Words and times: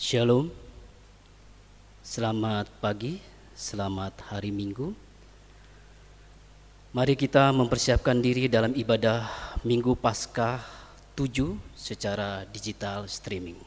Shalom, 0.00 0.48
selamat 2.00 2.72
pagi, 2.80 3.20
selamat 3.52 4.32
hari 4.32 4.48
Minggu. 4.48 4.96
Mari 6.96 7.12
kita 7.20 7.52
mempersiapkan 7.52 8.16
diri 8.16 8.48
dalam 8.48 8.72
ibadah 8.72 9.28
Minggu 9.60 9.92
Paskah 10.00 10.64
7 11.12 11.52
secara 11.76 12.48
digital 12.48 13.12
streaming. 13.12 13.60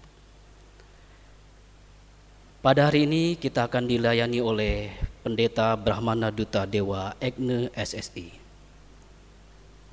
Pada 2.66 2.90
hari 2.90 3.06
ini 3.06 3.38
kita 3.38 3.70
akan 3.70 3.86
dilayani 3.86 4.42
oleh 4.42 4.90
Pendeta 5.22 5.78
Brahmana 5.78 6.34
Duta 6.34 6.66
Dewa 6.66 7.14
Egne 7.22 7.70
SSI 7.78 8.34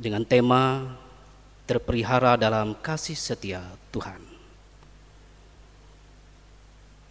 dengan 0.00 0.24
tema 0.24 0.88
terpelihara 1.68 2.40
dalam 2.40 2.72
kasih 2.80 3.20
setia 3.20 3.60
Tuhan. 3.92 4.29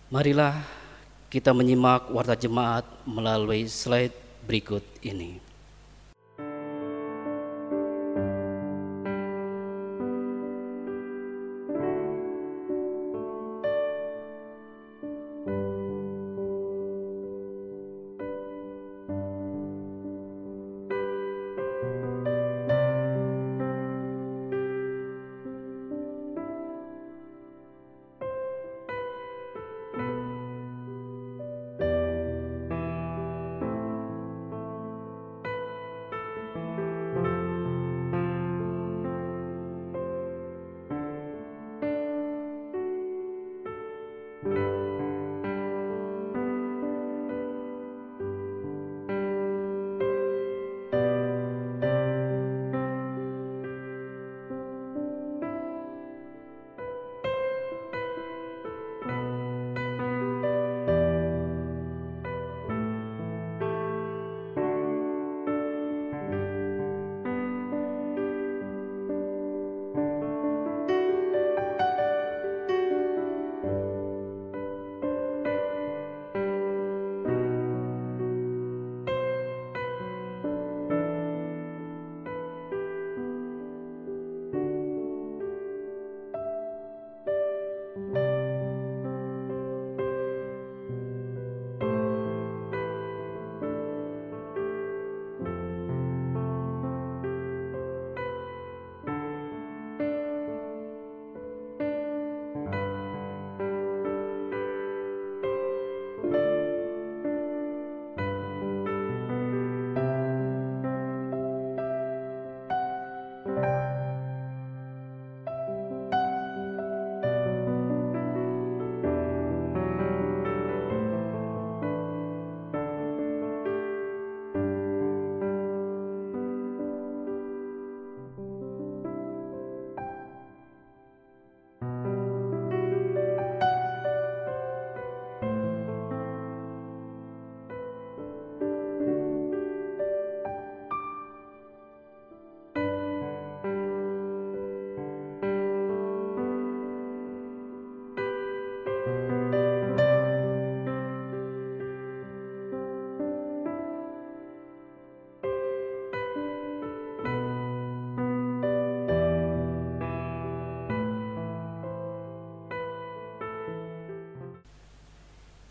Marilah 0.10 0.58
kita 1.30 1.54
menyimak 1.54 2.10
warta 2.10 2.34
jemaat 2.34 2.82
melalui 3.06 3.70
slide 3.70 4.42
berikut 4.42 4.82
ini. 5.06 5.49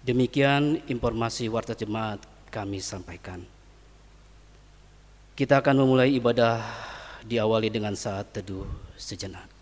Demikian 0.09 0.81
informasi 0.89 1.53
warta 1.53 1.77
jemaat 1.77 2.25
kami 2.49 2.81
sampaikan. 2.81 3.45
Kita 5.37 5.61
akan 5.61 5.85
memulai 5.85 6.17
ibadah 6.17 6.65
diawali 7.29 7.69
dengan 7.69 7.93
saat 7.93 8.33
teduh 8.33 8.65
sejenak. 8.97 9.58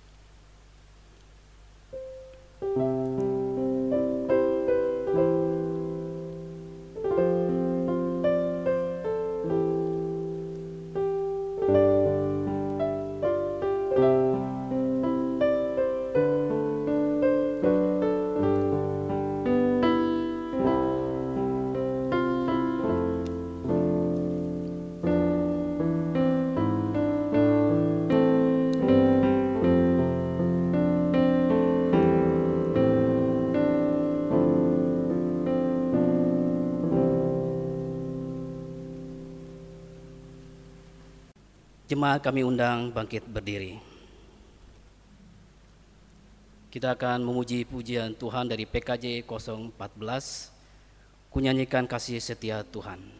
Jemaat 42.06 42.22
kami 42.22 42.46
undang 42.46 42.94
bangkit 42.94 43.26
berdiri. 43.26 43.82
Kita 46.70 46.94
akan 46.94 47.18
memuji 47.26 47.66
pujian 47.66 48.14
Tuhan 48.14 48.46
dari 48.46 48.62
PKJ 48.62 49.26
014, 49.26 49.74
kunyanyikan 51.34 51.90
kasih 51.90 52.22
setia 52.22 52.62
Tuhan. 52.62 53.15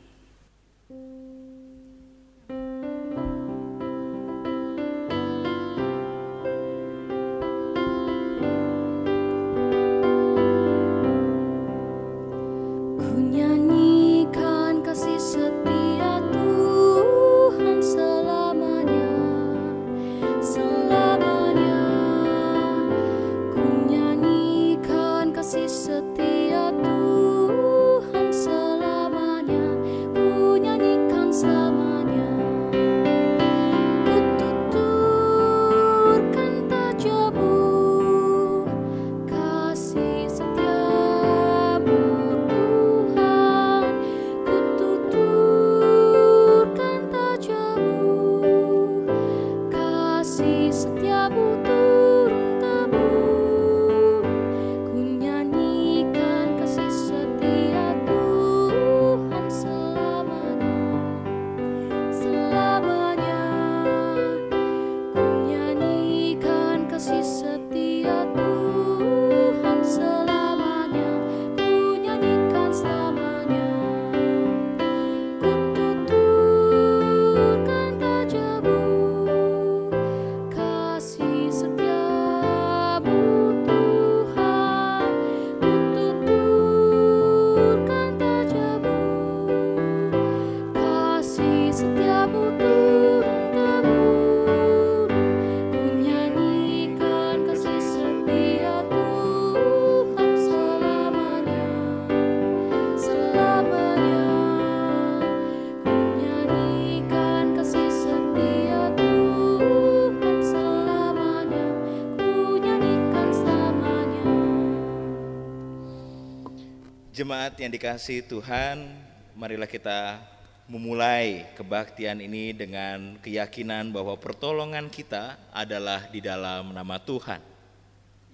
Jemaat 117.47 117.63
yang 117.63 117.79
dikasih 117.79 118.27
Tuhan, 118.27 118.91
marilah 119.39 119.71
kita 119.71 120.19
memulai 120.67 121.47
kebaktian 121.55 122.19
ini 122.19 122.51
dengan 122.51 123.23
keyakinan 123.23 123.95
bahwa 123.95 124.19
pertolongan 124.19 124.91
kita 124.91 125.39
adalah 125.55 126.11
di 126.11 126.19
dalam 126.19 126.75
nama 126.75 126.99
Tuhan 126.99 127.39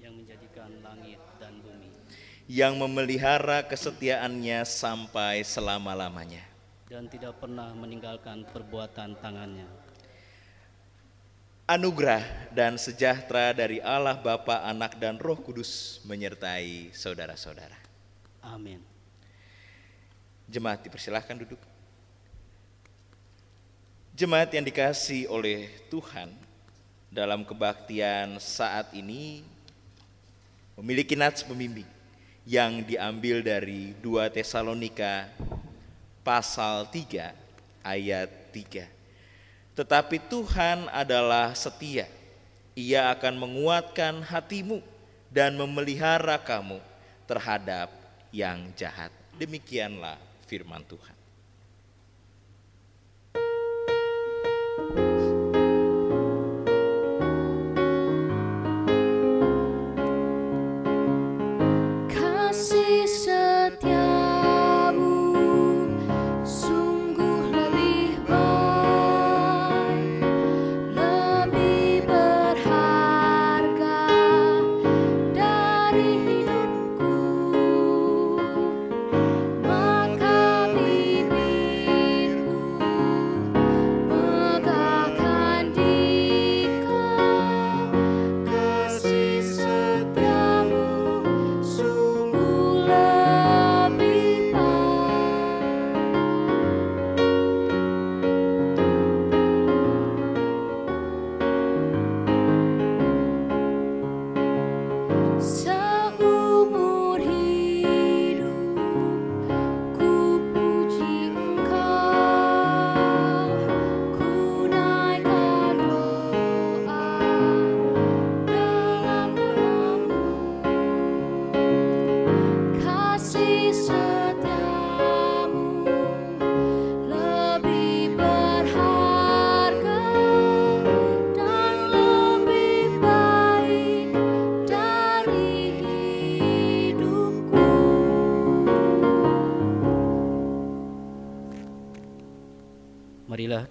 yang 0.00 0.16
menjadikan 0.16 0.72
langit 0.80 1.20
dan 1.36 1.60
bumi, 1.60 1.92
yang 2.48 2.72
memelihara 2.80 3.60
kesetiaannya 3.68 4.64
sampai 4.64 5.44
selama-lamanya. 5.44 6.48
dan 6.88 7.04
tidak 7.04 7.36
pernah 7.36 7.68
meninggalkan 7.76 8.48
perbuatan 8.48 9.12
tangannya. 9.20 9.68
Anugerah 11.68 12.48
dan 12.56 12.80
sejahtera 12.80 13.52
dari 13.52 13.76
Allah 13.84 14.16
Bapa, 14.16 14.64
Anak 14.64 14.96
dan 14.96 15.20
Roh 15.20 15.36
Kudus 15.36 16.00
menyertai 16.08 16.96
saudara-saudara. 16.96 17.76
Amin. 18.40 18.91
Jemaat 20.52 20.84
dipersilahkan 20.84 21.32
duduk. 21.32 21.56
Jemaat 24.12 24.52
yang 24.52 24.68
dikasih 24.68 25.24
oleh 25.32 25.72
Tuhan 25.88 26.28
dalam 27.08 27.40
kebaktian 27.40 28.36
saat 28.36 28.92
ini 28.92 29.40
memiliki 30.76 31.16
nats 31.16 31.40
pembimbing 31.40 31.88
yang 32.44 32.84
diambil 32.84 33.40
dari 33.40 33.96
2 34.04 34.28
Tesalonika 34.28 35.32
pasal 36.20 36.84
3 36.84 37.32
ayat 37.80 38.28
3. 38.52 38.84
Tetapi 39.72 40.20
Tuhan 40.28 40.84
adalah 40.92 41.56
setia. 41.56 42.04
Ia 42.76 43.08
akan 43.16 43.40
menguatkan 43.40 44.20
hatimu 44.20 44.84
dan 45.32 45.56
memelihara 45.56 46.36
kamu 46.36 46.76
terhadap 47.24 47.88
yang 48.28 48.68
jahat. 48.76 49.08
Demikianlah 49.40 50.31
firman 50.52 50.84
Tuhan. 50.84 51.21
So 105.42 105.81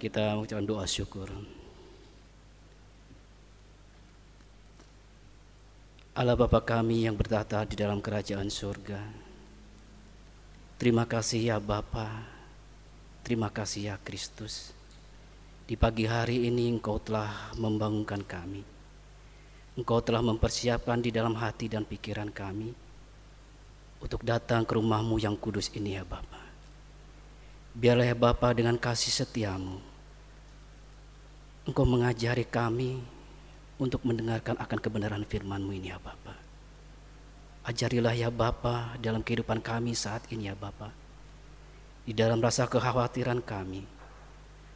kita 0.02 0.34
mengucapkan 0.34 0.66
doa 0.66 0.82
syukur. 0.82 1.30
Allah 6.10 6.34
Bapa 6.34 6.58
kami 6.58 7.06
yang 7.06 7.14
bertata 7.14 7.62
di 7.62 7.78
dalam 7.78 8.02
kerajaan 8.02 8.50
surga. 8.50 8.98
Terima 10.74 11.06
kasih 11.06 11.54
ya 11.54 11.56
Bapa. 11.62 12.26
Terima 13.22 13.46
kasih 13.46 13.94
ya 13.94 13.96
Kristus. 14.02 14.74
Di 15.70 15.78
pagi 15.78 16.10
hari 16.10 16.50
ini 16.50 16.66
Engkau 16.66 16.98
telah 16.98 17.54
membangunkan 17.54 18.26
kami. 18.26 18.66
Engkau 19.78 20.02
telah 20.02 20.18
mempersiapkan 20.18 20.98
di 20.98 21.14
dalam 21.14 21.38
hati 21.38 21.70
dan 21.70 21.86
pikiran 21.86 22.34
kami 22.34 22.74
untuk 24.02 24.26
datang 24.26 24.66
ke 24.66 24.74
rumahmu 24.74 25.22
yang 25.22 25.38
kudus 25.38 25.70
ini 25.78 25.94
ya 25.94 26.02
Bapa. 26.02 26.42
Biarlah 27.78 28.10
ya 28.10 28.18
Bapa 28.18 28.50
dengan 28.50 28.74
kasih 28.74 29.14
setiamu 29.14 29.91
Engkau 31.62 31.86
mengajari 31.86 32.42
kami 32.42 32.98
untuk 33.78 34.02
mendengarkan 34.02 34.58
akan 34.58 34.78
kebenaran 34.82 35.22
firman-Mu 35.22 35.70
ini 35.78 35.94
ya 35.94 35.98
Bapa. 36.02 36.34
Ajarilah 37.62 38.18
ya 38.18 38.34
Bapa 38.34 38.98
dalam 38.98 39.22
kehidupan 39.22 39.62
kami 39.62 39.94
saat 39.94 40.26
ini 40.34 40.50
ya 40.50 40.58
Bapa. 40.58 40.90
Di 42.02 42.10
dalam 42.10 42.42
rasa 42.42 42.66
kekhawatiran 42.66 43.38
kami, 43.46 43.86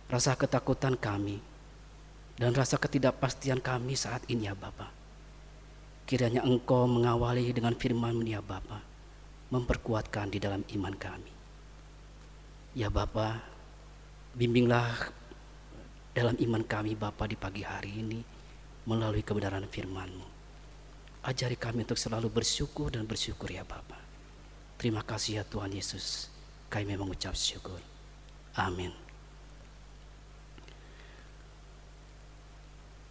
rasa 0.06 0.38
ketakutan 0.38 0.94
kami, 0.94 1.42
dan 2.38 2.54
rasa 2.54 2.78
ketidakpastian 2.78 3.58
kami 3.58 3.98
saat 3.98 4.22
ini 4.30 4.46
ya 4.46 4.54
Bapa. 4.54 4.86
Kiranya 6.06 6.46
Engkau 6.46 6.86
mengawali 6.86 7.50
dengan 7.50 7.74
firman-Mu 7.74 8.22
ya 8.30 8.38
Bapa, 8.38 8.78
memperkuatkan 9.50 10.30
di 10.30 10.38
dalam 10.38 10.62
iman 10.62 10.94
kami. 10.94 11.34
Ya 12.78 12.94
Bapa, 12.94 13.42
bimbinglah 14.38 15.25
dalam 16.16 16.32
iman 16.32 16.64
kami 16.64 16.96
Bapa 16.96 17.28
di 17.28 17.36
pagi 17.36 17.60
hari 17.60 18.00
ini 18.00 18.24
melalui 18.88 19.20
kebenaran 19.20 19.68
firman-Mu. 19.68 20.24
Ajari 21.28 21.60
kami 21.60 21.84
untuk 21.84 22.00
selalu 22.00 22.32
bersyukur 22.32 22.88
dan 22.88 23.04
bersyukur 23.04 23.52
ya 23.52 23.68
Bapa. 23.68 24.00
Terima 24.80 25.04
kasih 25.04 25.42
ya 25.42 25.44
Tuhan 25.44 25.76
Yesus. 25.76 26.32
Kami 26.72 26.96
mengucap 26.96 27.36
syukur. 27.36 27.76
Amin. 28.56 28.96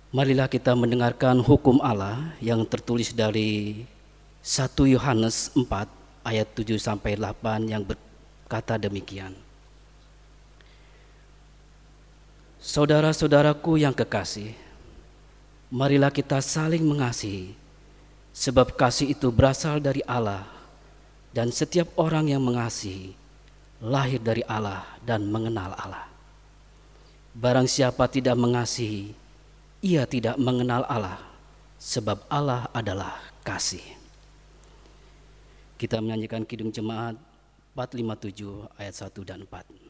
Marilah 0.10 0.50
kita 0.50 0.74
mendengarkan 0.74 1.46
hukum 1.46 1.78
Allah 1.86 2.34
yang 2.42 2.66
tertulis 2.66 3.14
dari 3.14 3.86
1 4.42 4.74
Yohanes 4.90 5.54
4 5.54 6.26
ayat 6.26 6.48
7 6.58 6.82
sampai 6.82 7.22
8 7.22 7.70
yang 7.70 7.86
berkata 7.86 8.82
demikian. 8.82 9.45
Saudara-saudaraku 12.66 13.78
yang 13.78 13.94
kekasih, 13.94 14.58
marilah 15.70 16.10
kita 16.10 16.42
saling 16.42 16.82
mengasihi, 16.82 17.54
sebab 18.34 18.74
kasih 18.74 19.14
itu 19.14 19.30
berasal 19.30 19.78
dari 19.78 20.02
Allah, 20.10 20.50
dan 21.30 21.54
setiap 21.54 21.94
orang 21.94 22.34
yang 22.34 22.42
mengasihi 22.42 23.14
lahir 23.78 24.18
dari 24.18 24.42
Allah 24.50 24.82
dan 25.06 25.30
mengenal 25.30 25.78
Allah. 25.78 26.10
Barang 27.38 27.70
siapa 27.70 28.10
tidak 28.10 28.34
mengasihi, 28.34 29.14
ia 29.86 30.10
tidak 30.10 30.34
mengenal 30.42 30.90
Allah, 30.90 31.22
sebab 31.78 32.26
Allah 32.34 32.66
adalah 32.74 33.14
kasih. 33.46 33.86
Kita 35.78 36.02
menyanyikan 36.02 36.42
Kidung 36.50 36.74
Jemaat 36.74 37.14
457 37.78 38.74
ayat 38.82 38.96
1 38.98 39.22
dan 39.22 39.46
4. 39.46 39.85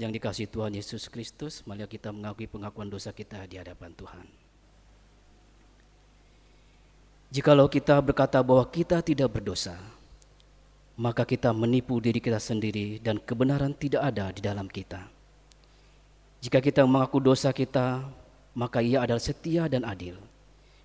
Yang 0.00 0.08
dikasih 0.16 0.48
Tuhan 0.48 0.72
Yesus 0.72 1.12
Kristus, 1.12 1.60
mari 1.68 1.84
kita 1.84 2.08
mengakui 2.08 2.48
pengakuan 2.48 2.88
dosa 2.88 3.12
kita 3.12 3.44
di 3.44 3.60
hadapan 3.60 3.92
Tuhan. 3.92 4.26
Jikalau 7.30 7.68
kita 7.70 8.00
berkata 8.02 8.40
bahwa 8.42 8.64
kita 8.66 9.04
tidak 9.04 9.38
berdosa, 9.38 9.78
maka 10.98 11.22
kita 11.22 11.54
menipu 11.54 12.00
diri 12.02 12.18
kita 12.18 12.40
sendiri 12.40 12.98
dan 12.98 13.20
kebenaran 13.20 13.76
tidak 13.76 14.02
ada 14.02 14.34
di 14.34 14.40
dalam 14.42 14.66
kita. 14.66 15.04
Jika 16.40 16.58
kita 16.58 16.82
mengaku 16.88 17.20
dosa 17.20 17.52
kita, 17.52 18.02
maka 18.56 18.82
ia 18.82 19.04
adalah 19.04 19.22
setia 19.22 19.70
dan 19.70 19.86
adil, 19.86 20.18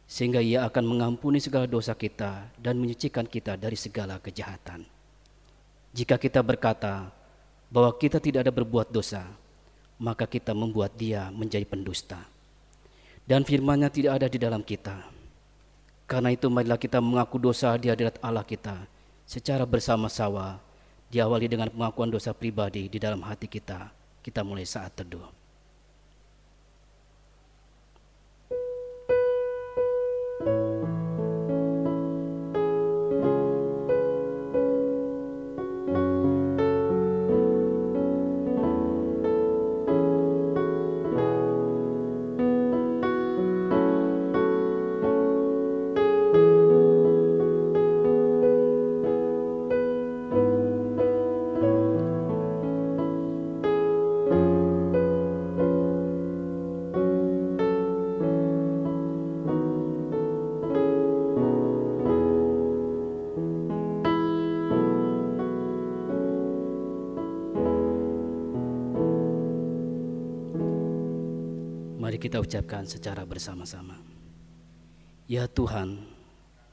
sehingga 0.05 0.43
ia 0.43 0.67
akan 0.69 0.85
mengampuni 0.85 1.41
segala 1.41 1.65
dosa 1.65 1.97
kita 1.97 2.51
dan 2.61 2.77
menyucikan 2.77 3.25
kita 3.25 3.57
dari 3.57 3.79
segala 3.79 4.21
kejahatan. 4.21 4.85
Jika 5.95 6.19
kita 6.19 6.43
berkata 6.45 7.09
bahwa 7.69 7.93
kita 7.97 8.21
tidak 8.21 8.47
ada 8.47 8.53
berbuat 8.53 8.93
dosa, 8.93 9.25
maka 9.97 10.27
kita 10.27 10.51
membuat 10.51 10.93
dia 10.95 11.31
menjadi 11.31 11.63
pendusta. 11.63 12.19
Dan 13.25 13.41
firman-Nya 13.41 13.89
tidak 13.89 14.11
ada 14.21 14.27
di 14.29 14.37
dalam 14.37 14.61
kita. 14.61 15.01
Karena 16.05 16.29
itu 16.29 16.45
marilah 16.45 16.77
kita 16.77 17.01
mengaku 17.01 17.41
dosa 17.41 17.73
di 17.81 17.89
hadirat 17.89 18.21
Allah 18.21 18.45
kita 18.45 18.85
secara 19.25 19.65
bersama-sama 19.65 20.61
diawali 21.09 21.49
dengan 21.49 21.73
pengakuan 21.73 22.13
dosa 22.13 22.29
pribadi 22.37 22.85
di 22.85 23.01
dalam 23.01 23.25
hati 23.25 23.49
kita. 23.49 23.89
Kita 24.21 24.45
mulai 24.45 24.69
saat 24.69 24.93
teduh. 24.93 25.44
Kita 72.35 72.59
ucapkan 72.59 72.83
secara 72.83 73.23
bersama-sama. 73.23 73.95
Ya 75.23 75.47
Tuhan, 75.47 76.03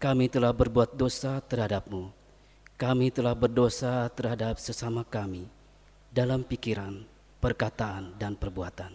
kami 0.03 0.27
telah 0.27 0.51
berbuat 0.51 0.99
dosa 0.99 1.39
terhadap-Mu. 1.39 2.11
Kami 2.75 3.15
telah 3.15 3.31
berdosa 3.39 4.11
terhadap 4.11 4.59
sesama 4.59 5.07
kami 5.07 5.47
dalam 6.11 6.43
pikiran, 6.43 7.07
perkataan, 7.39 8.19
dan 8.19 8.35
perbuatan. 8.35 8.91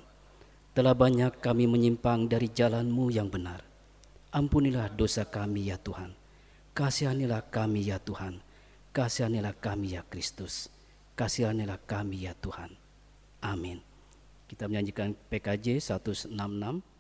Telah 0.76 0.92
banyak 0.92 1.40
kami 1.40 1.72
menyimpang 1.72 2.28
dari 2.28 2.52
jalan-Mu 2.52 3.16
yang 3.16 3.32
benar. 3.32 3.64
Ampunilah 4.36 4.92
dosa 4.92 5.24
kami 5.24 5.72
ya 5.72 5.80
Tuhan. 5.80 6.12
Kasihanilah 6.76 7.48
kami 7.48 7.88
ya 7.88 7.96
Tuhan. 7.96 8.44
Kasihanilah 8.92 9.56
kami 9.56 9.96
ya 9.96 10.04
Kristus. 10.04 10.68
Kasihanilah 11.16 11.80
kami 11.88 12.28
ya 12.28 12.36
Tuhan. 12.36 12.76
Amin. 13.40 13.87
Kita 14.48 14.66
menyanyikan 14.72 15.12
PKJ 15.28 15.84
166. 15.84 16.97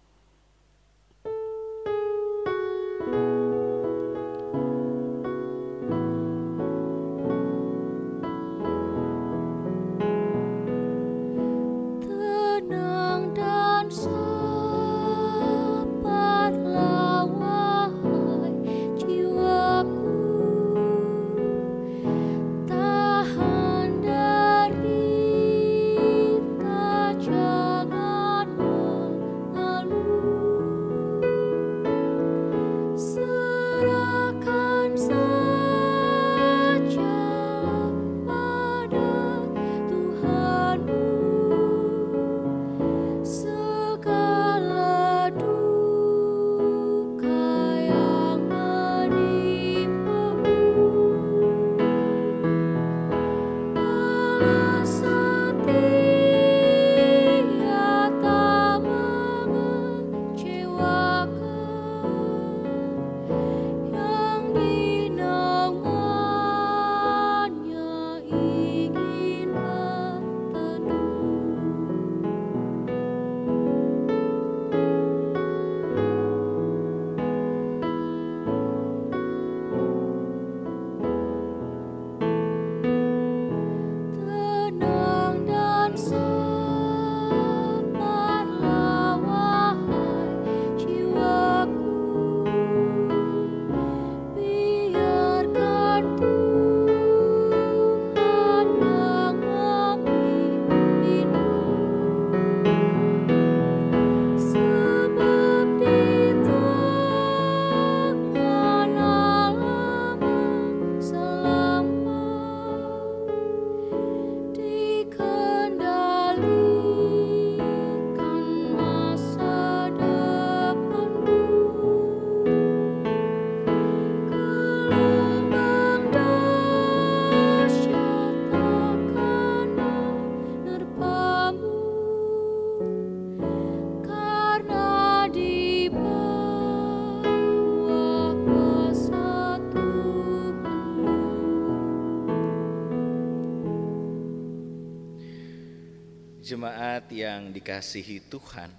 Yang 147.18 147.50
dikasihi 147.50 148.22
Tuhan, 148.30 148.70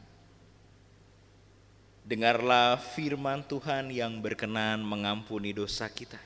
dengarlah 2.06 2.78
firman 2.78 3.42
Tuhan 3.42 3.90
yang 3.90 4.22
berkenan 4.22 4.78
mengampuni 4.78 5.50
dosa 5.50 5.90
kita. 5.90 6.22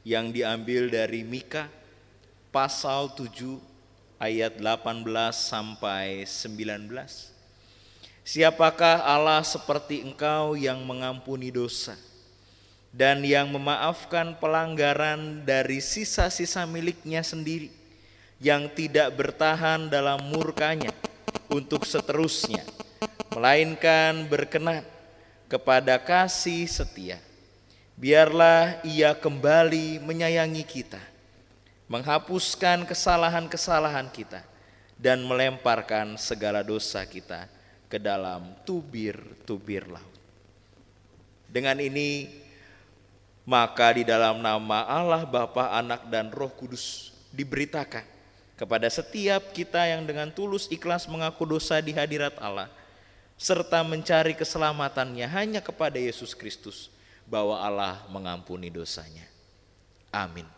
Yang 0.00 0.40
diambil 0.40 0.88
dari 0.88 1.20
Mika 1.20 1.68
pasal 2.48 3.12
7 3.12 3.60
ayat 4.16 4.56
18 4.56 5.04
sampai 5.36 6.24
19. 6.24 6.88
Siapakah 8.24 9.04
Allah 9.04 9.44
seperti 9.44 10.00
engkau 10.02 10.56
yang 10.56 10.80
mengampuni 10.82 11.52
dosa 11.52 11.94
dan 12.96 13.20
yang 13.20 13.52
memaafkan 13.52 14.40
pelanggaran 14.40 15.44
dari 15.44 15.84
sisa-sisa 15.84 16.64
miliknya 16.64 17.20
sendiri 17.20 17.75
yang 18.36 18.68
tidak 18.68 19.16
bertahan 19.16 19.88
dalam 19.88 20.20
murkanya 20.28 20.92
untuk 21.48 21.88
seterusnya, 21.88 22.60
melainkan 23.32 24.28
berkenan 24.28 24.84
kepada 25.48 25.96
kasih 25.96 26.68
setia. 26.68 27.18
Biarlah 27.96 28.84
ia 28.84 29.16
kembali 29.16 30.04
menyayangi 30.04 30.68
kita, 30.68 31.00
menghapuskan 31.88 32.84
kesalahan-kesalahan 32.84 34.12
kita, 34.12 34.44
dan 35.00 35.24
melemparkan 35.24 36.20
segala 36.20 36.60
dosa 36.60 37.08
kita 37.08 37.48
ke 37.88 37.96
dalam 37.96 38.52
tubir-tubir 38.68 39.88
laut. 39.88 40.16
Dengan 41.48 41.80
ini, 41.80 42.28
maka 43.48 43.96
di 43.96 44.04
dalam 44.04 44.44
nama 44.44 44.84
Allah 44.84 45.24
Bapa, 45.24 45.72
Anak, 45.72 46.04
dan 46.12 46.28
Roh 46.28 46.52
Kudus 46.52 47.16
diberitakan 47.32 48.15
kepada 48.56 48.88
setiap 48.88 49.52
kita 49.52 49.84
yang 49.84 50.08
dengan 50.08 50.32
tulus 50.32 50.66
ikhlas 50.72 51.04
mengaku 51.06 51.44
dosa 51.44 51.76
di 51.84 51.92
hadirat 51.92 52.34
Allah, 52.40 52.72
serta 53.36 53.84
mencari 53.84 54.32
keselamatannya 54.32 55.28
hanya 55.28 55.60
kepada 55.60 56.00
Yesus 56.00 56.32
Kristus, 56.32 56.88
bahwa 57.28 57.60
Allah 57.60 58.00
mengampuni 58.08 58.72
dosanya. 58.72 59.28
Amin. 60.08 60.55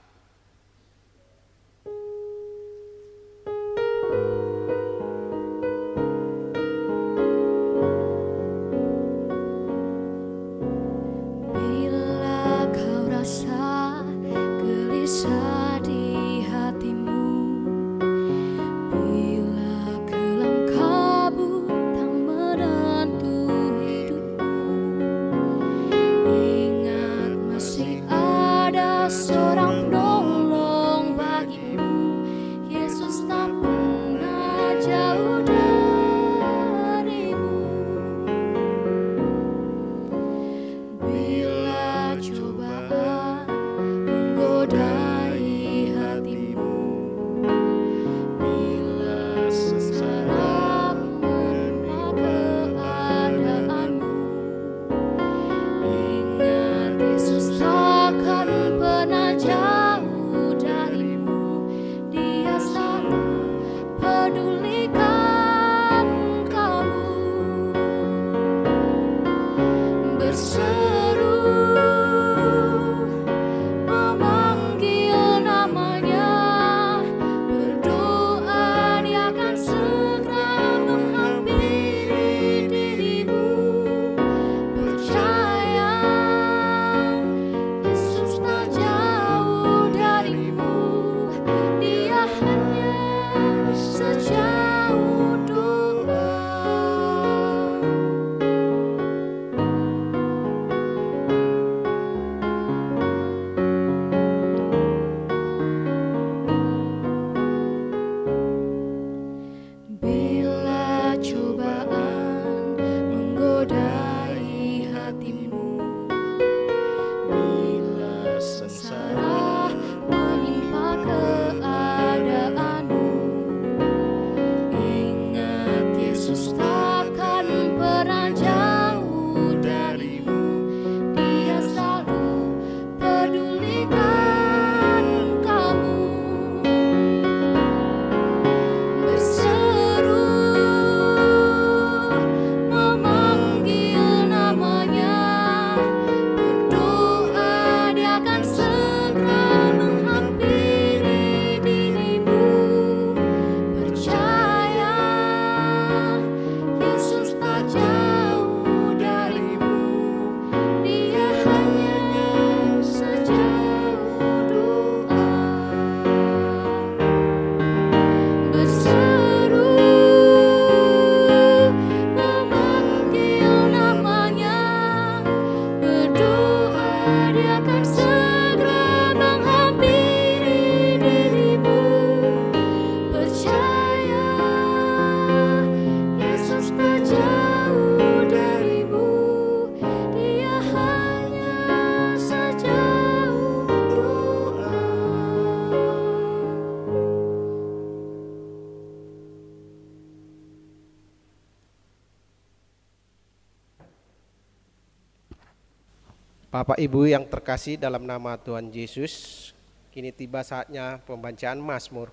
Ibu 206.78 207.10
yang 207.10 207.26
terkasih 207.26 207.74
dalam 207.74 208.06
nama 208.06 208.38
Tuhan 208.38 208.70
Yesus, 208.70 209.50
kini 209.90 210.14
tiba 210.14 210.46
saatnya 210.46 211.02
pembacaan 211.02 211.58
Mazmur 211.58 212.06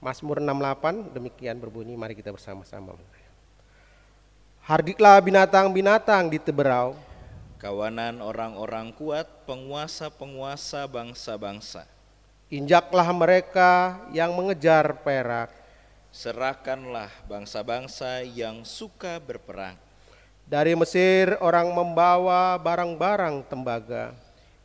Mazmur 0.00 0.40
68 0.40 1.12
demikian 1.12 1.60
berbunyi, 1.60 1.92
mari 1.92 2.16
kita 2.16 2.32
bersama-sama. 2.32 2.96
Hardiklah 4.64 5.20
binatang-binatang 5.20 6.30
di 6.32 6.40
teberau, 6.40 6.96
Kawanan 7.60 8.24
orang-orang 8.24 8.88
kuat, 8.96 9.28
penguasa-penguasa 9.44 10.88
bangsa-bangsa. 10.88 11.84
injaklah 12.48 13.04
mereka 13.12 14.00
yang 14.16 14.32
mengejar 14.32 14.96
perak, 15.04 15.52
serahkanlah 16.08 17.12
bangsa-bangsa 17.28 18.24
yang 18.24 18.64
suka 18.64 19.20
berperang. 19.20 19.76
Dari 20.50 20.74
Mesir 20.74 21.38
orang 21.38 21.70
membawa 21.70 22.58
barang-barang 22.58 23.46
tembaga. 23.46 24.10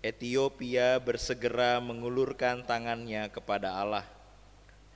Ethiopia 0.02 0.98
bersegera 0.98 1.78
mengulurkan 1.78 2.66
tangannya 2.66 3.30
kepada 3.30 3.70
Allah. 3.70 4.02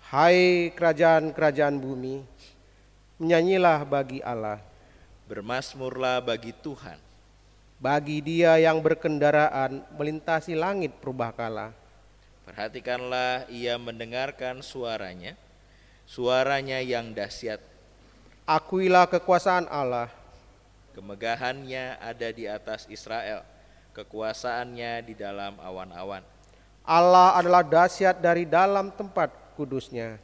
Hai 0.10 0.73
kerajaan-kerajaan 0.73 1.78
bumi, 1.78 2.25
menyanyilah 3.21 3.86
bagi 3.86 4.17
Allah. 4.25 4.65
Bermasmurlah 5.30 6.25
bagi 6.25 6.58
Tuhan. 6.58 6.97
Bagi 7.78 8.25
dia 8.25 8.58
yang 8.58 8.82
berkendaraan 8.82 9.86
melintasi 9.93 10.58
langit 10.58 10.97
purbakala. 10.97 11.69
Perhatikanlah 12.49 13.45
ia 13.54 13.78
mendengarkan 13.78 14.65
suaranya, 14.65 15.38
suaranya 16.10 16.82
yang 16.82 17.13
dahsyat. 17.13 17.62
Akuilah 18.49 19.06
kekuasaan 19.06 19.69
Allah. 19.69 20.18
Kemegahannya 20.99 21.95
ada 22.03 22.27
di 22.27 22.43
atas 22.43 22.83
Israel, 22.91 23.47
kekuasaannya 23.95 25.07
di 25.07 25.15
dalam 25.15 25.55
awan-awan. 25.63 26.19
Allah 26.83 27.39
adalah 27.39 27.63
dahsyat 27.63 28.19
dari 28.19 28.43
dalam 28.43 28.91
tempat 28.91 29.31
kudusnya. 29.55 30.19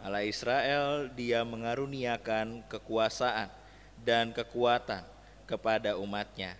Allah 0.00 0.24
Israel 0.24 1.12
dia 1.12 1.44
mengaruniakan 1.44 2.64
kekuasaan 2.72 3.52
dan 4.00 4.32
kekuatan 4.32 5.04
kepada 5.44 6.00
umatnya. 6.00 6.56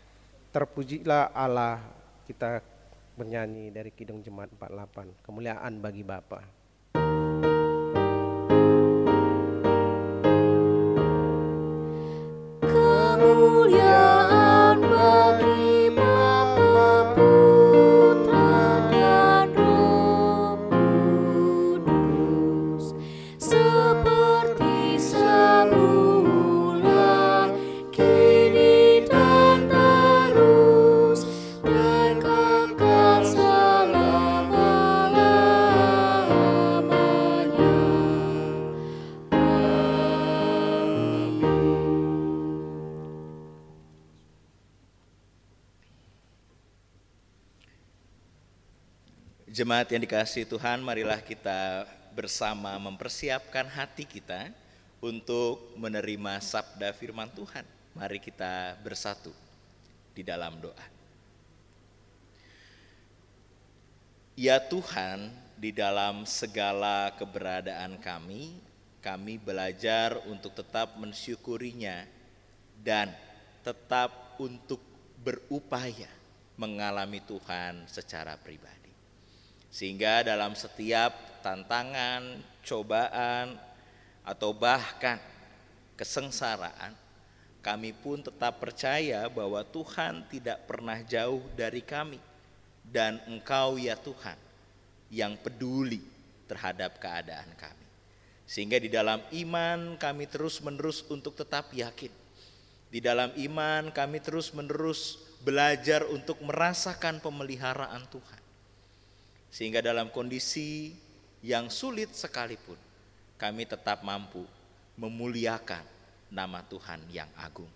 Terpujilah 0.52 1.32
Allah 1.32 1.80
kita 2.28 2.60
bernyanyi 3.16 3.72
dari 3.72 3.88
Kidung 3.88 4.20
Jemaat 4.20 4.52
48. 4.52 5.24
Kemuliaan 5.24 5.80
bagi 5.80 6.04
Bapa. 6.04 6.44
Kemuliaan 13.70 13.99
Jemaat 49.60 49.92
yang 49.92 50.00
dikasih 50.00 50.48
Tuhan, 50.48 50.80
marilah 50.80 51.20
kita 51.20 51.84
bersama 52.16 52.80
mempersiapkan 52.80 53.68
hati 53.68 54.08
kita 54.08 54.48
untuk 55.04 55.76
menerima 55.76 56.40
sabda 56.40 56.96
firman 56.96 57.28
Tuhan. 57.28 57.68
Mari 57.92 58.24
kita 58.24 58.80
bersatu 58.80 59.28
di 60.16 60.24
dalam 60.24 60.56
doa. 60.64 60.86
Ya 64.32 64.56
Tuhan, 64.64 65.28
di 65.60 65.76
dalam 65.76 66.24
segala 66.24 67.12
keberadaan 67.20 68.00
kami, 68.00 68.56
kami 69.04 69.36
belajar 69.36 70.24
untuk 70.24 70.56
tetap 70.56 70.96
mensyukurinya 70.96 72.08
dan 72.80 73.12
tetap 73.60 74.40
untuk 74.40 74.80
berupaya 75.20 76.08
mengalami 76.56 77.20
Tuhan 77.20 77.84
secara 77.84 78.40
pribadi. 78.40 78.79
Sehingga 79.70 80.26
dalam 80.26 80.58
setiap 80.58 81.42
tantangan, 81.46 82.42
cobaan, 82.66 83.54
atau 84.26 84.50
bahkan 84.52 85.16
kesengsaraan, 85.94 86.92
kami 87.60 87.94
pun 87.94 88.20
tetap 88.20 88.58
percaya 88.58 89.28
bahwa 89.30 89.62
Tuhan 89.62 90.26
tidak 90.28 90.64
pernah 90.66 90.98
jauh 91.06 91.44
dari 91.54 91.84
kami 91.84 92.18
dan 92.82 93.20
Engkau 93.28 93.76
ya 93.76 93.94
Tuhan 93.94 94.36
yang 95.12 95.36
peduli 95.38 96.00
terhadap 96.48 96.98
keadaan 96.98 97.52
kami. 97.54 97.86
Sehingga 98.48 98.82
di 98.82 98.90
dalam 98.90 99.22
iman 99.30 99.94
kami 99.94 100.26
terus-menerus 100.26 101.06
untuk 101.06 101.38
tetap 101.38 101.70
yakin. 101.70 102.10
Di 102.90 102.98
dalam 102.98 103.30
iman 103.38 103.94
kami 103.94 104.18
terus-menerus 104.18 105.22
belajar 105.46 106.02
untuk 106.10 106.42
merasakan 106.42 107.22
pemeliharaan 107.22 108.02
Tuhan. 108.10 108.39
Sehingga 109.50 109.82
dalam 109.82 110.08
kondisi 110.14 110.94
yang 111.42 111.66
sulit 111.68 112.14
sekalipun 112.14 112.78
kami 113.34 113.66
tetap 113.66 114.06
mampu 114.06 114.46
memuliakan 114.94 115.82
nama 116.30 116.62
Tuhan 116.66 117.02
yang 117.10 117.28
agung. 117.34 117.68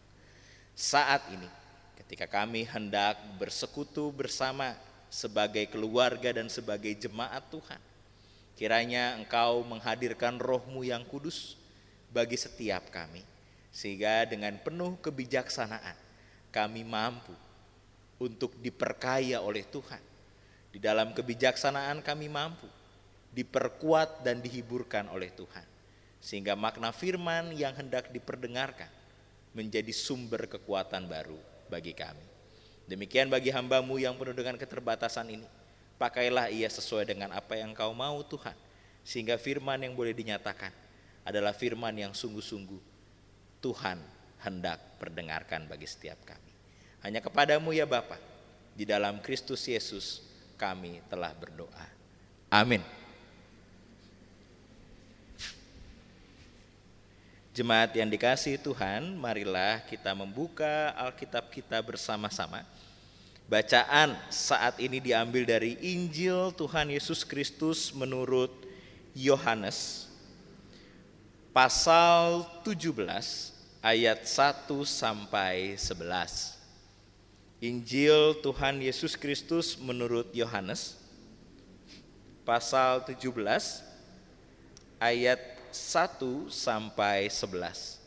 Saat 0.75 1.27
ini 1.35 1.51
ketika 1.99 2.31
kami 2.31 2.63
hendak 2.67 3.19
bersekutu 3.39 4.15
bersama 4.15 4.79
sebagai 5.15 5.71
keluarga 5.71 6.35
dan 6.35 6.51
sebagai 6.51 6.91
jemaat 6.99 7.47
Tuhan. 7.47 7.79
Kiranya 8.55 9.19
engkau 9.19 9.63
menghadirkan 9.67 10.39
rohmu 10.39 10.83
yang 10.83 11.03
kudus 11.07 11.55
bagi 12.11 12.35
setiap 12.35 12.91
kami. 12.91 13.23
Sehingga 13.75 14.27
dengan 14.27 14.55
penuh 14.63 14.95
kebijaksanaan 15.03 15.95
kami 16.55 16.87
mampu 16.87 17.35
untuk 18.19 18.55
diperkaya 18.63 19.43
oleh 19.43 19.67
Tuhan. 19.67 20.14
Di 20.75 20.83
dalam 20.83 21.15
kebijaksanaan 21.15 22.03
kami 22.03 22.27
mampu 22.27 22.67
diperkuat 23.31 24.27
dan 24.27 24.43
dihiburkan 24.43 25.07
oleh 25.07 25.31
Tuhan. 25.31 25.63
Sehingga 26.19 26.59
makna 26.59 26.91
firman 26.91 27.55
yang 27.55 27.79
hendak 27.79 28.11
diperdengarkan 28.11 28.91
menjadi 29.55 29.95
sumber 29.95 30.51
kekuatan 30.51 31.07
baru 31.07 31.39
bagi 31.71 31.95
kami. 31.95 32.27
Demikian 32.91 33.31
bagi 33.31 33.55
hambamu 33.55 34.03
yang 34.03 34.19
penuh 34.19 34.35
dengan 34.35 34.59
keterbatasan 34.59 35.31
ini. 35.31 35.47
Pakailah 35.95 36.51
ia 36.51 36.67
sesuai 36.67 37.07
dengan 37.07 37.31
apa 37.31 37.55
yang 37.55 37.71
kau 37.71 37.95
mau 37.95 38.19
Tuhan. 38.27 38.59
Sehingga 39.07 39.39
firman 39.39 39.79
yang 39.79 39.95
boleh 39.95 40.11
dinyatakan 40.11 40.75
adalah 41.23 41.55
firman 41.55 41.95
yang 41.95 42.11
sungguh-sungguh 42.11 42.83
Tuhan 43.63 44.03
hendak 44.43 44.99
perdengarkan 44.99 45.71
bagi 45.71 45.87
setiap 45.87 46.19
kami. 46.27 46.51
Hanya 47.07 47.23
kepadamu 47.23 47.71
ya 47.71 47.87
Bapa, 47.87 48.19
di 48.75 48.83
dalam 48.83 49.23
Kristus 49.23 49.65
Yesus 49.71 50.34
kami 50.55 51.03
telah 51.11 51.35
berdoa. 51.35 51.87
Amin. 52.51 52.83
Jemaat 57.55 57.95
yang 57.95 58.11
dikasih 58.11 58.59
Tuhan, 58.59 59.15
marilah 59.15 59.79
kita 59.87 60.11
membuka 60.11 60.91
Alkitab 60.99 61.55
kita 61.55 61.79
bersama-sama. 61.79 62.67
Bacaan 63.47 64.19
saat 64.27 64.81
ini 64.83 64.99
diambil 64.99 65.47
dari 65.47 65.79
Injil 65.79 66.51
Tuhan 66.57 66.91
Yesus 66.91 67.23
Kristus 67.23 67.95
menurut 67.95 68.51
Yohanes 69.15 70.11
pasal 71.55 72.43
17 72.67 73.55
ayat 73.79 74.27
1 74.27 74.67
sampai 74.83 75.79
11. 75.79 76.54
Injil 77.65 78.37
Tuhan 78.45 78.77
Yesus 78.77 79.17
Kristus 79.17 79.81
menurut 79.81 80.29
Yohanes 80.37 81.01
pasal 82.45 83.01
17 83.09 83.25
ayat 85.01 85.41
1 85.73 86.53
sampai 86.53 87.33
11. 87.33 88.05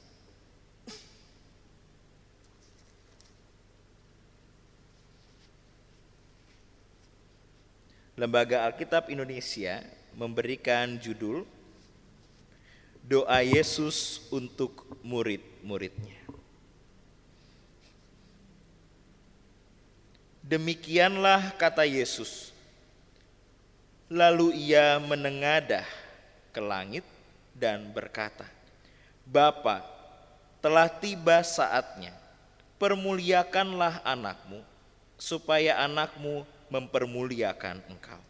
Lembaga 8.14 8.62
Alkitab 8.70 9.10
Indonesia 9.10 9.82
memberikan 10.14 11.02
judul 11.02 11.50
Doa 13.02 13.42
Yesus 13.42 14.22
untuk 14.30 14.86
murid-muridnya. 15.02 16.17
Demikianlah 20.48 21.52
kata 21.60 21.84
Yesus. 21.84 22.56
Lalu 24.08 24.72
ia 24.72 24.96
menengadah 24.96 25.84
ke 26.56 26.64
langit 26.64 27.04
dan 27.52 27.92
berkata, 27.92 28.48
Bapa, 29.28 29.84
telah 30.64 30.88
tiba 30.88 31.44
saatnya, 31.44 32.16
permuliakanlah 32.80 34.00
anakmu, 34.08 34.64
supaya 35.20 35.84
anakmu 35.84 36.48
mempermuliakan 36.72 37.84
engkau. 37.92 38.24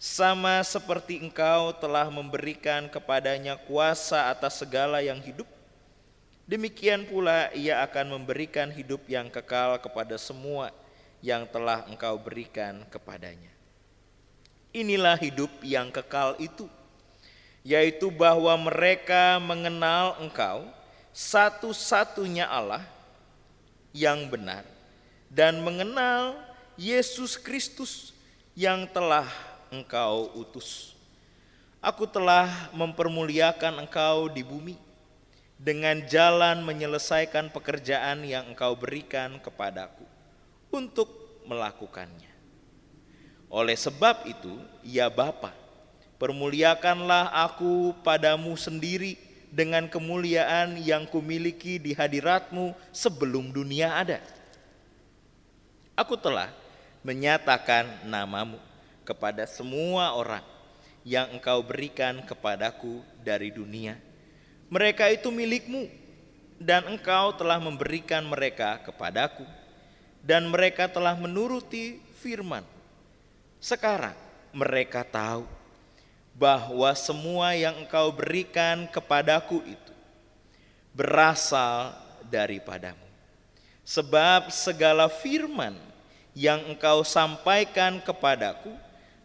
sama 0.00 0.64
seperti 0.64 1.20
engkau 1.20 1.76
telah 1.76 2.08
memberikan 2.08 2.88
kepadanya 2.88 3.60
kuasa 3.68 4.32
atas 4.32 4.56
segala 4.64 5.04
yang 5.04 5.20
hidup, 5.20 5.44
demikian 6.48 7.04
pula 7.04 7.52
ia 7.52 7.84
akan 7.84 8.16
memberikan 8.16 8.72
hidup 8.72 9.04
yang 9.04 9.28
kekal 9.28 9.76
kepada 9.76 10.16
semua 10.16 10.72
yang 11.20 11.44
telah 11.48 11.84
engkau 11.88 12.16
berikan 12.16 12.84
kepadanya. 12.88 13.52
Inilah 14.72 15.16
hidup 15.20 15.50
yang 15.60 15.92
kekal 15.92 16.36
itu, 16.40 16.64
yaitu 17.60 18.08
bahwa 18.08 18.56
mereka 18.56 19.36
mengenal 19.36 20.16
engkau 20.20 20.64
satu-satunya 21.12 22.48
Allah 22.48 22.84
yang 23.90 24.30
benar 24.30 24.64
dan 25.28 25.60
mengenal 25.60 26.38
Yesus 26.78 27.36
Kristus 27.36 28.16
yang 28.56 28.88
telah 28.88 29.28
engkau 29.68 30.32
utus. 30.38 30.96
Aku 31.80 32.04
telah 32.04 32.70
mempermuliakan 32.76 33.88
engkau 33.88 34.28
di 34.28 34.44
bumi 34.44 34.76
dengan 35.56 36.00
jalan 36.08 36.60
menyelesaikan 36.64 37.52
pekerjaan 37.52 38.24
yang 38.24 38.52
engkau 38.52 38.76
berikan 38.76 39.40
kepadaku 39.40 40.09
untuk 40.70 41.10
melakukannya. 41.46 42.30
Oleh 43.50 43.74
sebab 43.74 44.30
itu, 44.30 44.62
ya 44.86 45.10
Bapa, 45.10 45.50
permuliakanlah 46.22 47.34
aku 47.34 47.98
padamu 48.06 48.54
sendiri 48.54 49.18
dengan 49.50 49.90
kemuliaan 49.90 50.78
yang 50.78 51.02
kumiliki 51.10 51.82
di 51.82 51.90
hadiratmu 51.90 52.70
sebelum 52.94 53.50
dunia 53.50 53.98
ada. 53.98 54.22
Aku 55.98 56.14
telah 56.14 56.54
menyatakan 57.02 58.06
namamu 58.06 58.62
kepada 59.02 59.42
semua 59.50 60.14
orang 60.14 60.46
yang 61.02 61.34
engkau 61.34 61.58
berikan 61.66 62.22
kepadaku 62.22 63.02
dari 63.26 63.50
dunia. 63.50 63.98
Mereka 64.70 65.10
itu 65.10 65.34
milikmu 65.34 65.90
dan 66.62 66.86
engkau 66.86 67.34
telah 67.34 67.58
memberikan 67.58 68.22
mereka 68.22 68.78
kepadaku 68.86 69.42
dan 70.20 70.48
mereka 70.48 70.86
telah 70.88 71.16
menuruti 71.16 72.00
firman. 72.20 72.64
Sekarang 73.60 74.16
mereka 74.52 75.04
tahu 75.04 75.44
bahwa 76.32 76.88
semua 76.96 77.52
yang 77.52 77.76
engkau 77.84 78.08
berikan 78.08 78.88
kepadaku 78.88 79.60
itu 79.68 79.94
berasal 80.96 81.92
daripadamu. 82.32 83.04
Sebab 83.84 84.48
segala 84.48 85.10
firman 85.10 85.74
yang 86.32 86.62
engkau 86.70 87.02
sampaikan 87.02 88.00
kepadaku 88.00 88.72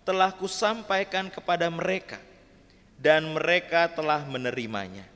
telah 0.03 0.33
kusampaikan 0.35 1.31
kepada 1.31 1.69
mereka 1.71 2.19
dan 2.99 3.23
mereka 3.31 3.87
telah 3.87 4.25
menerimanya. 4.27 5.07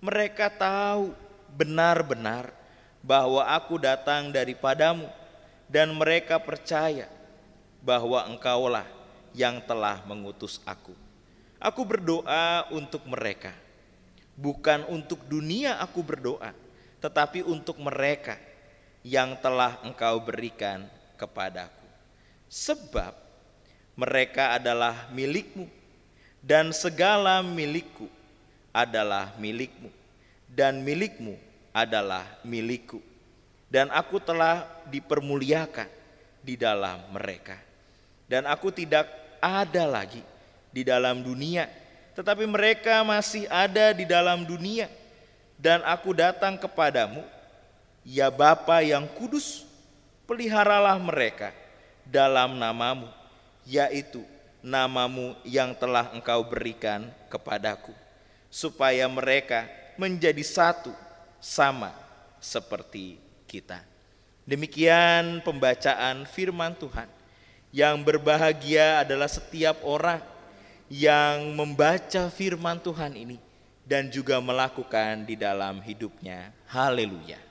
Mereka 0.00 0.48
tahu 0.54 1.12
benar-benar 1.52 2.55
bahwa 3.06 3.46
aku 3.46 3.78
datang 3.78 4.34
daripadamu 4.34 5.06
dan 5.70 5.94
mereka 5.94 6.42
percaya 6.42 7.06
bahwa 7.78 8.26
engkaulah 8.26 8.82
yang 9.30 9.62
telah 9.62 10.02
mengutus 10.10 10.58
aku. 10.66 10.90
Aku 11.62 11.86
berdoa 11.86 12.66
untuk 12.74 13.06
mereka. 13.06 13.54
Bukan 14.34 14.84
untuk 14.90 15.22
dunia 15.30 15.78
aku 15.78 16.02
berdoa, 16.02 16.50
tetapi 16.98 17.46
untuk 17.46 17.78
mereka 17.78 18.36
yang 19.06 19.38
telah 19.38 19.78
engkau 19.86 20.20
berikan 20.20 20.84
kepadaku. 21.14 21.86
Sebab 22.50 23.16
mereka 23.96 24.52
adalah 24.58 25.08
milikmu, 25.14 25.70
dan 26.44 26.74
segala 26.74 27.40
milikku 27.40 28.10
adalah 28.76 29.32
milikmu, 29.40 29.88
dan 30.52 30.84
milikmu 30.84 31.45
adalah 31.76 32.24
milikku. 32.40 33.04
Dan 33.68 33.92
aku 33.92 34.16
telah 34.16 34.64
dipermuliakan 34.88 35.84
di 36.40 36.56
dalam 36.56 37.04
mereka. 37.12 37.60
Dan 38.24 38.48
aku 38.48 38.72
tidak 38.72 39.04
ada 39.36 39.84
lagi 39.84 40.24
di 40.72 40.80
dalam 40.80 41.20
dunia, 41.20 41.68
tetapi 42.16 42.48
mereka 42.48 43.04
masih 43.04 43.44
ada 43.52 43.92
di 43.92 44.08
dalam 44.08 44.48
dunia. 44.48 44.88
Dan 45.60 45.84
aku 45.84 46.16
datang 46.16 46.56
kepadamu, 46.56 47.20
ya 48.00 48.32
Bapa 48.32 48.80
yang 48.80 49.04
kudus, 49.12 49.68
peliharalah 50.24 50.96
mereka 50.96 51.52
dalam 52.06 52.56
namamu 52.56 53.10
yaitu 53.66 54.22
namamu 54.62 55.34
yang 55.42 55.74
telah 55.74 56.14
engkau 56.14 56.46
berikan 56.46 57.10
kepadaku, 57.26 57.90
supaya 58.46 59.10
mereka 59.10 59.66
menjadi 59.98 60.42
satu 60.46 60.94
sama 61.46 61.94
seperti 62.42 63.22
kita. 63.46 63.78
Demikian 64.42 65.38
pembacaan 65.46 66.26
firman 66.26 66.74
Tuhan. 66.74 67.06
Yang 67.70 67.96
berbahagia 68.02 69.06
adalah 69.06 69.30
setiap 69.30 69.78
orang 69.86 70.22
yang 70.90 71.54
membaca 71.54 72.26
firman 72.30 72.82
Tuhan 72.82 73.14
ini 73.14 73.38
dan 73.86 74.10
juga 74.10 74.42
melakukan 74.42 75.22
di 75.22 75.38
dalam 75.38 75.78
hidupnya. 75.78 76.50
Haleluya. 76.66 77.45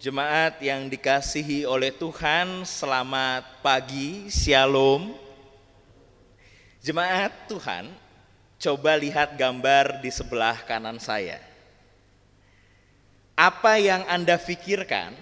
Jemaat 0.00 0.64
yang 0.64 0.88
dikasihi 0.88 1.68
oleh 1.68 1.92
Tuhan, 1.92 2.64
selamat 2.64 3.60
pagi, 3.60 4.32
shalom. 4.32 5.12
Jemaat 6.80 7.28
Tuhan, 7.44 7.92
coba 8.56 8.96
lihat 8.96 9.36
gambar 9.36 10.00
di 10.00 10.08
sebelah 10.08 10.56
kanan 10.64 10.96
saya. 10.96 11.36
Apa 13.36 13.76
yang 13.76 14.00
Anda 14.08 14.40
pikirkan 14.40 15.12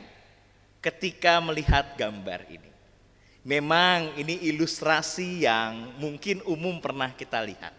ketika 0.79 1.43
melihat 1.43 1.99
gambar 1.99 2.47
ini? 2.47 2.71
Memang 3.43 4.15
ini 4.15 4.47
ilustrasi 4.47 5.43
yang 5.43 5.91
mungkin 5.99 6.39
umum 6.47 6.79
pernah 6.79 7.11
kita 7.11 7.43
lihat. 7.43 7.75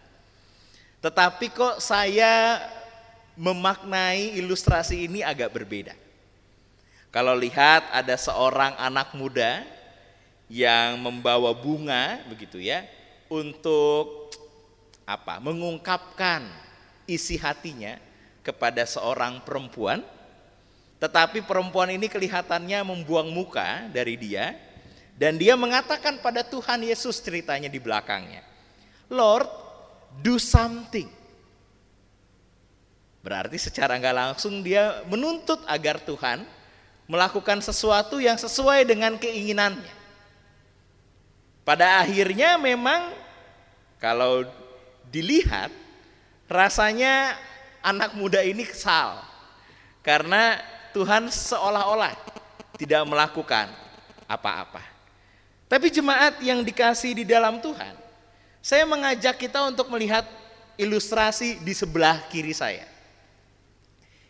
Tetapi 1.00 1.48
kok 1.48 1.80
saya 1.80 2.60
memaknai 3.40 4.36
ilustrasi 4.36 5.08
ini 5.08 5.24
agak 5.24 5.48
berbeda. 5.48 6.09
Kalau 7.10 7.34
lihat 7.34 7.90
ada 7.90 8.14
seorang 8.14 8.78
anak 8.78 9.18
muda 9.18 9.66
yang 10.46 10.94
membawa 11.02 11.50
bunga 11.50 12.22
begitu 12.30 12.62
ya 12.62 12.86
untuk 13.26 14.30
apa? 15.02 15.42
mengungkapkan 15.42 16.46
isi 17.10 17.34
hatinya 17.34 17.98
kepada 18.46 18.86
seorang 18.86 19.42
perempuan. 19.42 20.06
Tetapi 21.02 21.42
perempuan 21.42 21.90
ini 21.90 22.06
kelihatannya 22.06 22.86
membuang 22.86 23.26
muka 23.34 23.90
dari 23.90 24.14
dia 24.14 24.54
dan 25.18 25.34
dia 25.34 25.58
mengatakan 25.58 26.22
pada 26.22 26.46
Tuhan 26.46 26.86
Yesus 26.86 27.18
ceritanya 27.18 27.66
di 27.66 27.82
belakangnya. 27.82 28.46
Lord, 29.10 29.50
do 30.22 30.38
something. 30.38 31.10
Berarti 33.18 33.58
secara 33.58 33.98
nggak 33.98 34.16
langsung 34.16 34.62
dia 34.62 35.02
menuntut 35.10 35.58
agar 35.66 35.98
Tuhan 35.98 36.59
melakukan 37.10 37.58
sesuatu 37.58 38.22
yang 38.22 38.38
sesuai 38.38 38.86
dengan 38.86 39.18
keinginannya. 39.18 39.98
Pada 41.66 42.06
akhirnya 42.06 42.54
memang 42.54 43.10
kalau 43.98 44.46
dilihat 45.10 45.74
rasanya 46.46 47.34
anak 47.82 48.14
muda 48.14 48.46
ini 48.46 48.62
kesal 48.62 49.18
karena 50.06 50.62
Tuhan 50.94 51.26
seolah-olah 51.26 52.14
tidak 52.78 53.02
melakukan 53.02 53.66
apa-apa. 54.30 54.82
Tapi 55.66 55.90
jemaat 55.90 56.38
yang 56.38 56.62
dikasih 56.62 57.14
di 57.14 57.24
dalam 57.26 57.58
Tuhan, 57.58 57.94
saya 58.62 58.86
mengajak 58.86 59.34
kita 59.34 59.66
untuk 59.66 59.90
melihat 59.90 60.26
ilustrasi 60.78 61.58
di 61.62 61.74
sebelah 61.74 62.22
kiri 62.30 62.54
saya. 62.54 62.86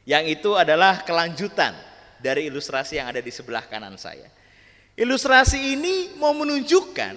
Yang 0.09 0.40
itu 0.40 0.51
adalah 0.57 1.05
kelanjutan 1.05 1.89
dari 2.20 2.46
ilustrasi 2.52 3.00
yang 3.00 3.09
ada 3.09 3.20
di 3.24 3.33
sebelah 3.33 3.64
kanan 3.66 3.96
saya. 3.96 4.28
Ilustrasi 4.94 5.76
ini 5.76 6.12
mau 6.20 6.37
menunjukkan 6.37 7.16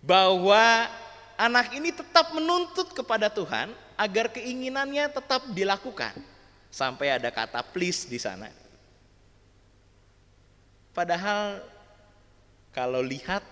bahwa 0.00 0.88
anak 1.36 1.76
ini 1.76 1.92
tetap 1.92 2.32
menuntut 2.32 2.96
kepada 2.96 3.28
Tuhan 3.28 3.70
agar 3.94 4.32
keinginannya 4.32 5.12
tetap 5.12 5.46
dilakukan. 5.52 6.16
Sampai 6.72 7.12
ada 7.12 7.28
kata 7.28 7.60
please 7.60 8.08
di 8.08 8.16
sana. 8.16 8.48
Padahal 10.96 11.62
kalau 12.74 13.04
lihat 13.04 13.44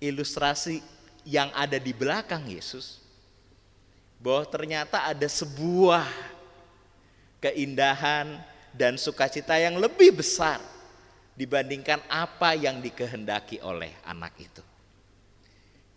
ilustrasi 0.00 0.80
yang 1.26 1.50
ada 1.52 1.76
di 1.76 1.90
belakang 1.90 2.46
Yesus 2.46 3.02
bahwa 4.22 4.46
ternyata 4.48 5.04
ada 5.04 5.28
sebuah 5.28 6.06
keindahan 7.42 8.40
dan 8.76 9.00
sukacita 9.00 9.56
yang 9.56 9.80
lebih 9.80 10.20
besar 10.20 10.60
dibandingkan 11.32 12.00
apa 12.08 12.52
yang 12.52 12.78
dikehendaki 12.84 13.60
oleh 13.64 13.92
anak 14.04 14.36
itu. 14.36 14.60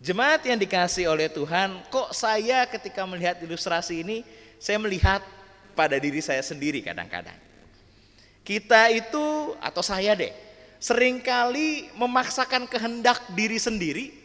Jemaat 0.00 0.40
yang 0.48 0.56
dikasih 0.56 1.12
oleh 1.12 1.28
Tuhan, 1.28 1.84
kok 1.92 2.16
saya 2.16 2.64
ketika 2.64 3.04
melihat 3.04 3.36
ilustrasi 3.44 4.00
ini, 4.00 4.24
saya 4.56 4.80
melihat 4.80 5.20
pada 5.76 6.00
diri 6.00 6.24
saya 6.24 6.40
sendiri 6.40 6.80
kadang-kadang. 6.80 7.36
Kita 8.40 8.88
itu, 8.88 9.52
atau 9.60 9.84
saya 9.84 10.16
deh, 10.16 10.32
sering 10.80 11.20
kali 11.20 11.92
memaksakan 12.00 12.64
kehendak 12.64 13.20
diri 13.36 13.60
sendiri 13.60 14.16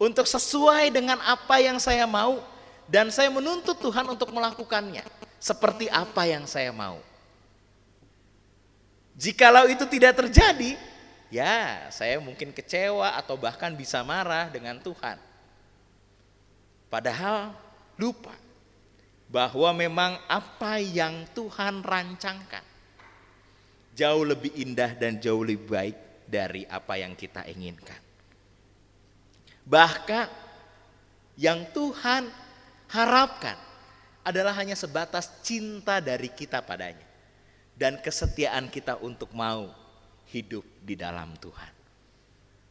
untuk 0.00 0.24
sesuai 0.24 0.88
dengan 0.88 1.20
apa 1.20 1.60
yang 1.60 1.76
saya 1.76 2.08
mau, 2.08 2.40
dan 2.88 3.12
saya 3.12 3.28
menuntut 3.28 3.76
Tuhan 3.84 4.08
untuk 4.08 4.32
melakukannya 4.32 5.04
seperti 5.36 5.92
apa 5.92 6.24
yang 6.24 6.48
saya 6.48 6.72
mau. 6.72 7.11
Jikalau 9.22 9.70
itu 9.70 9.86
tidak 9.86 10.18
terjadi, 10.18 10.74
ya 11.30 11.86
saya 11.94 12.18
mungkin 12.18 12.50
kecewa 12.50 13.14
atau 13.22 13.38
bahkan 13.38 13.70
bisa 13.70 14.02
marah 14.02 14.50
dengan 14.50 14.82
Tuhan. 14.82 15.14
Padahal 16.90 17.54
lupa 17.94 18.34
bahwa 19.30 19.70
memang 19.78 20.18
apa 20.26 20.82
yang 20.82 21.22
Tuhan 21.38 21.86
rancangkan 21.86 22.66
jauh 23.94 24.26
lebih 24.26 24.58
indah 24.58 24.90
dan 24.98 25.22
jauh 25.22 25.46
lebih 25.46 25.70
baik 25.70 25.96
dari 26.26 26.66
apa 26.66 26.98
yang 26.98 27.14
kita 27.14 27.46
inginkan. 27.46 28.02
Bahkan 29.62 30.26
yang 31.38 31.62
Tuhan 31.70 32.26
harapkan 32.90 33.54
adalah 34.26 34.50
hanya 34.58 34.74
sebatas 34.74 35.30
cinta 35.46 36.02
dari 36.02 36.26
kita 36.26 36.58
padanya 36.58 37.11
dan 37.82 37.98
kesetiaan 37.98 38.70
kita 38.70 38.94
untuk 39.02 39.34
mau 39.34 39.66
hidup 40.30 40.62
di 40.86 40.94
dalam 40.94 41.34
Tuhan. 41.34 41.72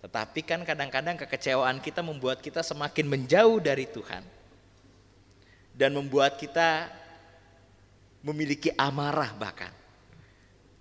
Tetapi 0.07 0.39
kan 0.47 0.63
kadang-kadang 0.63 1.19
kekecewaan 1.19 1.83
kita 1.83 1.99
membuat 1.99 2.39
kita 2.39 2.63
semakin 2.63 3.11
menjauh 3.11 3.59
dari 3.59 3.91
Tuhan 3.91 4.23
dan 5.75 5.91
membuat 5.91 6.39
kita 6.39 6.87
memiliki 8.23 8.71
amarah 8.79 9.35
bahkan 9.35 9.75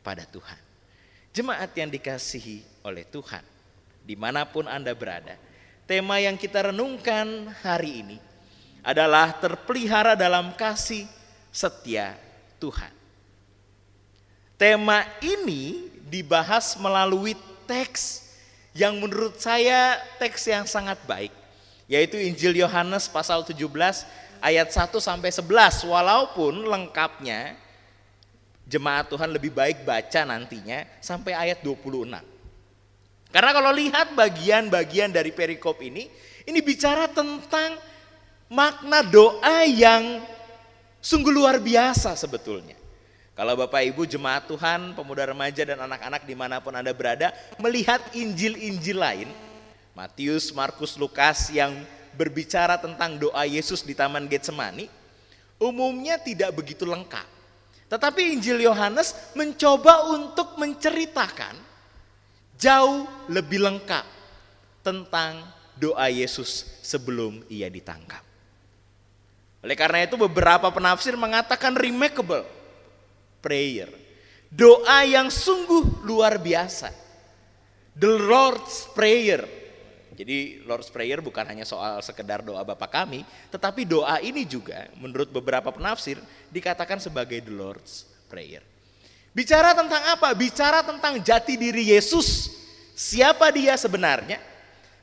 pada 0.06 0.22
Tuhan. 0.22 0.62
Jemaat 1.34 1.74
yang 1.74 1.90
dikasihi 1.90 2.86
oleh 2.86 3.02
Tuhan, 3.10 3.42
di 4.06 4.14
mana 4.14 4.46
pun 4.46 4.70
Anda 4.70 4.94
berada, 4.94 5.34
tema 5.90 6.22
yang 6.22 6.38
kita 6.38 6.70
renungkan 6.70 7.50
hari 7.66 8.06
ini 8.06 8.18
adalah 8.86 9.34
terpelihara 9.42 10.14
dalam 10.14 10.54
kasih 10.54 11.10
setia 11.50 12.14
Tuhan. 12.62 12.99
Tema 14.60 15.08
ini 15.24 15.88
dibahas 16.04 16.76
melalui 16.76 17.32
teks 17.64 18.28
yang 18.76 19.00
menurut 19.00 19.40
saya 19.40 19.96
teks 20.20 20.52
yang 20.52 20.68
sangat 20.68 21.00
baik, 21.08 21.32
yaitu 21.88 22.20
Injil 22.20 22.60
Yohanes 22.60 23.08
pasal 23.08 23.40
17 23.40 23.56
ayat 24.44 24.68
1 24.68 24.92
sampai 25.00 25.32
11 25.32 25.88
walaupun 25.88 26.68
lengkapnya 26.68 27.56
jemaat 28.68 29.08
Tuhan 29.08 29.32
lebih 29.32 29.48
baik 29.48 29.80
baca 29.88 30.28
nantinya 30.28 30.84
sampai 31.00 31.32
ayat 31.32 31.64
26. 31.64 32.20
Karena 33.32 33.50
kalau 33.56 33.72
lihat 33.72 34.12
bagian-bagian 34.12 35.08
dari 35.08 35.32
perikop 35.32 35.80
ini, 35.80 36.04
ini 36.44 36.60
bicara 36.60 37.08
tentang 37.08 37.80
makna 38.52 39.06
doa 39.06 39.64
yang 39.64 40.20
sungguh 41.00 41.32
luar 41.32 41.62
biasa 41.62 42.12
sebetulnya. 42.12 42.79
Kalau 43.40 43.56
Bapak 43.56 43.80
Ibu 43.88 44.04
jemaat 44.04 44.44
Tuhan, 44.44 44.92
pemuda 44.92 45.24
remaja 45.24 45.64
dan 45.64 45.80
anak-anak 45.80 46.28
di 46.28 46.36
mana 46.36 46.60
pun 46.60 46.76
Anda 46.76 46.92
berada, 46.92 47.32
melihat 47.56 47.96
Injil-Injil 48.12 49.00
lain, 49.00 49.32
Matius, 49.96 50.52
Markus, 50.52 51.00
Lukas 51.00 51.48
yang 51.48 51.72
berbicara 52.12 52.76
tentang 52.76 53.16
doa 53.16 53.48
Yesus 53.48 53.80
di 53.80 53.96
Taman 53.96 54.28
Getsemani, 54.28 54.92
umumnya 55.56 56.20
tidak 56.20 56.52
begitu 56.52 56.84
lengkap. 56.84 57.24
Tetapi 57.88 58.36
Injil 58.36 58.60
Yohanes 58.60 59.16
mencoba 59.32 60.12
untuk 60.12 60.60
menceritakan 60.60 61.56
jauh 62.60 63.08
lebih 63.32 63.64
lengkap 63.64 64.04
tentang 64.84 65.48
doa 65.80 66.12
Yesus 66.12 66.76
sebelum 66.84 67.40
ia 67.48 67.72
ditangkap. 67.72 68.20
Oleh 69.64 69.76
karena 69.80 70.04
itu 70.04 70.20
beberapa 70.20 70.68
penafsir 70.68 71.16
mengatakan 71.16 71.72
remarkable 71.72 72.59
prayer. 73.40 73.88
Doa 74.50 75.06
yang 75.06 75.30
sungguh 75.30 76.04
luar 76.04 76.40
biasa. 76.40 76.90
The 77.94 78.12
Lord's 78.18 78.88
Prayer. 78.96 79.44
Jadi 80.16 80.64
Lord's 80.66 80.90
Prayer 80.92 81.22
bukan 81.22 81.46
hanya 81.46 81.62
soal 81.64 82.02
sekedar 82.04 82.44
doa 82.44 82.60
Bapa 82.66 82.90
kami, 82.90 83.24
tetapi 83.48 83.88
doa 83.88 84.20
ini 84.20 84.44
juga 84.44 84.90
menurut 84.98 85.32
beberapa 85.32 85.72
penafsir 85.72 86.20
dikatakan 86.50 86.98
sebagai 87.00 87.40
the 87.40 87.54
Lord's 87.54 88.04
Prayer. 88.26 88.60
Bicara 89.30 89.70
tentang 89.72 90.02
apa? 90.10 90.34
Bicara 90.34 90.82
tentang 90.82 91.22
jati 91.22 91.54
diri 91.54 91.94
Yesus. 91.94 92.50
Siapa 92.98 93.54
dia 93.54 93.78
sebenarnya? 93.78 94.42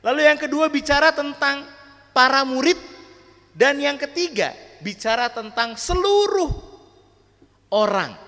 Lalu 0.03 0.27
yang 0.27 0.38
kedua 0.38 0.67
bicara 0.67 1.15
tentang 1.15 1.65
para 2.11 2.43
murid 2.43 2.77
dan 3.55 3.79
yang 3.79 3.95
ketiga 3.95 4.53
bicara 4.83 5.31
tentang 5.31 5.73
seluruh 5.79 6.51
orang 7.73 8.26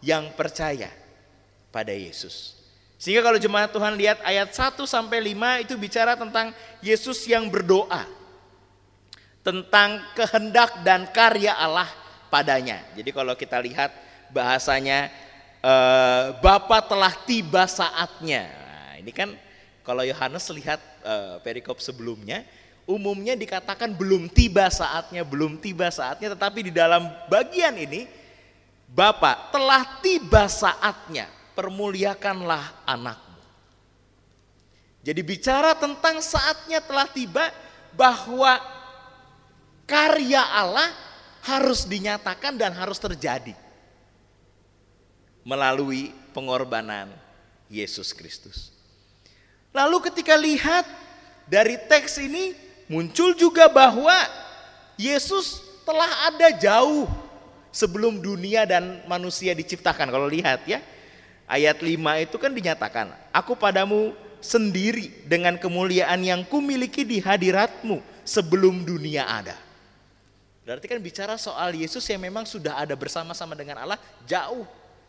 yang 0.00 0.32
percaya 0.34 0.88
pada 1.70 1.94
Yesus. 1.94 2.60
Sehingga 3.00 3.24
kalau 3.24 3.40
jemaat 3.40 3.72
Tuhan 3.72 3.96
lihat 3.96 4.20
ayat 4.20 4.52
1 4.52 4.76
sampai 4.84 5.32
5 5.32 5.64
itu 5.64 5.74
bicara 5.80 6.20
tentang 6.20 6.52
Yesus 6.84 7.24
yang 7.24 7.48
berdoa. 7.48 8.04
Tentang 9.40 10.04
kehendak 10.12 10.84
dan 10.84 11.08
karya 11.08 11.56
Allah 11.56 11.88
padanya. 12.28 12.84
Jadi 12.92 13.08
kalau 13.08 13.32
kita 13.32 13.56
lihat 13.56 13.88
bahasanya 14.28 15.08
eh, 15.64 16.24
Bapa 16.44 16.84
telah 16.84 17.16
tiba 17.24 17.64
saatnya. 17.64 18.52
Nah, 18.52 18.92
ini 19.00 19.12
kan 19.16 19.32
kalau 19.80 20.04
Yohanes 20.04 20.44
lihat 20.52 20.80
eh, 21.00 21.40
perikop 21.40 21.80
sebelumnya 21.80 22.44
umumnya 22.84 23.32
dikatakan 23.38 23.96
belum 23.96 24.28
tiba 24.28 24.68
saatnya, 24.68 25.24
belum 25.24 25.56
tiba 25.56 25.88
saatnya 25.88 26.36
tetapi 26.36 26.68
di 26.68 26.72
dalam 26.74 27.08
bagian 27.32 27.80
ini 27.80 28.19
Bapak, 28.90 29.54
telah 29.54 30.02
tiba 30.02 30.50
saatnya, 30.50 31.30
permuliakanlah 31.54 32.82
anakmu. 32.82 33.38
Jadi 35.00 35.20
bicara 35.22 35.78
tentang 35.78 36.18
saatnya 36.18 36.82
telah 36.82 37.06
tiba 37.06 37.54
bahwa 37.94 38.58
karya 39.86 40.42
Allah 40.42 40.90
harus 41.46 41.88
dinyatakan 41.88 42.58
dan 42.58 42.74
harus 42.76 43.00
terjadi 43.00 43.56
melalui 45.46 46.12
pengorbanan 46.36 47.08
Yesus 47.70 48.12
Kristus. 48.12 48.74
Lalu 49.72 50.10
ketika 50.10 50.34
lihat 50.34 50.84
dari 51.46 51.78
teks 51.78 52.18
ini 52.20 52.52
muncul 52.90 53.32
juga 53.38 53.70
bahwa 53.70 54.14
Yesus 55.00 55.62
telah 55.86 56.28
ada 56.28 56.52
jauh 56.58 57.08
sebelum 57.70 58.18
dunia 58.18 58.66
dan 58.66 59.02
manusia 59.06 59.54
diciptakan. 59.54 60.10
Kalau 60.10 60.26
lihat 60.26 60.66
ya, 60.66 60.82
ayat 61.46 61.82
5 61.82 62.26
itu 62.26 62.36
kan 62.38 62.50
dinyatakan, 62.54 63.10
aku 63.34 63.58
padamu 63.58 64.14
sendiri 64.38 65.26
dengan 65.26 65.58
kemuliaan 65.58 66.22
yang 66.22 66.42
kumiliki 66.46 67.02
di 67.06 67.18
hadiratmu 67.18 68.02
sebelum 68.22 68.86
dunia 68.86 69.26
ada. 69.26 69.56
Berarti 70.64 70.86
kan 70.86 71.00
bicara 71.02 71.34
soal 71.34 71.74
Yesus 71.74 72.04
yang 72.06 72.22
memang 72.22 72.46
sudah 72.46 72.78
ada 72.78 72.94
bersama-sama 72.94 73.58
dengan 73.58 73.82
Allah 73.82 73.98
jauh 74.22 74.68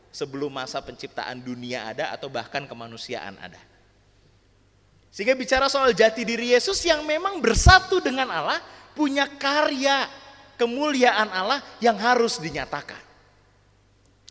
sebelum 0.10 0.52
masa 0.52 0.82
penciptaan 0.82 1.40
dunia 1.40 1.86
ada 1.86 2.12
atau 2.12 2.28
bahkan 2.28 2.66
kemanusiaan 2.66 3.38
ada. 3.38 3.60
Sehingga 5.12 5.36
bicara 5.36 5.68
soal 5.68 5.92
jati 5.92 6.24
diri 6.24 6.56
Yesus 6.56 6.80
yang 6.88 7.04
memang 7.04 7.44
bersatu 7.44 8.00
dengan 8.00 8.32
Allah, 8.32 8.64
punya 8.96 9.28
karya, 9.28 10.08
kemuliaan 10.62 11.26
Allah 11.34 11.58
yang 11.82 11.98
harus 11.98 12.38
dinyatakan. 12.38 13.02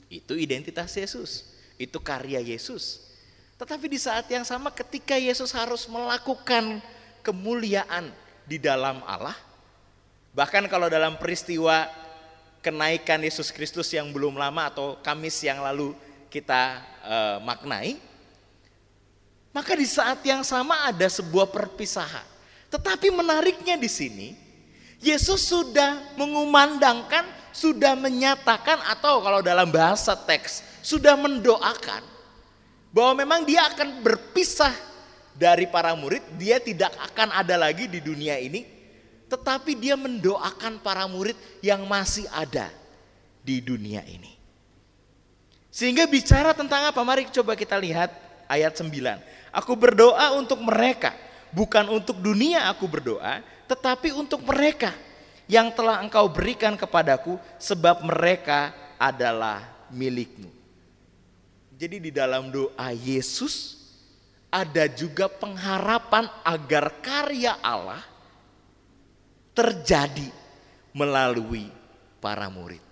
Itu 0.06 0.38
identitas 0.38 0.94
Yesus, 0.94 1.50
itu 1.74 1.98
karya 1.98 2.38
Yesus. 2.38 3.10
Tetapi 3.58 3.90
di 3.90 3.98
saat 3.98 4.30
yang 4.30 4.46
sama 4.46 4.70
ketika 4.70 5.18
Yesus 5.18 5.50
harus 5.50 5.90
melakukan 5.90 6.78
kemuliaan 7.26 8.14
di 8.46 8.62
dalam 8.62 9.02
Allah, 9.02 9.34
bahkan 10.30 10.62
kalau 10.70 10.86
dalam 10.86 11.18
peristiwa 11.18 11.90
kenaikan 12.62 13.18
Yesus 13.26 13.50
Kristus 13.50 13.90
yang 13.90 14.14
belum 14.14 14.38
lama 14.38 14.70
atau 14.70 15.02
Kamis 15.02 15.42
yang 15.42 15.58
lalu 15.66 15.98
kita 16.30 16.78
eh, 17.06 17.38
maknai, 17.42 17.98
maka 19.50 19.74
di 19.74 19.86
saat 19.86 20.22
yang 20.22 20.46
sama 20.46 20.86
ada 20.86 21.10
sebuah 21.10 21.50
perpisahan. 21.50 22.26
Tetapi 22.70 23.10
menariknya 23.10 23.74
di 23.74 23.90
sini, 23.90 24.49
Yesus 25.00 25.48
sudah 25.48 25.96
mengumandangkan, 26.20 27.24
sudah 27.56 27.96
menyatakan 27.96 28.76
atau 28.84 29.24
kalau 29.24 29.40
dalam 29.40 29.72
bahasa 29.72 30.12
teks 30.12 30.60
sudah 30.84 31.16
mendoakan 31.16 32.04
bahwa 32.92 33.24
memang 33.24 33.40
dia 33.48 33.64
akan 33.72 34.04
berpisah 34.04 34.72
dari 35.32 35.64
para 35.64 35.96
murid, 35.96 36.20
dia 36.36 36.60
tidak 36.60 36.92
akan 37.00 37.32
ada 37.32 37.56
lagi 37.56 37.88
di 37.88 38.04
dunia 38.04 38.36
ini, 38.36 38.68
tetapi 39.32 39.72
dia 39.72 39.96
mendoakan 39.96 40.84
para 40.84 41.08
murid 41.08 41.38
yang 41.64 41.80
masih 41.88 42.28
ada 42.28 42.68
di 43.40 43.64
dunia 43.64 44.04
ini. 44.04 44.36
Sehingga 45.72 46.04
bicara 46.04 46.52
tentang 46.52 46.92
apa? 46.92 47.00
Mari 47.00 47.30
coba 47.32 47.56
kita 47.56 47.78
lihat 47.78 48.10
ayat 48.50 48.76
9. 48.76 48.90
Aku 49.54 49.72
berdoa 49.78 50.34
untuk 50.36 50.60
mereka, 50.60 51.14
bukan 51.54 51.88
untuk 51.88 52.18
dunia 52.18 52.66
aku 52.68 52.90
berdoa, 52.90 53.40
tetapi 53.70 54.10
untuk 54.10 54.42
mereka 54.42 54.90
yang 55.46 55.70
telah 55.70 56.02
engkau 56.02 56.26
berikan 56.26 56.74
kepadaku 56.74 57.38
sebab 57.54 58.02
mereka 58.02 58.74
adalah 58.98 59.62
milikmu. 59.94 60.50
Jadi 61.78 62.02
di 62.02 62.10
dalam 62.10 62.50
doa 62.50 62.90
Yesus 62.90 63.78
ada 64.50 64.90
juga 64.90 65.30
pengharapan 65.30 66.26
agar 66.42 66.98
karya 66.98 67.54
Allah 67.62 68.02
terjadi 69.54 70.34
melalui 70.90 71.70
para 72.18 72.50
murid. 72.50 72.82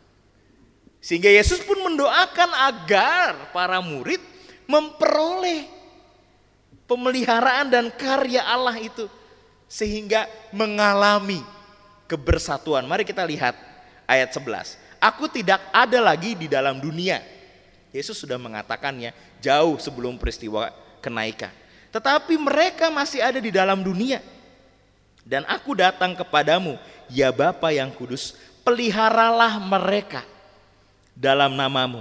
Sehingga 1.03 1.27
Yesus 1.27 1.59
pun 1.67 1.83
mendoakan 1.91 2.51
agar 2.71 3.51
para 3.51 3.83
murid 3.83 4.23
memperoleh 4.71 5.67
pemeliharaan 6.87 7.67
dan 7.67 7.91
karya 7.91 8.47
Allah 8.47 8.79
itu 8.79 9.18
sehingga 9.69 10.27
mengalami 10.51 11.45
kebersatuan. 12.09 12.89
Mari 12.89 13.05
kita 13.05 13.23
lihat 13.23 13.55
ayat 14.09 14.33
11. 14.33 14.81
Aku 14.99 15.29
tidak 15.31 15.63
ada 15.71 16.01
lagi 16.03 16.35
di 16.35 16.49
dalam 16.51 16.81
dunia. 16.81 17.23
Yesus 17.93 18.19
sudah 18.19 18.41
mengatakannya 18.41 19.15
jauh 19.39 19.77
sebelum 19.79 20.17
peristiwa 20.17 20.73
kenaikan. 21.05 21.53
Tetapi 21.93 22.35
mereka 22.41 22.91
masih 22.91 23.23
ada 23.23 23.39
di 23.39 23.53
dalam 23.53 23.85
dunia. 23.85 24.25
Dan 25.29 25.45
aku 25.45 25.77
datang 25.77 26.17
kepadamu, 26.17 26.81
ya 27.13 27.29
Bapa 27.29 27.69
yang 27.69 27.93
kudus, 27.93 28.33
peliharalah 28.65 29.61
mereka 29.61 30.25
dalam 31.13 31.53
namamu, 31.53 32.01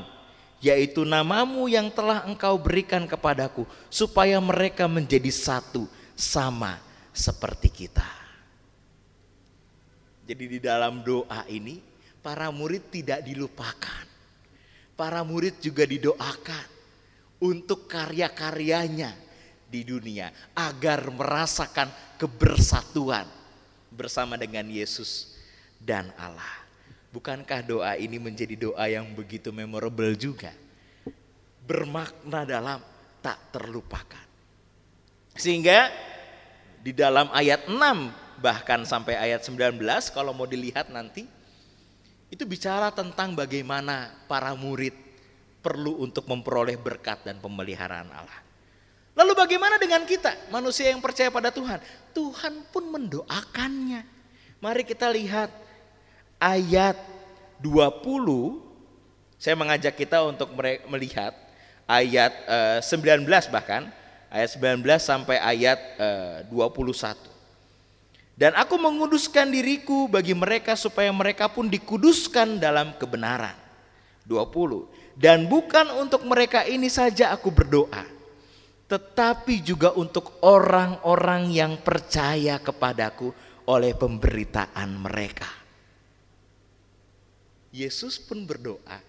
yaitu 0.63 1.03
namamu 1.03 1.67
yang 1.67 1.91
telah 1.91 2.23
engkau 2.23 2.55
berikan 2.55 3.03
kepadaku, 3.03 3.67
supaya 3.91 4.39
mereka 4.39 4.87
menjadi 4.87 5.27
satu 5.27 5.91
sama 6.15 6.86
seperti 7.17 7.73
kita. 7.73 8.05
Jadi 10.27 10.45
di 10.45 10.59
dalam 10.61 11.01
doa 11.01 11.41
ini 11.49 11.81
para 12.21 12.53
murid 12.53 12.93
tidak 12.93 13.25
dilupakan. 13.25 14.05
Para 14.93 15.25
murid 15.25 15.57
juga 15.61 15.85
didoakan 15.85 16.67
untuk 17.41 17.89
karya-karyanya 17.89 19.13
di 19.67 19.81
dunia 19.85 20.29
agar 20.57 21.05
merasakan 21.09 21.89
kebersatuan 22.17 23.25
bersama 23.93 24.37
dengan 24.37 24.65
Yesus 24.69 25.37
dan 25.77 26.09
Allah. 26.17 26.65
Bukankah 27.13 27.61
doa 27.63 27.93
ini 27.95 28.19
menjadi 28.19 28.57
doa 28.57 28.85
yang 28.89 29.07
begitu 29.15 29.53
memorable 29.53 30.11
juga? 30.17 30.51
Bermakna 31.63 32.43
dalam 32.43 32.79
tak 33.23 33.37
terlupakan. 33.55 34.25
Sehingga 35.37 35.93
di 36.87 36.95
dalam 36.95 37.27
ayat 37.35 37.67
6 37.67 38.39
bahkan 38.39 38.87
sampai 38.87 39.19
ayat 39.19 39.43
19 39.43 39.75
kalau 40.15 40.31
mau 40.31 40.47
dilihat 40.47 40.87
nanti 40.87 41.27
itu 42.31 42.47
bicara 42.47 42.95
tentang 42.95 43.35
bagaimana 43.35 44.15
para 44.31 44.55
murid 44.55 44.95
perlu 45.59 45.99
untuk 45.99 46.23
memperoleh 46.31 46.79
berkat 46.79 47.27
dan 47.27 47.43
pemeliharaan 47.43 48.07
Allah. 48.07 48.39
Lalu 49.19 49.35
bagaimana 49.35 49.75
dengan 49.75 50.07
kita, 50.07 50.47
manusia 50.47 50.87
yang 50.87 51.03
percaya 51.03 51.27
pada 51.27 51.51
Tuhan? 51.51 51.83
Tuhan 52.15 52.71
pun 52.71 52.87
mendoakannya. 52.87 54.07
Mari 54.63 54.87
kita 54.87 55.11
lihat 55.11 55.51
ayat 56.39 56.95
20, 57.59 58.63
saya 59.35 59.59
mengajak 59.59 59.91
kita 59.91 60.23
untuk 60.23 60.55
melihat 60.87 61.35
ayat 61.83 62.31
19 62.79 63.27
eh, 63.27 63.43
bahkan, 63.51 63.91
ayat 64.31 64.49
19 64.59 64.83
sampai 64.99 65.37
ayat 65.39 65.79
21. 66.51 66.51
Eh, 66.51 67.15
Dan 68.37 68.53
aku 68.53 68.77
menguduskan 68.77 69.49
diriku 69.49 70.05
bagi 70.05 70.37
mereka 70.37 70.77
supaya 70.77 71.09
mereka 71.09 71.49
pun 71.49 71.65
dikuduskan 71.65 72.61
dalam 72.61 72.93
kebenaran. 73.01 73.57
20. 74.27 74.85
Dan 75.17 75.49
bukan 75.49 75.89
untuk 75.97 76.21
mereka 76.29 76.61
ini 76.67 76.93
saja 76.93 77.33
aku 77.33 77.49
berdoa, 77.49 78.05
tetapi 78.85 79.65
juga 79.65 79.89
untuk 79.97 80.37
orang-orang 80.45 81.49
yang 81.49 81.73
percaya 81.81 82.61
kepadaku 82.61 83.33
oleh 83.65 83.97
pemberitaan 83.97 84.93
mereka. 84.93 85.49
Yesus 87.73 88.21
pun 88.21 88.45
berdoa 88.47 89.01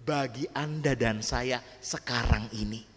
bagi 0.00 0.48
Anda 0.56 0.96
dan 0.98 1.20
saya 1.20 1.62
sekarang 1.78 2.50
ini. 2.56 2.89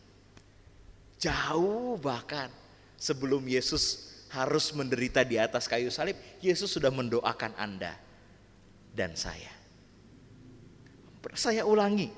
Jauh 1.24 1.95
bahkan 2.03 2.51
sebelum 2.99 3.47
Yesus 3.47 4.11
harus 4.28 4.76
menderita 4.76 5.24
di 5.24 5.39
atas 5.39 5.71
kayu 5.71 5.88
salib, 5.88 6.19
Yesus 6.43 6.67
sudah 6.67 6.91
mendoakan 6.91 7.55
Anda 7.55 7.95
dan 8.91 9.15
saya. 9.15 9.55
Saya 11.32 11.63
ulangi, 11.63 12.11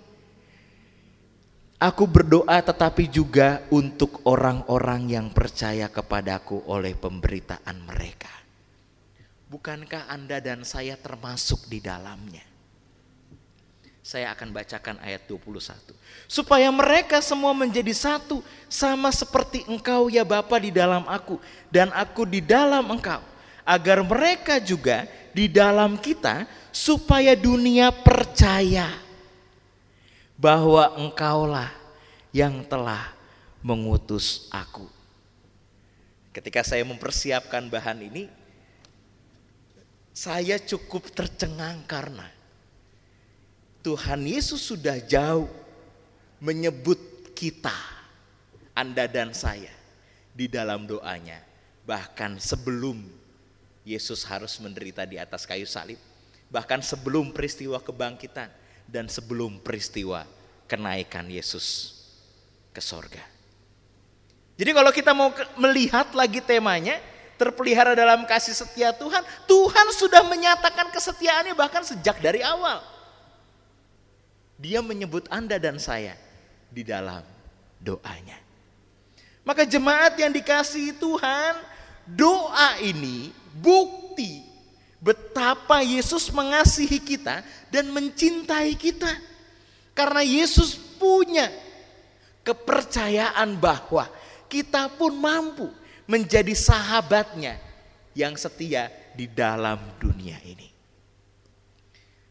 Aku 1.76 2.08
berdoa 2.08 2.64
tetapi 2.64 3.12
juga 3.12 3.68
untuk 3.68 4.24
orang-orang 4.24 5.12
yang 5.12 5.28
percaya 5.36 5.92
kepadaku 5.92 6.64
oleh 6.72 6.96
pemberitaan 6.96 7.84
mereka. 7.84 8.32
Bukankah 9.52 10.08
Anda 10.08 10.40
dan 10.40 10.64
saya 10.64 10.96
termasuk 10.96 11.68
di 11.68 11.84
dalamnya? 11.84 12.45
Saya 14.06 14.38
akan 14.38 14.54
bacakan 14.54 15.02
ayat 15.02 15.26
21. 15.26 15.82
Supaya 16.30 16.70
mereka 16.70 17.18
semua 17.26 17.58
menjadi 17.58 17.90
satu 17.90 18.46
sama 18.70 19.10
seperti 19.10 19.66
engkau 19.66 20.14
ya 20.14 20.22
Bapa 20.22 20.62
di 20.62 20.70
dalam 20.70 21.10
aku 21.10 21.42
dan 21.74 21.90
aku 21.90 22.22
di 22.22 22.38
dalam 22.38 22.86
engkau. 22.86 23.26
Agar 23.66 24.06
mereka 24.06 24.62
juga 24.62 25.10
di 25.34 25.50
dalam 25.50 25.98
kita 25.98 26.46
supaya 26.70 27.34
dunia 27.34 27.90
percaya 27.90 28.94
bahwa 30.38 30.86
engkaulah 31.02 31.74
yang 32.30 32.62
telah 32.62 33.10
mengutus 33.66 34.46
aku. 34.54 34.86
Ketika 36.30 36.62
saya 36.62 36.86
mempersiapkan 36.86 37.74
bahan 37.74 38.06
ini, 38.06 38.30
saya 40.14 40.62
cukup 40.62 41.10
tercengang 41.10 41.82
karena 41.90 42.35
Tuhan 43.86 44.26
Yesus 44.26 44.66
sudah 44.66 44.98
jauh 44.98 45.46
menyebut 46.42 46.98
kita, 47.38 47.78
Anda 48.74 49.06
dan 49.06 49.30
saya, 49.30 49.70
di 50.34 50.50
dalam 50.50 50.90
doanya. 50.90 51.38
Bahkan 51.86 52.42
sebelum 52.42 53.06
Yesus 53.86 54.26
harus 54.26 54.58
menderita 54.58 55.06
di 55.06 55.22
atas 55.22 55.46
kayu 55.46 55.70
salib, 55.70 56.02
bahkan 56.50 56.82
sebelum 56.82 57.30
peristiwa 57.30 57.78
kebangkitan, 57.78 58.50
dan 58.90 59.06
sebelum 59.06 59.62
peristiwa 59.62 60.26
kenaikan 60.66 61.30
Yesus 61.30 61.94
ke 62.74 62.82
sorga. 62.82 63.22
Jadi 64.58 64.72
kalau 64.74 64.90
kita 64.90 65.14
mau 65.14 65.30
melihat 65.62 66.10
lagi 66.18 66.42
temanya, 66.42 66.98
terpelihara 67.38 67.94
dalam 67.94 68.26
kasih 68.26 68.58
setia 68.58 68.98
Tuhan, 68.98 69.22
Tuhan 69.46 69.88
sudah 69.94 70.26
menyatakan 70.26 70.90
kesetiaannya 70.90 71.54
bahkan 71.54 71.86
sejak 71.86 72.18
dari 72.18 72.42
awal. 72.42 72.95
Dia 74.56 74.80
menyebut 74.80 75.28
Anda 75.28 75.60
dan 75.60 75.80
saya 75.80 76.16
di 76.72 76.84
dalam 76.84 77.24
doanya. 77.80 78.40
Maka 79.46 79.68
jemaat 79.68 80.18
yang 80.18 80.34
dikasihi 80.34 80.98
Tuhan, 80.98 81.54
doa 82.10 82.82
ini 82.82 83.30
bukti 83.54 84.42
betapa 84.98 85.86
Yesus 85.86 86.34
mengasihi 86.34 86.98
kita 86.98 87.46
dan 87.70 87.94
mencintai 87.94 88.74
kita. 88.74 89.12
Karena 89.94 90.26
Yesus 90.26 90.76
punya 90.98 91.48
kepercayaan 92.42 93.54
bahwa 93.56 94.10
kita 94.50 94.90
pun 94.98 95.14
mampu 95.14 95.70
menjadi 96.10 96.54
sahabatnya 96.54 97.58
yang 98.18 98.34
setia 98.38 98.90
di 99.14 99.30
dalam 99.30 99.78
dunia 100.02 100.38
ini. 100.44 100.75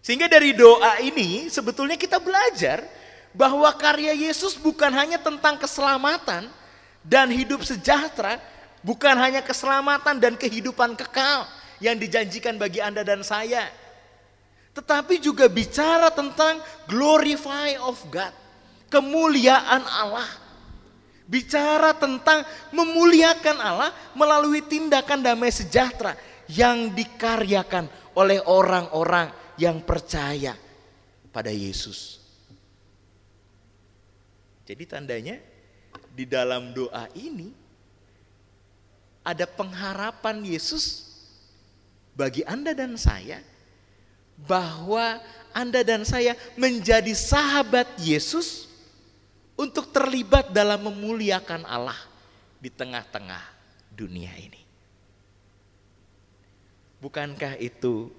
Sehingga 0.05 0.29
dari 0.29 0.53
doa 0.53 1.01
ini 1.01 1.49
sebetulnya 1.49 1.97
kita 1.97 2.21
belajar 2.21 2.85
bahwa 3.33 3.73
karya 3.73 4.13
Yesus 4.13 4.53
bukan 4.61 4.93
hanya 4.93 5.17
tentang 5.17 5.57
keselamatan 5.57 6.53
dan 7.01 7.33
hidup 7.33 7.65
sejahtera 7.65 8.37
bukan 8.85 9.17
hanya 9.17 9.41
keselamatan 9.41 10.21
dan 10.21 10.37
kehidupan 10.37 10.93
kekal 10.93 11.49
yang 11.81 11.97
dijanjikan 11.97 12.61
bagi 12.61 12.85
Anda 12.85 13.01
dan 13.01 13.25
saya, 13.25 13.65
tetapi 14.77 15.19
juga 15.25 15.49
bicara 15.49 16.13
tentang 16.13 16.61
glorify 16.85 17.81
of 17.81 17.97
God, 18.13 18.31
kemuliaan 18.93 19.83
Allah. 19.89 20.29
Bicara 21.25 21.97
tentang 21.97 22.45
memuliakan 22.69 23.57
Allah 23.57 23.91
melalui 24.13 24.61
tindakan 24.61 25.25
damai 25.25 25.49
sejahtera 25.49 26.13
yang 26.53 26.93
dikaryakan 26.93 27.89
oleh 28.13 28.45
orang-orang 28.45 29.33
yang 29.61 29.83
percaya 29.83 30.59
pada 31.31 31.51
Yesus. 31.51 32.23
Jadi 34.65 34.85
tandanya 34.89 35.37
di 36.15 36.25
dalam 36.25 36.73
doa 36.73 37.11
ini 37.13 37.53
ada 39.21 39.45
pengharapan 39.45 40.41
Yesus 40.45 41.11
bagi 42.17 42.47
Anda 42.47 42.73
dan 42.73 42.97
saya 42.97 43.43
bahwa 44.41 45.21
Anda 45.53 45.85
dan 45.87 46.03
saya 46.03 46.35
menjadi 46.59 47.13
sahabat 47.13 48.01
Yesus 48.01 48.67
untuk 49.55 49.91
terlibat 49.95 50.51
dalam 50.51 50.91
memuliakan 50.91 51.63
Allah 51.63 51.99
di 52.59 52.73
tengah-tengah 52.73 53.43
dunia 53.95 54.35
ini. 54.35 54.63
Bukankah 56.99 57.61
itu 57.61 58.11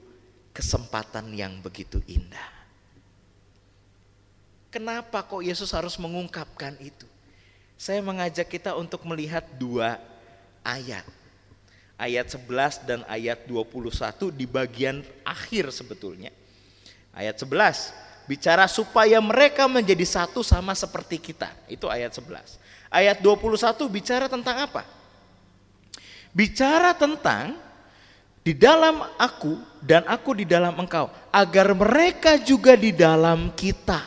kesempatan 0.55 1.35
yang 1.35 1.59
begitu 1.59 1.99
indah? 2.07 2.55
Kenapa 4.71 5.23
kok 5.27 5.43
Yesus 5.43 5.75
harus 5.75 5.99
mengungkapkan 5.99 6.79
itu? 6.79 7.07
Saya 7.75 7.99
mengajak 7.99 8.47
kita 8.47 8.71
untuk 8.79 9.03
melihat 9.03 9.43
dua 9.59 9.99
ayat. 10.63 11.03
Ayat 11.95 12.27
11 12.27 12.83
dan 12.83 12.99
ayat 13.07 13.47
21 13.47 14.31
di 14.35 14.43
bagian 14.43 14.99
akhir 15.23 15.71
sebetulnya. 15.71 16.27
Ayat 17.15 17.39
11 17.39 18.27
bicara 18.27 18.67
supaya 18.67 19.21
mereka 19.23 19.69
menjadi 19.69 20.03
satu 20.03 20.43
sama 20.43 20.75
seperti 20.75 21.23
kita. 21.23 21.47
Itu 21.71 21.87
ayat 21.87 22.11
11. 22.11 22.59
Ayat 22.91 23.23
21 23.23 23.87
bicara 23.87 24.27
tentang 24.27 24.59
apa? 24.59 24.83
Bicara 26.35 26.91
tentang 26.91 27.55
di 28.45 28.53
dalam 28.53 29.01
aku 29.17 29.57
dan 29.81 30.05
aku 30.05 30.37
di 30.37 30.45
dalam 30.45 30.77
engkau 30.77 31.09
agar 31.33 31.73
mereka 31.73 32.37
juga 32.37 32.77
di 32.77 32.93
dalam 32.93 33.49
kita 33.57 34.05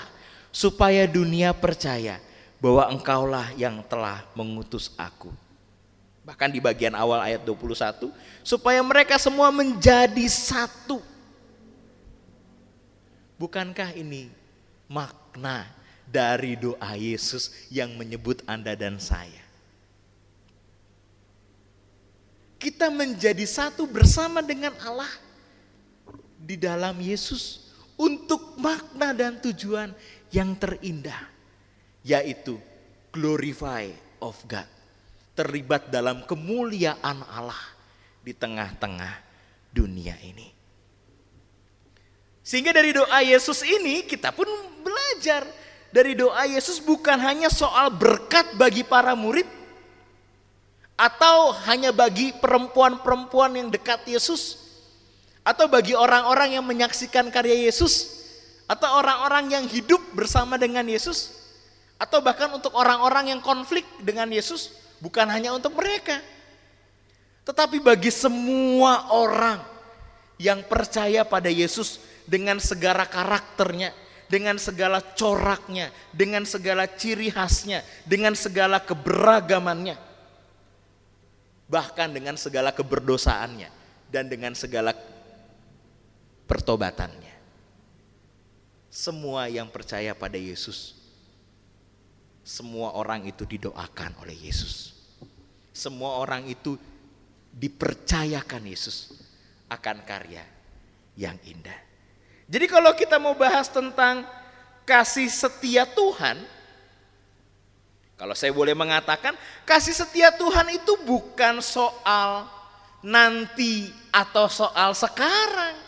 supaya 0.54 1.02
dunia 1.10 1.50
percaya 1.50 2.22
bahwa 2.62 2.86
engkaulah 2.94 3.50
yang 3.58 3.82
telah 3.90 4.22
mengutus 4.38 4.94
aku. 4.94 5.34
Bahkan 6.22 6.54
di 6.54 6.62
bagian 6.62 6.94
awal 6.94 7.18
ayat 7.18 7.42
21 7.42 8.14
supaya 8.46 8.78
mereka 8.78 9.18
semua 9.18 9.50
menjadi 9.50 10.22
satu 10.30 11.02
Bukankah 13.38 13.94
ini 13.94 14.26
makna 14.90 15.70
dari 16.10 16.58
doa 16.58 16.98
Yesus 16.98 17.54
yang 17.70 17.94
menyebut 17.94 18.42
Anda 18.50 18.74
dan 18.74 18.98
saya? 18.98 19.47
Kita 22.58 22.90
menjadi 22.90 23.46
satu 23.46 23.86
bersama 23.86 24.42
dengan 24.42 24.74
Allah 24.82 25.10
di 26.42 26.58
dalam 26.58 26.98
Yesus 26.98 27.70
untuk 27.94 28.58
makna 28.58 29.14
dan 29.14 29.38
tujuan 29.38 29.94
yang 30.34 30.58
terindah, 30.58 31.22
yaitu 32.02 32.58
glorify 33.14 33.86
of 34.18 34.34
God, 34.50 34.66
terlibat 35.38 35.90
dalam 35.90 36.26
kemuliaan 36.26 37.22
Allah 37.30 37.62
di 38.22 38.34
tengah-tengah 38.34 39.14
dunia 39.70 40.18
ini. 40.26 40.58
Sehingga 42.42 42.72
dari 42.72 42.96
doa 42.96 43.20
Yesus 43.20 43.60
ini 43.60 44.08
kita 44.08 44.32
pun 44.32 44.48
belajar. 44.80 45.44
Dari 45.88 46.16
doa 46.16 46.44
Yesus 46.48 46.80
bukan 46.80 47.16
hanya 47.20 47.52
soal 47.52 47.92
berkat 47.92 48.56
bagi 48.56 48.84
para 48.84 49.12
murid. 49.12 49.57
Atau 50.98 51.54
hanya 51.70 51.94
bagi 51.94 52.34
perempuan-perempuan 52.34 53.54
yang 53.54 53.68
dekat 53.70 54.02
Yesus. 54.10 54.58
Atau 55.46 55.70
bagi 55.70 55.94
orang-orang 55.94 56.58
yang 56.58 56.66
menyaksikan 56.66 57.30
karya 57.30 57.54
Yesus. 57.70 58.18
Atau 58.66 58.90
orang-orang 58.98 59.54
yang 59.54 59.64
hidup 59.70 60.02
bersama 60.10 60.58
dengan 60.58 60.82
Yesus. 60.90 61.38
Atau 62.02 62.18
bahkan 62.18 62.50
untuk 62.50 62.74
orang-orang 62.74 63.30
yang 63.30 63.40
konflik 63.40 63.86
dengan 64.02 64.26
Yesus. 64.26 64.74
Bukan 64.98 65.30
hanya 65.30 65.54
untuk 65.54 65.78
mereka. 65.78 66.18
Tetapi 67.46 67.78
bagi 67.78 68.10
semua 68.10 69.14
orang 69.14 69.62
yang 70.36 70.66
percaya 70.66 71.22
pada 71.22 71.46
Yesus 71.46 72.02
dengan 72.26 72.60
segala 72.60 73.08
karakternya, 73.08 73.94
dengan 74.28 74.60
segala 74.60 75.00
coraknya, 75.00 75.88
dengan 76.12 76.44
segala 76.44 76.84
ciri 76.84 77.32
khasnya, 77.32 77.80
dengan 78.04 78.36
segala 78.36 78.82
keberagamannya. 78.82 80.07
Bahkan 81.68 82.16
dengan 82.16 82.34
segala 82.40 82.72
keberdosaannya 82.72 83.68
dan 84.08 84.26
dengan 84.26 84.56
segala 84.56 84.96
pertobatannya. 86.48 87.36
Semua 88.88 89.52
yang 89.52 89.68
percaya 89.68 90.16
pada 90.16 90.40
Yesus, 90.40 90.96
semua 92.40 92.96
orang 92.96 93.28
itu 93.28 93.44
didoakan 93.44 94.24
oleh 94.24 94.32
Yesus. 94.48 94.96
Semua 95.76 96.18
orang 96.24 96.48
itu 96.48 96.80
dipercayakan 97.52 98.64
Yesus 98.64 99.12
akan 99.68 100.00
karya 100.08 100.42
yang 101.20 101.36
indah. 101.44 101.76
Jadi 102.48 102.64
kalau 102.64 102.96
kita 102.96 103.20
mau 103.20 103.36
bahas 103.36 103.68
tentang 103.68 104.24
kasih 104.88 105.28
setia 105.28 105.84
Tuhan, 105.84 106.40
kalau 108.18 108.34
saya 108.34 108.50
boleh 108.50 108.74
mengatakan, 108.74 109.38
kasih 109.62 109.94
setia 109.94 110.34
Tuhan 110.34 110.66
itu 110.74 110.98
bukan 111.06 111.62
soal 111.62 112.50
nanti 112.98 113.94
atau 114.10 114.50
soal 114.50 114.90
sekarang. 114.90 115.78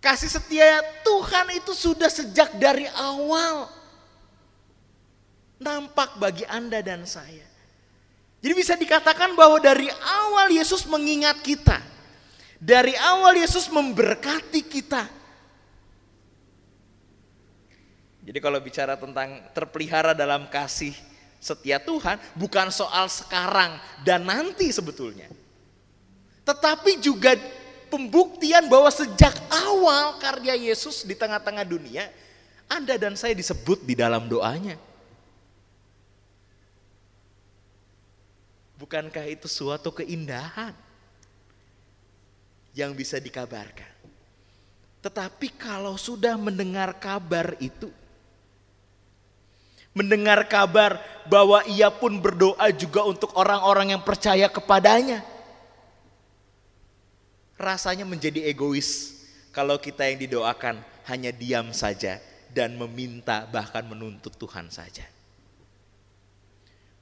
Kasih 0.00 0.32
setia 0.32 0.80
Tuhan 1.04 1.52
itu 1.52 1.76
sudah 1.76 2.08
sejak 2.08 2.56
dari 2.56 2.88
awal 2.96 3.68
nampak 5.60 6.16
bagi 6.16 6.48
Anda 6.48 6.80
dan 6.80 7.04
saya. 7.04 7.44
Jadi 8.42 8.52
bisa 8.56 8.74
dikatakan 8.74 9.36
bahwa 9.36 9.60
dari 9.60 9.86
awal 9.92 10.48
Yesus 10.50 10.88
mengingat 10.88 11.44
kita. 11.44 11.78
Dari 12.56 12.96
awal 12.96 13.36
Yesus 13.36 13.68
memberkati 13.68 14.64
kita 14.64 15.21
jadi 18.22 18.38
kalau 18.38 18.62
bicara 18.62 18.94
tentang 18.94 19.42
terpelihara 19.50 20.14
dalam 20.14 20.46
kasih 20.46 20.94
setia 21.42 21.82
Tuhan 21.82 22.22
bukan 22.38 22.70
soal 22.70 23.10
sekarang 23.10 23.74
dan 24.06 24.22
nanti 24.22 24.70
sebetulnya. 24.70 25.26
Tetapi 26.46 27.02
juga 27.02 27.34
pembuktian 27.90 28.70
bahwa 28.70 28.86
sejak 28.94 29.34
awal 29.50 30.22
karya 30.22 30.54
Yesus 30.54 31.02
di 31.02 31.18
tengah-tengah 31.18 31.66
dunia, 31.66 32.06
Anda 32.70 32.94
dan 32.94 33.18
saya 33.18 33.34
disebut 33.34 33.82
di 33.82 33.98
dalam 33.98 34.30
doanya. 34.30 34.78
Bukankah 38.78 39.26
itu 39.30 39.46
suatu 39.46 39.94
keindahan 39.94 40.74
yang 42.74 42.94
bisa 42.94 43.18
dikabarkan? 43.22 43.90
Tetapi 45.02 45.58
kalau 45.58 45.94
sudah 45.98 46.34
mendengar 46.34 46.94
kabar 46.98 47.54
itu, 47.62 47.90
mendengar 49.92 50.48
kabar 50.48 51.00
bahwa 51.28 51.62
ia 51.68 51.92
pun 51.92 52.16
berdoa 52.18 52.68
juga 52.72 53.04
untuk 53.04 53.32
orang-orang 53.36 53.96
yang 53.96 54.02
percaya 54.02 54.48
kepadanya. 54.48 55.20
Rasanya 57.60 58.02
menjadi 58.08 58.42
egois 58.48 59.22
kalau 59.54 59.78
kita 59.78 60.08
yang 60.08 60.18
didoakan 60.18 60.82
hanya 61.06 61.30
diam 61.30 61.70
saja 61.70 62.18
dan 62.50 62.74
meminta 62.74 63.46
bahkan 63.52 63.84
menuntut 63.86 64.34
Tuhan 64.34 64.72
saja. 64.72 65.06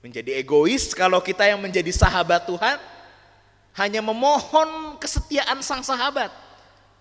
Menjadi 0.02 0.36
egois 0.36 0.92
kalau 0.92 1.22
kita 1.22 1.46
yang 1.46 1.62
menjadi 1.62 1.92
sahabat 1.94 2.44
Tuhan 2.44 2.76
hanya 3.78 4.02
memohon 4.02 4.98
kesetiaan 4.98 5.62
sang 5.62 5.86
sahabat. 5.86 6.32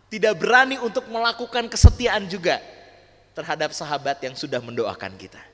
Tidak 0.09 0.33
berani 0.37 0.81
untuk 0.81 1.05
melakukan 1.05 1.69
kesetiaan 1.69 2.25
juga 2.25 2.57
terhadap 3.37 3.69
sahabat 3.77 4.17
yang 4.25 4.33
sudah 4.33 4.57
mendoakan 4.57 5.13
kita. 5.21 5.48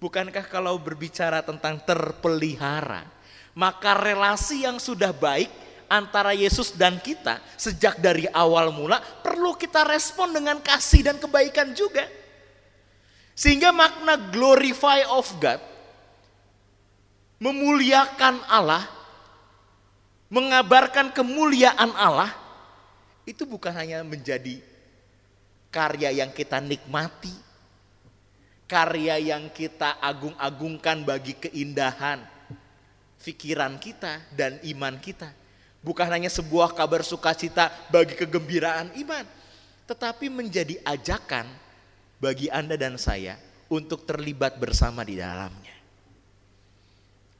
Bukankah 0.00 0.48
kalau 0.48 0.80
berbicara 0.80 1.44
tentang 1.44 1.76
terpelihara, 1.84 3.04
maka 3.52 3.92
relasi 3.92 4.64
yang 4.64 4.80
sudah 4.80 5.12
baik 5.12 5.52
antara 5.92 6.32
Yesus 6.32 6.72
dan 6.72 6.96
kita 6.96 7.42
sejak 7.60 8.00
dari 8.00 8.24
awal 8.32 8.72
mula 8.72 8.96
perlu 9.20 9.52
kita 9.58 9.84
respon 9.84 10.32
dengan 10.32 10.56
kasih 10.64 11.04
dan 11.04 11.20
kebaikan 11.20 11.76
juga. 11.76 12.08
Sehingga 13.36 13.76
makna 13.76 14.16
glorify 14.32 15.04
of 15.04 15.28
God 15.36 15.60
memuliakan 17.40 18.44
Allah, 18.46 18.84
mengabarkan 20.28 21.08
kemuliaan 21.10 21.92
Allah, 21.96 22.30
itu 23.24 23.48
bukan 23.48 23.72
hanya 23.72 24.04
menjadi 24.04 24.60
karya 25.72 26.20
yang 26.20 26.30
kita 26.30 26.60
nikmati, 26.60 27.32
karya 28.70 29.18
yang 29.18 29.50
kita 29.50 29.98
agung-agungkan 29.98 31.02
bagi 31.02 31.34
keindahan 31.34 32.22
pikiran 33.18 33.76
kita 33.82 34.22
dan 34.30 34.62
iman 34.62 34.94
kita. 35.02 35.34
Bukan 35.82 36.06
hanya 36.06 36.30
sebuah 36.30 36.76
kabar 36.78 37.02
sukacita 37.02 37.72
bagi 37.90 38.14
kegembiraan 38.14 38.94
iman, 39.00 39.26
tetapi 39.90 40.30
menjadi 40.30 40.78
ajakan 40.86 41.50
bagi 42.22 42.46
Anda 42.52 42.78
dan 42.78 42.94
saya 42.94 43.34
untuk 43.66 44.06
terlibat 44.06 44.60
bersama 44.60 45.02
di 45.02 45.18
dalamnya. 45.18 45.74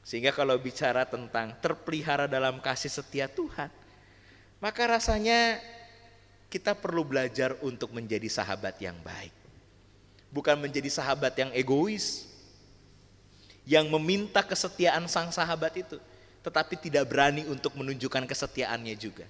Sehingga 0.01 0.33
kalau 0.35 0.57
bicara 0.57 1.05
tentang 1.05 1.55
terpelihara 1.61 2.25
dalam 2.25 2.59
kasih 2.59 2.89
setia 2.89 3.29
Tuhan, 3.29 3.69
maka 4.57 4.83
rasanya 4.89 5.61
kita 6.49 6.75
perlu 6.75 7.05
belajar 7.05 7.55
untuk 7.61 7.93
menjadi 7.93 8.27
sahabat 8.27 8.75
yang 8.81 8.97
baik. 9.05 9.40
Bukan 10.31 10.55
menjadi 10.55 10.87
sahabat 10.87 11.35
yang 11.35 11.51
egois, 11.51 12.31
yang 13.67 13.85
meminta 13.91 14.39
kesetiaan 14.41 15.05
sang 15.11 15.29
sahabat 15.29 15.75
itu, 15.83 15.99
tetapi 16.41 16.79
tidak 16.79 17.05
berani 17.11 17.45
untuk 17.51 17.75
menunjukkan 17.75 18.25
kesetiaannya 18.25 18.95
juga. 18.95 19.27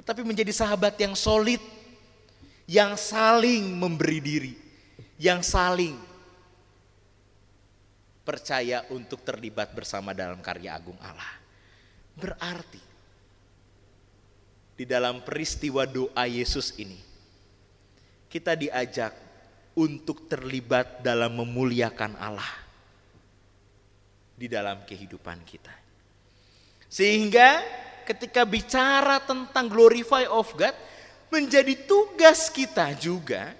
Tetapi 0.00 0.24
menjadi 0.24 0.50
sahabat 0.50 0.96
yang 0.96 1.12
solid, 1.12 1.60
yang 2.64 2.96
saling 2.96 3.68
memberi 3.76 4.18
diri, 4.18 4.54
yang 5.20 5.44
saling 5.44 5.96
percaya 8.28 8.84
untuk 8.92 9.24
terlibat 9.24 9.72
bersama 9.72 10.12
dalam 10.12 10.40
karya 10.44 10.76
agung 10.76 10.96
Allah. 11.00 11.32
Berarti 12.12 12.82
di 14.78 14.84
dalam 14.84 15.24
peristiwa 15.24 15.88
doa 15.88 16.28
Yesus 16.28 16.76
ini 16.76 17.00
kita 18.28 18.52
diajak 18.52 19.16
untuk 19.78 20.26
terlibat 20.26 21.06
dalam 21.06 21.38
memuliakan 21.38 22.18
Allah 22.18 22.50
di 24.34 24.50
dalam 24.50 24.82
kehidupan 24.82 25.46
kita. 25.46 25.70
Sehingga 26.90 27.62
ketika 28.02 28.42
bicara 28.42 29.22
tentang 29.22 29.70
glorify 29.70 30.26
of 30.26 30.50
God 30.58 30.74
menjadi 31.30 31.78
tugas 31.86 32.50
kita 32.50 32.90
juga 32.98 33.54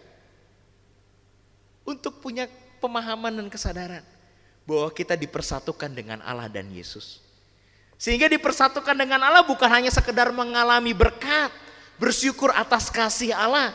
untuk 1.87 2.19
punya 2.19 2.51
pemahaman 2.83 3.39
dan 3.39 3.47
kesadaran 3.47 4.03
bahwa 4.67 4.91
kita 4.91 5.15
dipersatukan 5.15 5.95
dengan 5.95 6.19
Allah 6.27 6.51
dan 6.51 6.67
Yesus. 6.75 7.23
Sehingga 7.95 8.27
dipersatukan 8.27 8.95
dengan 8.95 9.23
Allah 9.23 9.47
bukan 9.47 9.71
hanya 9.71 9.91
sekedar 9.91 10.31
mengalami 10.35 10.95
berkat, 10.95 11.51
bersyukur 11.99 12.55
atas 12.55 12.91
kasih 12.91 13.35
Allah, 13.35 13.75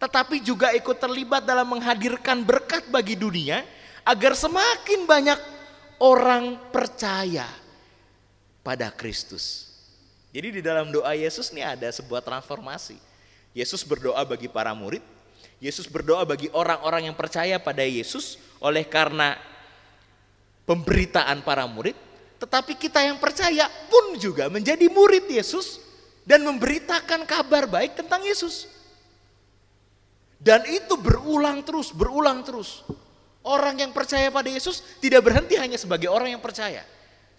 tetapi 0.00 0.40
juga 0.40 0.72
ikut 0.72 0.96
terlibat 0.96 1.44
dalam 1.44 1.76
menghadirkan 1.76 2.40
berkat 2.40 2.88
bagi 2.88 3.20
dunia 3.20 3.60
agar 4.00 4.32
semakin 4.32 5.04
banyak 5.04 5.36
orang 6.00 6.56
percaya 6.72 7.44
pada 8.64 8.88
Kristus. 8.88 9.68
Jadi 10.32 10.58
di 10.58 10.62
dalam 10.64 10.88
doa 10.88 11.12
Yesus 11.12 11.52
ini 11.52 11.60
ada 11.60 11.84
sebuah 11.92 12.24
transformasi. 12.24 12.96
Yesus 13.52 13.84
berdoa 13.84 14.24
bagi 14.24 14.48
para 14.48 14.72
murid, 14.72 15.04
Yesus 15.60 15.84
berdoa 15.84 16.24
bagi 16.24 16.48
orang-orang 16.56 17.12
yang 17.12 17.16
percaya 17.18 17.60
pada 17.60 17.84
Yesus 17.84 18.40
oleh 18.56 18.88
karena 18.88 19.36
pemberitaan 20.64 21.44
para 21.44 21.68
murid, 21.68 21.98
tetapi 22.40 22.78
kita 22.78 23.04
yang 23.04 23.20
percaya 23.20 23.68
pun 23.92 24.16
juga 24.16 24.48
menjadi 24.48 24.88
murid 24.88 25.28
Yesus 25.28 25.82
dan 26.24 26.40
memberitakan 26.46 27.28
kabar 27.28 27.68
baik 27.68 28.00
tentang 28.00 28.24
Yesus. 28.24 28.79
Dan 30.40 30.64
itu 30.64 30.96
berulang 30.96 31.60
terus, 31.60 31.92
berulang 31.92 32.40
terus. 32.40 32.80
Orang 33.44 33.76
yang 33.76 33.92
percaya 33.92 34.32
pada 34.32 34.48
Yesus 34.48 34.80
tidak 34.96 35.28
berhenti 35.28 35.60
hanya 35.60 35.76
sebagai 35.76 36.08
orang 36.08 36.32
yang 36.32 36.40
percaya. 36.40 36.80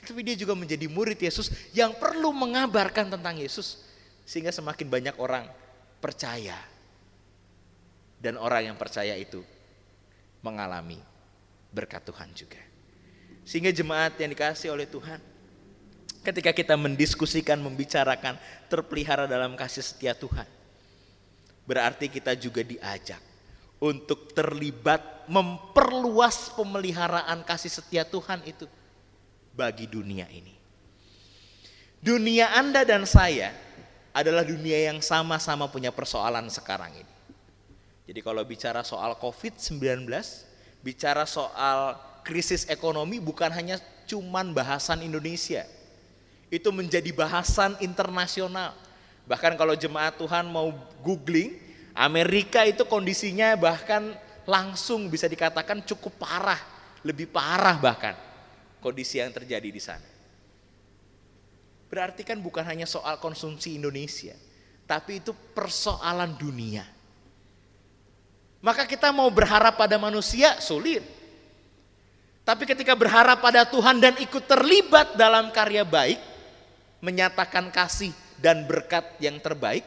Tapi 0.06 0.22
dia 0.22 0.38
juga 0.38 0.54
menjadi 0.54 0.86
murid 0.86 1.18
Yesus 1.18 1.50
yang 1.74 1.98
perlu 1.98 2.30
mengabarkan 2.30 3.10
tentang 3.10 3.42
Yesus. 3.42 3.82
Sehingga 4.26 4.54
semakin 4.54 4.86
banyak 4.86 5.16
orang 5.18 5.50
percaya. 5.98 6.58
Dan 8.22 8.38
orang 8.38 8.70
yang 8.70 8.78
percaya 8.78 9.18
itu 9.18 9.42
mengalami 10.46 11.02
berkat 11.74 12.06
Tuhan 12.06 12.30
juga. 12.38 12.62
Sehingga 13.42 13.74
jemaat 13.74 14.14
yang 14.22 14.30
dikasih 14.30 14.70
oleh 14.70 14.86
Tuhan, 14.86 15.18
ketika 16.22 16.54
kita 16.54 16.78
mendiskusikan, 16.78 17.58
membicarakan, 17.58 18.38
terpelihara 18.70 19.26
dalam 19.26 19.58
kasih 19.58 19.82
setia 19.82 20.14
Tuhan, 20.14 20.46
berarti 21.72 22.12
kita 22.12 22.36
juga 22.36 22.60
diajak 22.68 23.24
untuk 23.80 24.36
terlibat 24.36 25.24
memperluas 25.32 26.52
pemeliharaan 26.60 27.48
kasih 27.48 27.72
setia 27.72 28.04
Tuhan 28.04 28.44
itu 28.44 28.68
bagi 29.56 29.88
dunia 29.88 30.28
ini. 30.28 30.52
Dunia 32.04 32.52
Anda 32.60 32.84
dan 32.84 33.08
saya 33.08 33.56
adalah 34.12 34.44
dunia 34.44 34.92
yang 34.92 35.00
sama-sama 35.00 35.72
punya 35.72 35.96
persoalan 35.96 36.52
sekarang 36.52 36.92
ini. 36.92 37.14
Jadi 38.04 38.20
kalau 38.20 38.44
bicara 38.44 38.84
soal 38.84 39.16
COVID-19, 39.16 39.80
bicara 40.84 41.24
soal 41.24 41.96
krisis 42.28 42.68
ekonomi 42.68 43.24
bukan 43.24 43.48
hanya 43.48 43.80
cuman 44.04 44.52
bahasan 44.52 45.08
Indonesia. 45.08 45.64
Itu 46.52 46.76
menjadi 46.76 47.16
bahasan 47.16 47.80
internasional. 47.80 48.76
Bahkan 49.26 49.54
kalau 49.56 49.78
jemaat 49.78 50.18
Tuhan 50.18 50.50
mau 50.50 50.74
googling, 51.06 51.56
Amerika 51.96 52.64
itu 52.64 52.88
kondisinya 52.88 53.54
bahkan 53.60 54.16
langsung 54.48 55.12
bisa 55.12 55.30
dikatakan 55.30 55.84
cukup 55.86 56.18
parah, 56.24 56.60
lebih 57.06 57.30
parah 57.30 57.78
bahkan 57.78 58.16
kondisi 58.82 59.22
yang 59.22 59.30
terjadi 59.30 59.70
di 59.70 59.82
sana. 59.82 60.10
Berarti 61.92 62.24
kan 62.24 62.40
bukan 62.40 62.64
hanya 62.64 62.88
soal 62.88 63.20
konsumsi 63.20 63.76
Indonesia, 63.76 64.34
tapi 64.88 65.20
itu 65.20 65.36
persoalan 65.36 66.34
dunia. 66.40 66.88
Maka 68.62 68.86
kita 68.86 69.12
mau 69.12 69.28
berharap 69.28 69.76
pada 69.76 69.98
manusia 69.98 70.56
sulit. 70.62 71.04
Tapi 72.42 72.64
ketika 72.66 72.98
berharap 72.98 73.42
pada 73.42 73.66
Tuhan 73.68 74.02
dan 74.02 74.18
ikut 74.18 74.44
terlibat 74.50 75.14
dalam 75.18 75.50
karya 75.54 75.86
baik, 75.86 76.18
menyatakan 77.02 77.70
kasih 77.74 78.14
dan 78.42 78.66
berkat 78.66 79.06
yang 79.22 79.38
terbaik, 79.38 79.86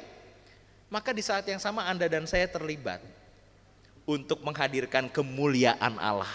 maka 0.86 1.10
di 1.10 1.20
saat 1.20 1.42
yang 1.50 1.58
sama 1.58 1.90
Anda 1.90 2.06
dan 2.06 2.24
saya 2.24 2.46
terlibat 2.46 3.02
untuk 4.06 4.40
menghadirkan 4.46 5.10
kemuliaan 5.10 5.98
Allah 5.98 6.30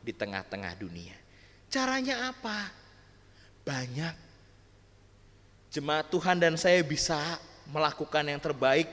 di 0.00 0.16
tengah-tengah 0.16 0.72
dunia. 0.80 1.14
Caranya 1.68 2.32
apa? 2.32 2.72
Banyak. 3.62 4.16
Jemaat 5.70 6.10
Tuhan 6.10 6.40
dan 6.40 6.58
saya 6.58 6.82
bisa 6.82 7.38
melakukan 7.70 8.26
yang 8.26 8.42
terbaik 8.42 8.90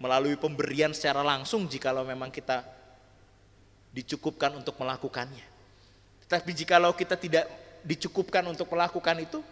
melalui 0.00 0.38
pemberian 0.38 0.94
secara 0.96 1.20
langsung 1.20 1.68
jikalau 1.68 2.06
memang 2.06 2.32
kita 2.32 2.64
dicukupkan 3.92 4.54
untuk 4.56 4.78
melakukannya. 4.80 5.44
Tapi 6.24 6.50
jikalau 6.56 6.96
kita 6.96 7.18
tidak 7.20 7.44
dicukupkan 7.84 8.42
untuk 8.48 8.66
melakukan 8.72 9.20
itu, 9.20 9.44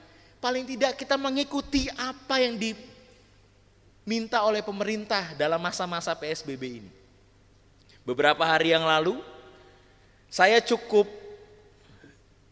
paling 0.43 0.67
tidak 0.67 0.99
kita 0.99 1.15
mengikuti 1.15 1.87
apa 1.95 2.43
yang 2.43 2.59
diminta 2.59 4.43
oleh 4.43 4.59
pemerintah 4.59 5.39
dalam 5.39 5.63
masa-masa 5.63 6.11
PSBB 6.19 6.83
ini. 6.83 6.91
Beberapa 8.03 8.43
hari 8.43 8.75
yang 8.75 8.83
lalu, 8.83 9.23
saya 10.27 10.59
cukup, 10.59 11.07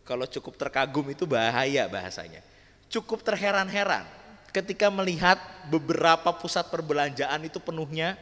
kalau 0.07 0.22
cukup 0.30 0.55
terkagum 0.55 1.11
itu 1.11 1.26
bahaya 1.26 1.91
bahasanya. 1.91 2.47
Cukup 2.86 3.26
terheran-heran 3.26 4.07
ketika 4.55 4.86
melihat 4.86 5.43
beberapa 5.66 6.30
pusat 6.30 6.70
perbelanjaan 6.70 7.43
itu 7.43 7.59
penuhnya 7.59 8.14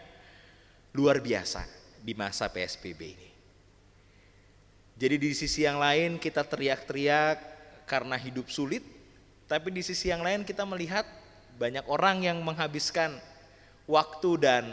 luar 0.96 1.20
biasa 1.20 1.68
di 2.00 2.16
masa 2.16 2.48
PSBB 2.48 3.00
ini. 3.04 3.28
Jadi 4.96 5.14
di 5.20 5.30
sisi 5.36 5.68
yang 5.68 5.76
lain 5.76 6.16
kita 6.16 6.40
teriak-teriak 6.42 7.36
karena 7.84 8.16
hidup 8.16 8.48
sulit, 8.48 8.97
tapi 9.48 9.72
di 9.72 9.80
sisi 9.80 10.12
yang 10.12 10.20
lain 10.20 10.44
kita 10.44 10.68
melihat 10.68 11.08
banyak 11.56 11.82
orang 11.88 12.20
yang 12.22 12.38
menghabiskan 12.44 13.16
waktu 13.88 14.30
dan 14.38 14.64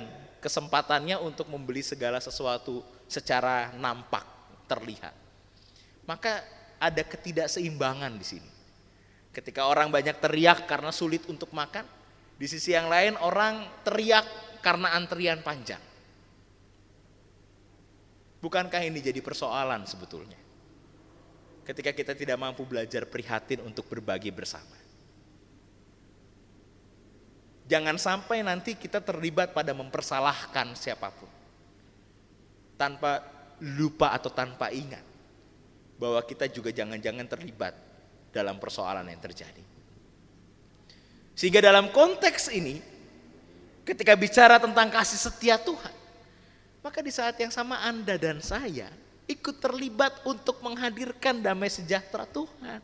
kesempatannya 0.43 1.17
untuk 1.17 1.49
membeli 1.49 1.81
segala 1.81 2.19
sesuatu 2.21 2.85
secara 3.09 3.73
nampak, 3.79 4.27
terlihat. 4.69 5.15
Maka 6.05 6.45
ada 6.77 7.01
ketidakseimbangan 7.01 8.13
di 8.19 8.25
sini. 8.27 8.51
Ketika 9.33 9.65
orang 9.65 9.89
banyak 9.89 10.21
teriak 10.21 10.69
karena 10.69 10.93
sulit 10.93 11.25
untuk 11.25 11.49
makan, 11.55 11.87
di 12.35 12.45
sisi 12.45 12.75
yang 12.75 12.91
lain 12.91 13.15
orang 13.17 13.65
teriak 13.87 14.27
karena 14.59 14.93
antrian 14.93 15.39
panjang. 15.41 15.81
Bukankah 18.43 18.85
ini 18.85 19.01
jadi 19.01 19.23
persoalan 19.25 19.89
sebetulnya? 19.89 20.44
Ketika 21.65 21.91
kita 21.91 22.13
tidak 22.13 22.37
mampu 22.37 22.61
belajar 22.63 23.09
prihatin 23.09 23.65
untuk 23.65 23.89
berbagi 23.89 24.29
bersama. 24.29 24.77
Jangan 27.65 27.97
sampai 27.97 28.45
nanti 28.45 28.77
kita 28.77 29.01
terlibat 29.01 29.49
pada 29.49 29.73
mempersalahkan 29.73 30.77
siapa 30.77 31.09
pun. 31.09 31.27
Tanpa 32.77 33.25
lupa 33.57 34.13
atau 34.13 34.29
tanpa 34.29 34.69
ingat 34.69 35.01
bahwa 35.97 36.21
kita 36.21 36.45
juga 36.45 36.69
jangan-jangan 36.69 37.25
terlibat 37.25 37.73
dalam 38.29 38.61
persoalan 38.61 39.09
yang 39.09 39.17
terjadi. 39.17 39.63
Sehingga 41.33 41.65
dalam 41.65 41.89
konteks 41.89 42.53
ini, 42.53 42.77
ketika 43.81 44.13
bicara 44.13 44.61
tentang 44.61 44.93
kasih 44.93 45.17
setia 45.17 45.57
Tuhan, 45.57 45.95
maka 46.85 47.01
di 47.01 47.09
saat 47.09 47.33
yang 47.41 47.49
sama 47.49 47.81
Anda 47.81 48.13
dan 48.21 48.45
saya 48.45 48.93
ikut 49.25 49.57
terlibat 49.57 50.21
untuk 50.25 50.61
menghadirkan 50.61 51.41
damai 51.41 51.69
sejahtera 51.69 52.25
Tuhan. 52.29 52.81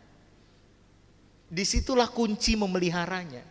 Di 1.52 1.64
situlah 1.68 2.08
kunci 2.08 2.56
memeliharanya. 2.56 3.44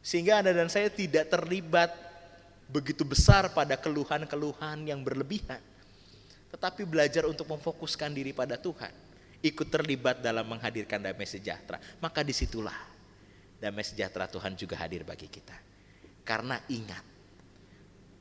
Sehingga 0.00 0.40
Anda 0.40 0.56
dan 0.56 0.72
saya 0.72 0.88
tidak 0.88 1.28
terlibat 1.28 1.92
begitu 2.70 3.04
besar 3.04 3.52
pada 3.52 3.76
keluhan-keluhan 3.76 4.88
yang 4.88 5.04
berlebihan. 5.04 5.60
Tetapi 6.50 6.82
belajar 6.88 7.28
untuk 7.28 7.46
memfokuskan 7.46 8.10
diri 8.10 8.32
pada 8.32 8.56
Tuhan. 8.56 8.90
Ikut 9.44 9.68
terlibat 9.68 10.24
dalam 10.24 10.48
menghadirkan 10.48 10.98
damai 11.00 11.28
sejahtera. 11.28 11.78
Maka 12.00 12.24
di 12.24 12.32
situlah 12.32 12.76
damai 13.60 13.84
sejahtera 13.84 14.26
Tuhan 14.26 14.56
juga 14.56 14.80
hadir 14.80 15.04
bagi 15.04 15.28
kita. 15.28 15.54
Karena 16.24 16.56
ingat, 16.72 17.04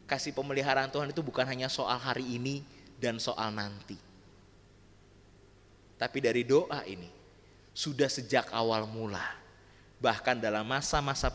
kasih 0.09 0.33
pemeliharaan 0.33 0.89
Tuhan 0.89 1.13
itu 1.13 1.21
bukan 1.21 1.45
hanya 1.45 1.69
soal 1.69 2.01
hari 2.01 2.25
ini 2.25 2.65
dan 2.97 3.21
soal 3.21 3.53
nanti. 3.53 3.95
Tapi 6.01 6.17
dari 6.17 6.41
doa 6.41 6.81
ini, 6.89 7.05
sudah 7.75 8.09
sejak 8.09 8.49
awal 8.49 8.89
mula, 8.89 9.23
bahkan 10.01 10.33
dalam 10.33 10.65
masa-masa 10.65 11.29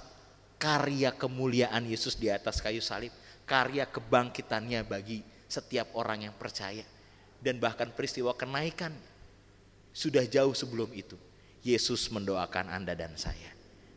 karya 0.59 1.15
kemuliaan 1.15 1.87
Yesus 1.87 2.19
di 2.19 2.33
atas 2.33 2.59
kayu 2.59 2.83
salib, 2.83 3.15
karya 3.47 3.87
kebangkitannya 3.87 4.83
bagi 4.83 5.23
setiap 5.47 5.95
orang 5.95 6.27
yang 6.27 6.35
percaya, 6.35 6.83
dan 7.39 7.61
bahkan 7.61 7.93
peristiwa 7.93 8.35
kenaikan 8.35 8.91
sudah 9.95 10.27
jauh 10.27 10.57
sebelum 10.57 10.91
itu. 10.91 11.15
Yesus 11.65 12.13
mendoakan 12.13 12.69
Anda 12.69 12.93
dan 12.93 13.17
saya, 13.17 13.53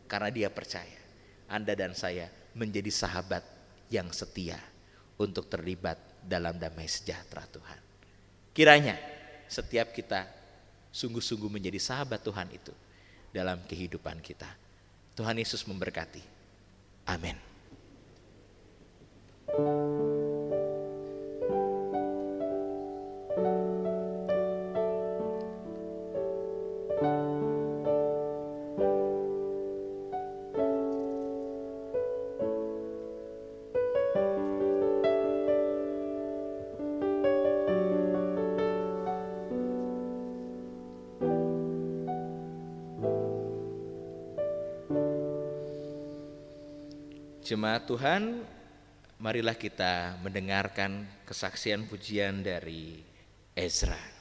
karena 0.08 0.32
Dia 0.32 0.48
percaya 0.48 1.00
Anda 1.48 1.76
dan 1.76 1.92
saya 1.92 2.28
menjadi 2.56 2.88
sahabat 2.88 3.44
yang 3.88 4.08
setia 4.12 4.56
untuk 5.18 5.50
terlibat 5.50 5.98
dalam 6.22 6.56
damai 6.56 6.86
sejahtera 6.86 7.42
Tuhan. 7.50 7.78
Kiranya 8.54 8.96
setiap 9.50 9.90
kita 9.94 10.26
sungguh-sungguh 10.94 11.50
menjadi 11.50 11.78
sahabat 11.78 12.22
Tuhan 12.22 12.48
itu 12.54 12.74
dalam 13.34 13.60
kehidupan 13.66 14.22
kita. 14.24 14.48
Tuhan 15.18 15.38
Yesus 15.38 15.66
memberkati. 15.66 16.22
Amin. 17.10 17.36
Jemaat 47.58 47.90
Tuhan, 47.90 48.46
marilah 49.18 49.58
kita 49.58 50.14
mendengarkan 50.22 51.02
kesaksian 51.26 51.90
pujian 51.90 52.38
dari 52.38 53.02
Ezra. 53.50 54.17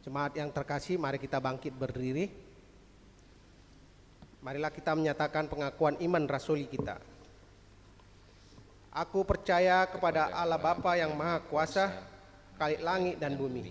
Jemaat 0.00 0.32
yang 0.34 0.50
terkasih, 0.50 0.98
mari 0.98 1.22
kita 1.22 1.38
bangkit 1.38 1.70
berdiri. 1.70 2.26
Marilah 4.40 4.72
kita 4.72 4.96
menyatakan 4.96 5.46
pengakuan 5.46 6.00
iman 6.00 6.24
rasuli 6.26 6.66
kita. 6.66 6.98
Aku 8.90 9.22
percaya 9.22 9.86
kepada 9.86 10.34
Allah 10.34 10.58
Bapa 10.58 10.98
yang 10.98 11.14
Maha 11.14 11.44
Kuasa, 11.46 11.94
kalik 12.58 12.82
langit 12.82 13.22
dan 13.22 13.38
bumi, 13.38 13.70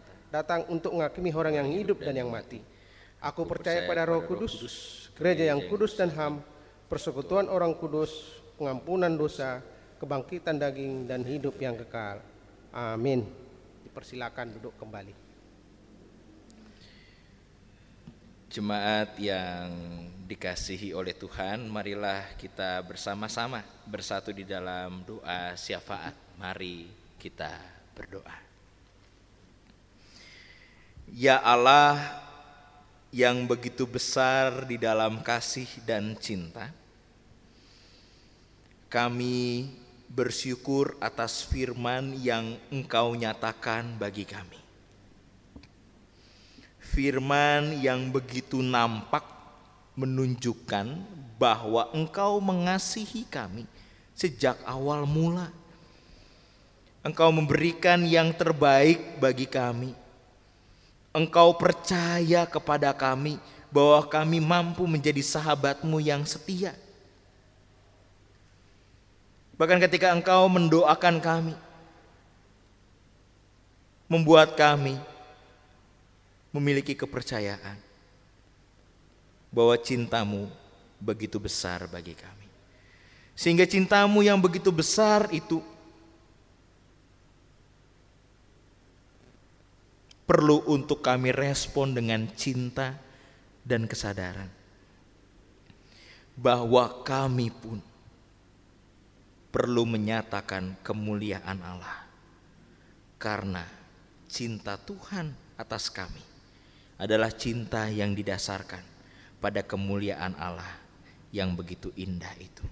datang 0.31 0.65
untuk 0.71 0.95
menghakimi 0.95 1.29
orang 1.35 1.59
yang 1.59 1.67
hidup 1.69 1.99
dan 1.99 2.15
yang 2.15 2.31
mati. 2.31 2.63
Aku 3.21 3.45
percaya 3.45 3.85
pada 3.85 4.07
Roh 4.07 4.25
Kudus, 4.25 4.57
gereja 5.13 5.53
yang 5.53 5.61
kudus 5.69 5.93
dan 5.93 6.09
ham, 6.17 6.41
persekutuan 6.89 7.45
orang 7.51 7.77
kudus, 7.77 8.41
pengampunan 8.57 9.13
dosa, 9.13 9.61
kebangkitan 10.01 10.57
daging 10.57 11.05
dan 11.05 11.21
hidup 11.21 11.53
yang 11.61 11.77
kekal. 11.77 12.17
Amin. 12.73 13.29
Dipersilakan 13.85 14.57
duduk 14.57 14.73
kembali. 14.81 15.13
Jemaat 18.51 19.15
yang 19.21 19.69
dikasihi 20.27 20.91
oleh 20.91 21.15
Tuhan, 21.15 21.71
marilah 21.71 22.35
kita 22.35 22.83
bersama-sama 22.83 23.63
bersatu 23.87 24.33
di 24.35 24.43
dalam 24.43 25.05
doa 25.07 25.55
syafaat. 25.55 26.17
Mari 26.35 26.89
kita 27.15 27.55
berdoa. 27.95 28.50
Ya 31.11 31.43
Allah 31.43 31.99
yang 33.11 33.43
begitu 33.43 33.83
besar 33.83 34.63
di 34.63 34.79
dalam 34.79 35.19
kasih 35.19 35.67
dan 35.83 36.15
cinta, 36.15 36.71
kami 38.87 39.67
bersyukur 40.07 40.95
atas 41.03 41.43
firman 41.43 42.15
yang 42.15 42.55
Engkau 42.71 43.11
nyatakan 43.11 43.99
bagi 43.99 44.23
kami. 44.23 44.55
Firman 46.79 47.83
yang 47.83 48.07
begitu 48.07 48.63
nampak 48.63 49.27
menunjukkan 49.99 50.95
bahwa 51.35 51.91
Engkau 51.91 52.39
mengasihi 52.39 53.27
kami 53.27 53.67
sejak 54.15 54.55
awal 54.63 55.03
mula. 55.03 55.51
Engkau 57.03 57.35
memberikan 57.35 57.99
yang 58.07 58.31
terbaik 58.31 59.19
bagi 59.19 59.43
kami. 59.43 60.00
Engkau 61.11 61.51
percaya 61.59 62.47
kepada 62.47 62.95
kami 62.95 63.35
bahwa 63.67 63.99
kami 64.07 64.39
mampu 64.39 64.87
menjadi 64.87 65.19
sahabatmu 65.19 65.99
yang 65.99 66.23
setia. 66.23 66.71
Bahkan 69.59 69.79
ketika 69.87 70.15
engkau 70.15 70.47
mendoakan 70.47 71.19
kami, 71.21 71.55
membuat 74.11 74.59
kami 74.59 74.99
memiliki 76.51 76.91
kepercayaan 76.91 77.79
bahwa 79.47 79.75
cintamu 79.79 80.51
begitu 80.99 81.39
besar 81.39 81.87
bagi 81.87 82.11
kami. 82.15 82.47
Sehingga 83.35 83.63
cintamu 83.63 84.19
yang 84.19 84.35
begitu 84.35 84.67
besar 84.67 85.31
itu 85.31 85.63
perlu 90.31 90.63
untuk 90.71 91.03
kami 91.03 91.35
respon 91.35 91.91
dengan 91.91 92.23
cinta 92.39 92.95
dan 93.67 93.83
kesadaran 93.83 94.47
bahwa 96.39 97.03
kami 97.03 97.51
pun 97.51 97.83
perlu 99.51 99.83
menyatakan 99.83 100.79
kemuliaan 100.87 101.59
Allah 101.59 102.07
karena 103.19 103.67
cinta 104.31 104.79
Tuhan 104.79 105.35
atas 105.59 105.91
kami 105.91 106.23
adalah 106.95 107.35
cinta 107.35 107.91
yang 107.91 108.15
didasarkan 108.15 108.87
pada 109.43 109.59
kemuliaan 109.67 110.31
Allah 110.39 110.79
yang 111.35 111.51
begitu 111.59 111.91
indah 111.99 112.31
itu. 112.39 112.63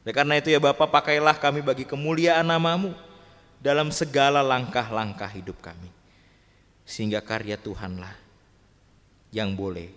Oleh 0.00 0.16
karena 0.16 0.40
itu 0.40 0.48
ya 0.48 0.64
Bapak 0.64 0.88
pakailah 0.88 1.36
kami 1.36 1.60
bagi 1.60 1.84
kemuliaan 1.84 2.48
namamu 2.48 2.96
dalam 3.60 3.92
segala 3.92 4.40
langkah-langkah 4.40 5.28
hidup 5.28 5.60
kami. 5.60 5.95
Sehingga 6.86 7.18
karya 7.18 7.58
Tuhanlah 7.58 8.14
yang 9.34 9.58
boleh 9.58 9.90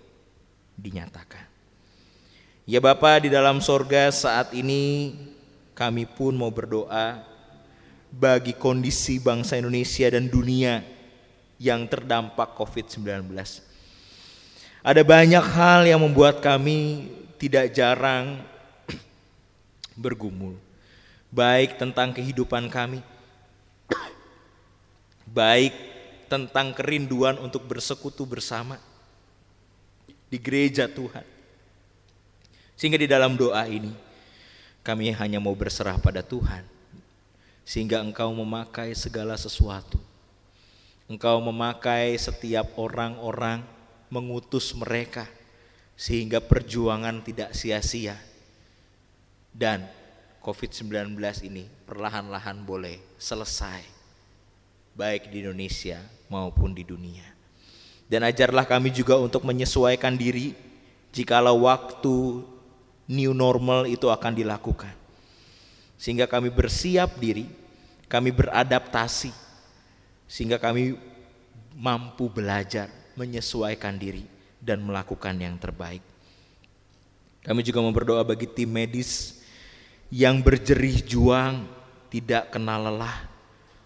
dinyatakan. 0.75 1.45
Ya 2.69 2.77
Bapa 2.83 3.23
di 3.23 3.29
dalam 3.33 3.63
sorga 3.63 4.13
saat 4.13 4.53
ini 4.53 5.15
kami 5.73 6.05
pun 6.05 6.35
mau 6.35 6.51
berdoa 6.51 7.23
bagi 8.11 8.57
kondisi 8.57 9.17
bangsa 9.21 9.57
Indonesia 9.57 10.05
dan 10.09 10.29
dunia 10.29 10.81
yang 11.55 11.85
terdampak 11.89 12.53
COVID-19. 12.53 13.31
Ada 14.85 15.01
banyak 15.01 15.45
hal 15.49 15.87
yang 15.89 16.01
membuat 16.01 16.45
kami 16.45 17.09
tidak 17.41 17.73
jarang 17.73 18.43
bergumul, 20.03 20.53
baik 21.33 21.79
tentang 21.81 22.13
kehidupan 22.13 22.69
kami, 22.69 23.01
baik 25.25 25.88
tentang 26.29 26.77
kerinduan 26.77 27.41
untuk 27.41 27.65
bersekutu 27.65 28.23
bersama 28.29 28.77
di 30.29 30.37
gereja 30.37 30.85
Tuhan. 30.85 31.25
Sehingga 32.77 33.01
di 33.01 33.09
dalam 33.09 33.33
doa 33.33 33.65
ini 33.65 33.91
kami 34.85 35.11
hanya 35.11 35.41
mau 35.41 35.57
berserah 35.57 35.97
pada 35.97 36.21
Tuhan. 36.21 36.63
Sehingga 37.65 37.99
engkau 38.05 38.29
memakai 38.31 38.93
segala 38.93 39.33
sesuatu. 39.35 39.97
Engkau 41.09 41.41
memakai 41.41 42.13
setiap 42.21 42.77
orang-orang 42.77 43.65
mengutus 44.13 44.73
mereka 44.77 45.25
sehingga 45.97 46.37
perjuangan 46.37 47.25
tidak 47.25 47.57
sia-sia. 47.57 48.15
Dan 49.49 49.89
COVID-19 50.45 51.17
ini 51.49 51.65
perlahan-lahan 51.89 52.61
boleh 52.63 53.01
selesai 53.17 53.81
baik 54.99 55.31
di 55.31 55.39
Indonesia 55.45 56.18
maupun 56.29 56.71
di 56.71 56.85
dunia. 56.85 57.25
Dan 58.09 58.25
ajarlah 58.25 58.65
kami 58.65 58.89
juga 58.89 59.17
untuk 59.17 59.45
menyesuaikan 59.45 60.17
diri 60.17 60.53
jikalau 61.13 61.65
waktu 61.65 62.45
new 63.09 63.33
normal 63.33 63.89
itu 63.89 64.09
akan 64.09 64.33
dilakukan. 64.33 64.93
Sehingga 65.99 66.29
kami 66.29 66.53
bersiap 66.53 67.19
diri, 67.19 67.49
kami 68.07 68.31
beradaptasi, 68.31 69.33
sehingga 70.29 70.61
kami 70.61 70.95
mampu 71.75 72.31
belajar 72.31 72.87
menyesuaikan 73.17 73.99
diri 73.99 74.23
dan 74.63 74.79
melakukan 74.85 75.35
yang 75.35 75.59
terbaik. 75.59 76.01
Kami 77.43 77.61
juga 77.65 77.83
mau 77.83 77.91
berdoa 77.91 78.23
bagi 78.23 78.47
tim 78.47 78.69
medis 78.69 79.41
yang 80.13 80.39
berjerih 80.39 81.03
juang, 81.03 81.67
tidak 82.09 82.53
kenal 82.53 82.89
lelah, 82.89 83.27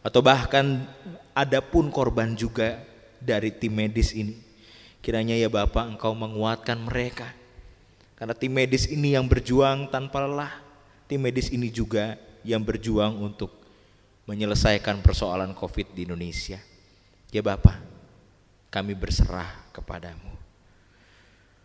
atau 0.04 0.20
bahkan 0.24 0.86
ada 1.34 1.60
pun 1.60 1.90
korban 1.90 2.38
juga 2.38 2.82
dari 3.18 3.50
tim 3.50 3.74
medis 3.74 4.14
ini. 4.14 4.38
Kiranya 5.04 5.36
ya 5.36 5.50
Bapak 5.52 5.98
engkau 5.98 6.16
menguatkan 6.16 6.80
mereka. 6.80 7.28
Karena 8.16 8.38
tim 8.38 8.54
medis 8.56 8.88
ini 8.88 9.18
yang 9.18 9.28
berjuang 9.28 9.92
tanpa 9.92 10.24
lelah. 10.24 10.54
Tim 11.10 11.20
medis 11.20 11.52
ini 11.52 11.68
juga 11.68 12.16
yang 12.46 12.64
berjuang 12.64 13.20
untuk 13.20 13.52
menyelesaikan 14.30 15.04
persoalan 15.04 15.52
COVID 15.52 15.92
di 15.92 16.08
Indonesia. 16.08 16.62
Ya 17.34 17.42
Bapak, 17.44 17.76
kami 18.72 18.96
berserah 18.96 19.68
kepadamu. 19.76 20.32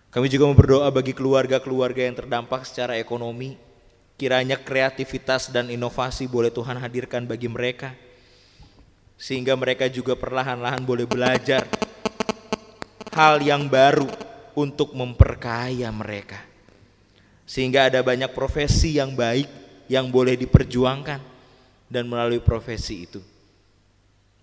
Kami 0.09 0.27
juga 0.33 0.49
berdoa 0.57 0.89
bagi 0.89 1.13
keluarga-keluarga 1.13 2.09
yang 2.09 2.17
terdampak 2.17 2.65
secara 2.65 2.97
ekonomi. 2.97 3.61
Kiranya 4.19 4.59
kreativitas 4.59 5.53
dan 5.53 5.71
inovasi 5.71 6.27
boleh 6.27 6.51
Tuhan 6.51 6.75
hadirkan 6.81 7.23
bagi 7.29 7.47
mereka 7.47 7.95
sehingga 9.19 9.59
mereka 9.59 9.91
juga 9.91 10.15
perlahan-lahan 10.15 10.87
boleh 10.87 11.05
belajar 11.05 11.67
hal 13.13 13.43
yang 13.43 13.67
baru 13.67 14.07
untuk 14.55 14.95
memperkaya 14.95 15.91
mereka. 15.91 16.39
Sehingga 17.43 17.91
ada 17.91 17.99
banyak 18.07 18.31
profesi 18.31 18.97
yang 19.03 19.19
baik 19.19 19.51
yang 19.91 20.07
boleh 20.15 20.39
diperjuangkan 20.39 21.21
dan 21.91 22.05
melalui 22.07 22.39
profesi 22.39 23.09
itu 23.09 23.19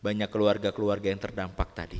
banyak 0.03 0.27
keluarga-keluarga 0.29 1.07
yang 1.09 1.21
terdampak 1.21 1.71
tadi 1.71 1.97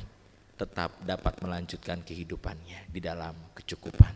tetap 0.56 1.00
dapat 1.04 1.36
melanjutkan 1.40 2.00
kehidupannya 2.04 2.92
di 2.92 3.00
dalam 3.00 3.34
kecukupan. 3.56 4.14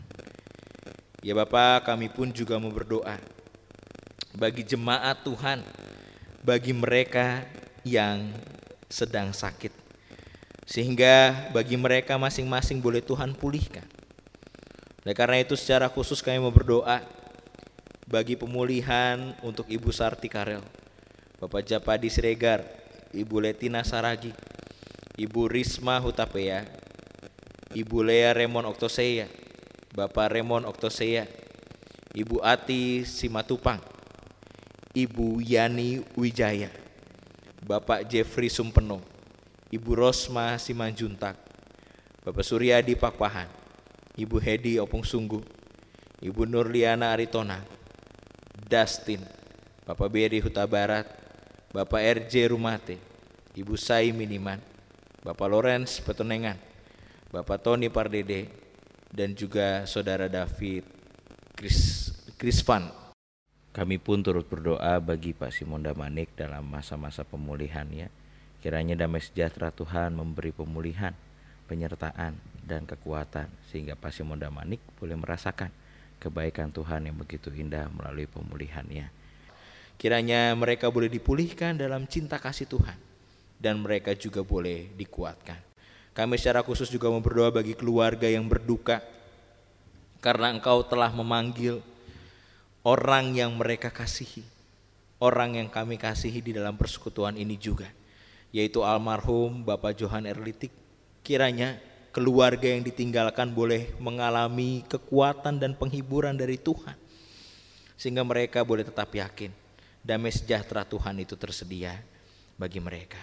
Ya 1.21 1.37
Bapak, 1.37 1.85
kami 1.85 2.09
pun 2.09 2.33
juga 2.33 2.57
mau 2.57 2.73
berdoa 2.73 3.17
bagi 4.33 4.65
jemaat 4.65 5.21
Tuhan, 5.21 5.61
bagi 6.41 6.73
mereka 6.73 7.45
yang 7.85 8.33
sedang 8.91 9.31
sakit. 9.31 9.71
Sehingga 10.67 11.49
bagi 11.55 11.79
mereka 11.79 12.19
masing-masing 12.19 12.83
boleh 12.83 13.01
Tuhan 13.01 13.33
pulihkan. 13.33 13.87
Oleh 15.01 15.15
karena 15.17 15.41
itu 15.41 15.57
secara 15.57 15.89
khusus 15.89 16.21
kami 16.21 16.37
mau 16.37 16.53
berdoa 16.53 17.01
bagi 18.05 18.37
pemulihan 18.37 19.33
untuk 19.41 19.65
Ibu 19.71 19.89
Sarti 19.89 20.29
Karel, 20.29 20.61
Bapak 21.41 21.65
Japadi 21.65 22.11
Siregar, 22.11 22.61
Ibu 23.15 23.41
Letina 23.41 23.81
Saragi, 23.81 24.35
Ibu 25.17 25.49
Risma 25.49 25.97
Hutapea, 25.97 26.67
Ibu 27.71 27.97
Lea 28.03 28.35
Remon 28.35 28.67
Oktoseya, 28.67 29.31
Bapak 29.95 30.37
Remon 30.37 30.67
Oktoseya, 30.67 31.25
Ibu 32.11 32.43
Ati 32.43 33.07
Simatupang, 33.07 33.79
Ibu 34.91 35.39
Yani 35.39 36.03
Wijaya, 36.19 36.80
Bapak 37.61 38.09
Jeffrey 38.09 38.49
Sumpeno, 38.49 38.97
Ibu 39.69 39.93
Rosma 39.93 40.57
Simanjuntak, 40.57 41.37
Bapak 42.25 42.41
Suryadi 42.41 42.97
Pakpahan, 42.97 43.45
Ibu 44.17 44.41
Hedi 44.41 44.81
Opung 44.81 45.05
Sunggu, 45.05 45.45
Ibu 46.25 46.49
Nurliana 46.49 47.13
Aritona, 47.13 47.61
Dustin, 48.65 49.21
Bapak 49.85 50.09
Beri 50.09 50.41
Huta 50.41 50.65
Barat, 50.65 51.05
Bapak 51.69 52.01
RJ 52.01 52.49
Rumate, 52.49 52.97
Ibu 53.53 53.77
Sai 53.77 54.09
Miniman, 54.09 54.57
Bapak 55.21 55.45
Lorenz 55.45 56.01
Petonengan, 56.01 56.57
Bapak 57.29 57.61
Tony 57.61 57.93
Pardede, 57.93 58.49
dan 59.11 59.37
juga 59.37 59.85
Saudara 59.85 60.25
David 60.25 60.81
Chris, 61.53 62.09
Krisvan. 62.41 63.00
Kami 63.71 64.03
pun 64.03 64.19
turut 64.19 64.43
berdoa 64.43 64.99
bagi 64.99 65.31
Pak 65.31 65.55
Simon 65.55 65.79
Damanik 65.79 66.35
dalam 66.35 66.67
masa-masa 66.67 67.23
pemulihannya. 67.23 68.11
Kiranya 68.59 68.99
damai 68.99 69.23
sejahtera 69.23 69.71
Tuhan 69.71 70.11
memberi 70.11 70.51
pemulihan, 70.51 71.15
penyertaan, 71.71 72.35
dan 72.67 72.83
kekuatan 72.83 73.47
sehingga 73.71 73.95
Pak 73.95 74.11
Simon 74.11 74.43
Damanik 74.43 74.83
boleh 74.99 75.15
merasakan 75.15 75.71
kebaikan 76.19 76.69
Tuhan 76.75 77.07
yang 77.07 77.15
begitu 77.15 77.47
indah 77.47 77.87
melalui 77.87 78.27
pemulihannya. 78.27 79.07
Kiranya 79.95 80.51
mereka 80.59 80.91
boleh 80.91 81.07
dipulihkan 81.07 81.79
dalam 81.79 82.11
cinta 82.11 82.43
kasih 82.43 82.67
Tuhan 82.67 82.99
dan 83.55 83.79
mereka 83.79 84.11
juga 84.19 84.43
boleh 84.43 84.91
dikuatkan. 84.99 85.63
Kami 86.11 86.35
secara 86.35 86.59
khusus 86.59 86.91
juga 86.91 87.07
berdoa 87.07 87.55
bagi 87.55 87.71
keluarga 87.71 88.27
yang 88.27 88.51
berduka 88.51 88.99
karena 90.19 90.51
engkau 90.51 90.83
telah 90.83 91.07
memanggil 91.15 91.79
orang 92.81 93.37
yang 93.37 93.53
mereka 93.53 93.93
kasihi, 93.93 94.41
orang 95.21 95.57
yang 95.57 95.69
kami 95.69 96.01
kasihi 96.01 96.41
di 96.41 96.57
dalam 96.57 96.77
persekutuan 96.77 97.37
ini 97.37 97.57
juga, 97.57 97.89
yaitu 98.49 98.81
almarhum 98.81 99.61
Bapak 99.61 99.97
Johan 99.97 100.25
Erlitik. 100.25 100.73
Kiranya 101.21 101.77
keluarga 102.09 102.65
yang 102.65 102.81
ditinggalkan 102.81 103.53
boleh 103.53 103.93
mengalami 104.01 104.81
kekuatan 104.89 105.61
dan 105.61 105.77
penghiburan 105.77 106.33
dari 106.33 106.57
Tuhan, 106.57 106.97
sehingga 107.93 108.25
mereka 108.25 108.65
boleh 108.65 108.81
tetap 108.81 109.13
yakin 109.13 109.53
damai 110.01 110.33
sejahtera 110.33 110.81
Tuhan 110.81 111.21
itu 111.21 111.37
tersedia 111.37 112.01
bagi 112.57 112.81
mereka. 112.81 113.21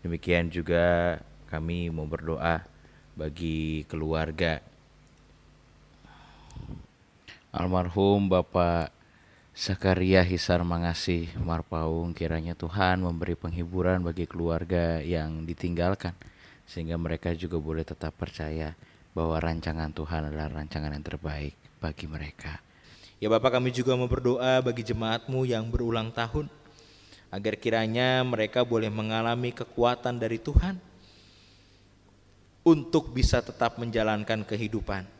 Demikian 0.00 0.48
juga 0.48 1.16
kami 1.52 1.92
mau 1.92 2.08
berdoa 2.08 2.64
bagi 3.12 3.84
keluarga 3.86 4.58
almarhum 7.54 8.26
Bapak 8.26 8.90
Sakaria 9.54 10.26
Hisar 10.26 10.66
Mangasih 10.66 11.30
Marpaung 11.38 12.10
kiranya 12.10 12.58
Tuhan 12.58 12.98
memberi 12.98 13.38
penghiburan 13.38 14.02
bagi 14.02 14.26
keluarga 14.26 14.98
yang 14.98 15.46
ditinggalkan 15.46 16.18
sehingga 16.66 16.98
mereka 16.98 17.30
juga 17.38 17.62
boleh 17.62 17.86
tetap 17.86 18.18
percaya 18.18 18.74
bahwa 19.14 19.38
rancangan 19.38 19.94
Tuhan 19.94 20.34
adalah 20.34 20.50
rancangan 20.50 20.90
yang 20.90 21.06
terbaik 21.06 21.54
bagi 21.78 22.10
mereka. 22.10 22.58
Ya 23.22 23.30
Bapak 23.30 23.62
kami 23.62 23.70
juga 23.70 23.94
mau 23.94 24.10
berdoa 24.10 24.58
bagi 24.58 24.82
jemaatmu 24.82 25.46
yang 25.46 25.70
berulang 25.70 26.10
tahun 26.10 26.50
agar 27.30 27.54
kiranya 27.62 28.26
mereka 28.26 28.66
boleh 28.66 28.90
mengalami 28.90 29.54
kekuatan 29.54 30.18
dari 30.18 30.42
Tuhan 30.42 30.74
untuk 32.66 33.14
bisa 33.14 33.38
tetap 33.38 33.78
menjalankan 33.78 34.42
kehidupan 34.42 35.13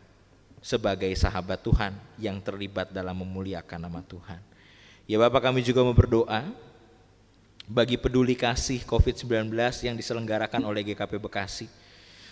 sebagai 0.65 1.13
sahabat 1.13 1.61
Tuhan 1.61 1.93
yang 2.17 2.41
terlibat 2.41 2.89
dalam 2.89 3.21
memuliakan 3.21 3.85
nama 3.85 4.01
Tuhan. 4.01 4.41
Ya 5.05 5.21
Bapak 5.21 5.53
kami 5.53 5.61
juga 5.61 5.85
mau 5.85 5.93
berdoa 5.93 6.41
bagi 7.69 8.01
peduli 8.01 8.33
kasih 8.33 8.81
COVID-19 8.89 9.53
yang 9.85 9.93
diselenggarakan 9.93 10.65
oleh 10.65 10.81
GKP 10.81 11.21
Bekasi. 11.21 11.69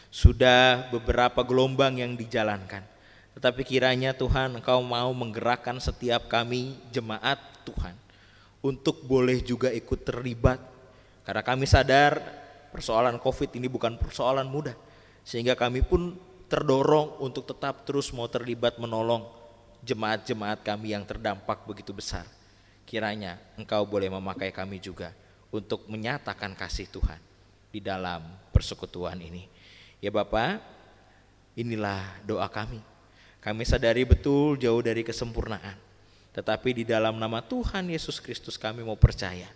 Sudah 0.09 0.89
beberapa 0.89 1.45
gelombang 1.45 2.01
yang 2.01 2.17
dijalankan. 2.17 2.81
Tetapi 3.37 3.69
kiranya 3.69 4.17
Tuhan 4.17 4.57
Engkau 4.57 4.81
mau 4.81 5.13
menggerakkan 5.13 5.77
setiap 5.77 6.33
kami 6.33 6.81
jemaat 6.89 7.37
Tuhan 7.69 7.93
untuk 8.65 9.05
boleh 9.05 9.45
juga 9.45 9.69
ikut 9.69 10.09
terlibat. 10.09 10.61
Karena 11.29 11.45
kami 11.45 11.69
sadar 11.69 12.17
persoalan 12.73 13.21
COVID 13.21 13.61
ini 13.61 13.69
bukan 13.69 14.01
persoalan 14.01 14.49
mudah 14.49 14.77
sehingga 15.21 15.53
kami 15.53 15.85
pun 15.85 16.17
terdorong 16.53 17.17
untuk 17.25 17.49
tetap 17.49 17.89
terus 17.89 18.13
mau 18.13 18.29
terlibat 18.29 18.77
menolong 18.77 19.25
jemaat-jemaat 19.81 20.61
kami 20.61 20.93
yang 20.93 21.09
terdampak 21.09 21.65
begitu 21.65 21.97
besar. 21.97 22.29
Kiranya 22.85 23.41
engkau 23.57 23.89
boleh 23.89 24.13
memakai 24.13 24.53
kami 24.53 24.77
juga 24.77 25.17
untuk 25.49 25.89
menyatakan 25.89 26.53
kasih 26.53 26.93
Tuhan 26.93 27.17
di 27.73 27.81
dalam 27.81 28.21
persekutuan 28.53 29.17
ini. 29.17 29.49
Ya 30.05 30.13
Bapak, 30.13 30.61
inilah 31.57 32.21
doa 32.29 32.45
kami. 32.53 32.85
Kami 33.41 33.63
sadari 33.65 34.05
betul 34.05 34.61
jauh 34.61 34.85
dari 34.85 35.01
kesempurnaan. 35.01 35.81
Tetapi 36.37 36.85
di 36.85 36.85
dalam 36.85 37.17
nama 37.17 37.41
Tuhan 37.41 37.89
Yesus 37.89 38.21
Kristus 38.21 38.61
kami 38.61 38.85
mau 38.85 39.01
percaya 39.01 39.49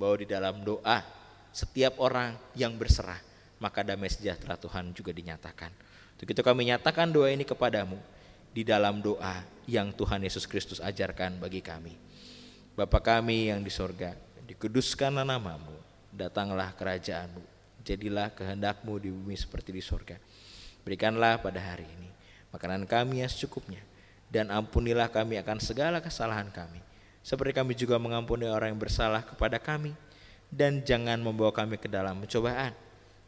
bahwa 0.00 0.16
di 0.16 0.26
dalam 0.28 0.64
doa 0.64 1.04
setiap 1.52 2.00
orang 2.00 2.40
yang 2.56 2.72
berserah 2.76 3.20
maka 3.58 3.82
damai 3.82 4.08
sejahtera 4.08 4.54
Tuhan 4.56 4.94
juga 4.94 5.10
dinyatakan. 5.12 5.87
Untuk 6.18 6.42
kami 6.42 6.74
nyatakan 6.74 7.14
doa 7.14 7.30
ini 7.30 7.46
kepadamu 7.46 7.94
di 8.50 8.66
dalam 8.66 8.98
doa 8.98 9.46
yang 9.70 9.94
Tuhan 9.94 10.18
Yesus 10.26 10.50
Kristus 10.50 10.82
ajarkan 10.82 11.38
bagi 11.38 11.62
kami. 11.62 11.94
Bapa 12.74 12.98
kami 12.98 13.54
yang 13.54 13.62
di 13.62 13.70
sorga, 13.70 14.18
dikuduskanlah 14.46 15.22
namamu, 15.22 15.78
datanglah 16.10 16.74
kerajaanmu, 16.74 17.42
jadilah 17.86 18.34
kehendakmu 18.34 18.98
di 18.98 19.14
bumi 19.14 19.38
seperti 19.38 19.70
di 19.70 19.82
sorga. 19.82 20.18
Berikanlah 20.82 21.38
pada 21.38 21.62
hari 21.62 21.86
ini 21.86 22.08
makanan 22.50 22.88
kami 22.88 23.22
yang 23.22 23.30
secukupnya, 23.30 23.82
dan 24.32 24.48
ampunilah 24.48 25.06
kami 25.12 25.38
akan 25.38 25.60
segala 25.60 26.00
kesalahan 26.00 26.48
kami, 26.48 26.80
seperti 27.20 27.52
kami 27.52 27.76
juga 27.76 28.00
mengampuni 28.00 28.48
orang 28.48 28.72
yang 28.72 28.80
bersalah 28.80 29.20
kepada 29.22 29.60
kami, 29.60 29.92
dan 30.48 30.80
jangan 30.80 31.20
membawa 31.20 31.52
kami 31.52 31.76
ke 31.76 31.86
dalam 31.86 32.18
pencobaan, 32.24 32.72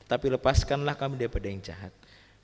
tapi 0.09 0.27
lepaskanlah 0.33 0.97
kami 0.97 1.21
daripada 1.21 1.47
yang 1.47 1.61
jahat, 1.61 1.93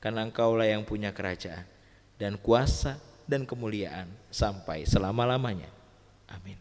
karena 0.07 0.23
engkaulah 0.23 0.71
yang 0.71 0.87
punya 0.87 1.11
kerajaan, 1.11 1.67
dan 2.15 2.39
kuasa, 2.39 2.95
dan 3.27 3.43
kemuliaan 3.43 4.07
sampai 4.31 4.87
selama-lamanya. 4.87 5.67
Amin. 6.31 6.55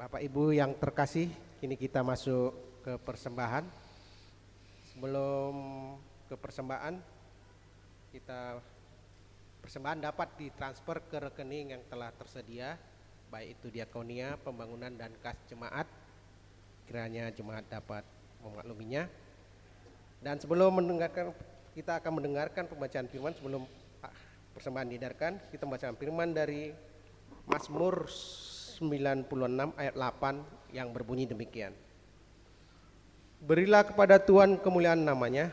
Bapak 0.00 0.24
Ibu 0.24 0.56
yang 0.56 0.72
terkasih, 0.80 1.28
kini 1.60 1.76
kita 1.76 2.00
masuk 2.00 2.56
ke 2.80 2.96
persembahan. 3.04 3.68
Sebelum 4.96 5.52
ke 6.24 6.40
persembahan, 6.40 7.12
kita 8.14 8.62
persembahan 9.58 10.06
dapat 10.06 10.38
ditransfer 10.38 11.02
ke 11.10 11.18
rekening 11.18 11.74
yang 11.74 11.82
telah 11.90 12.14
tersedia, 12.14 12.78
baik 13.26 13.58
itu 13.58 13.74
diakonia, 13.74 14.38
pembangunan 14.38 14.94
dan 14.94 15.10
kas 15.18 15.34
jemaat. 15.50 15.90
Kiranya 16.86 17.34
jemaat 17.34 17.66
dapat 17.66 18.06
memakluminya. 18.38 19.10
Dan 20.22 20.38
sebelum 20.38 20.78
mendengarkan, 20.78 21.34
kita 21.74 21.98
akan 21.98 22.22
mendengarkan 22.22 22.70
pembacaan 22.70 23.10
firman 23.10 23.34
sebelum 23.34 23.66
persembahan 24.54 24.88
didarkan, 24.94 25.32
kita 25.50 25.66
membacakan 25.66 25.98
firman 25.98 26.30
dari 26.30 26.70
Mazmur 27.50 28.06
96 28.06 29.74
ayat 29.74 29.94
8 29.98 30.70
yang 30.70 30.94
berbunyi 30.94 31.26
demikian. 31.26 31.74
Berilah 33.42 33.82
kepada 33.82 34.22
Tuhan 34.22 34.56
kemuliaan 34.62 35.02
namanya, 35.02 35.50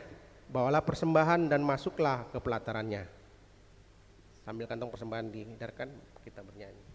bawalah 0.52 0.84
persembahan 0.84 1.48
dan 1.48 1.64
masuklah 1.64 2.28
ke 2.28 2.36
pelatarannya. 2.36 3.08
Sambil 4.44 4.68
kantong 4.68 4.92
persembahan 4.92 5.32
didarkan, 5.32 5.88
kita 6.20 6.44
bernyanyi. 6.44 6.91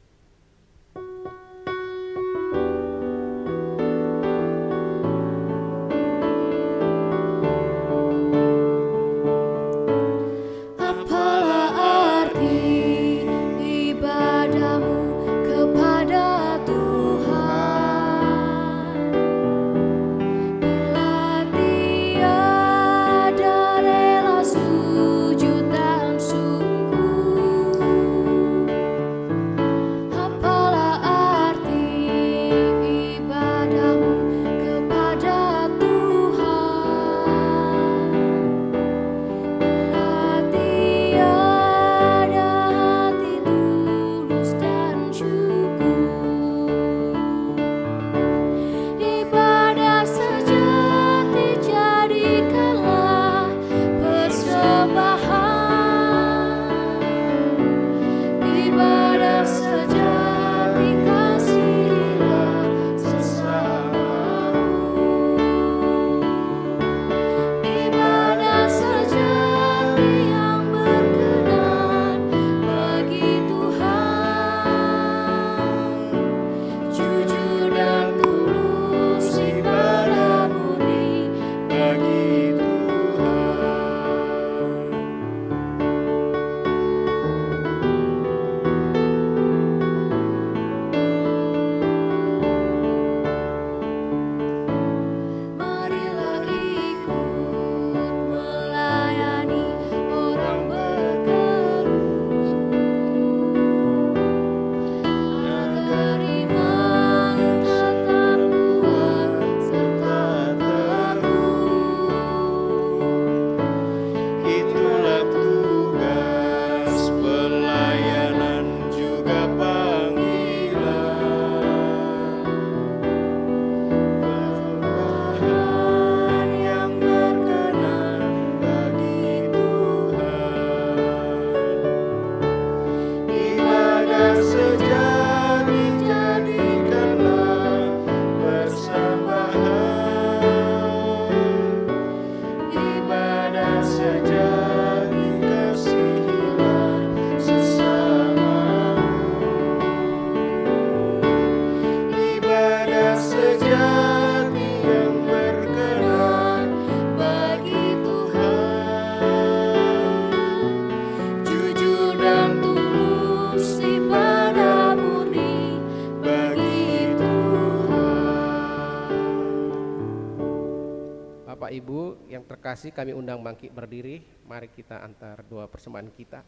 Terkasih 172.77 172.93
kami 172.93 173.09
undang 173.17 173.41
bangkit 173.41 173.73
berdiri. 173.73 174.21
Mari 174.45 174.69
kita 174.69 175.01
antar 175.01 175.41
doa 175.49 175.65
persembahan 175.65 176.13
kita. 176.13 176.45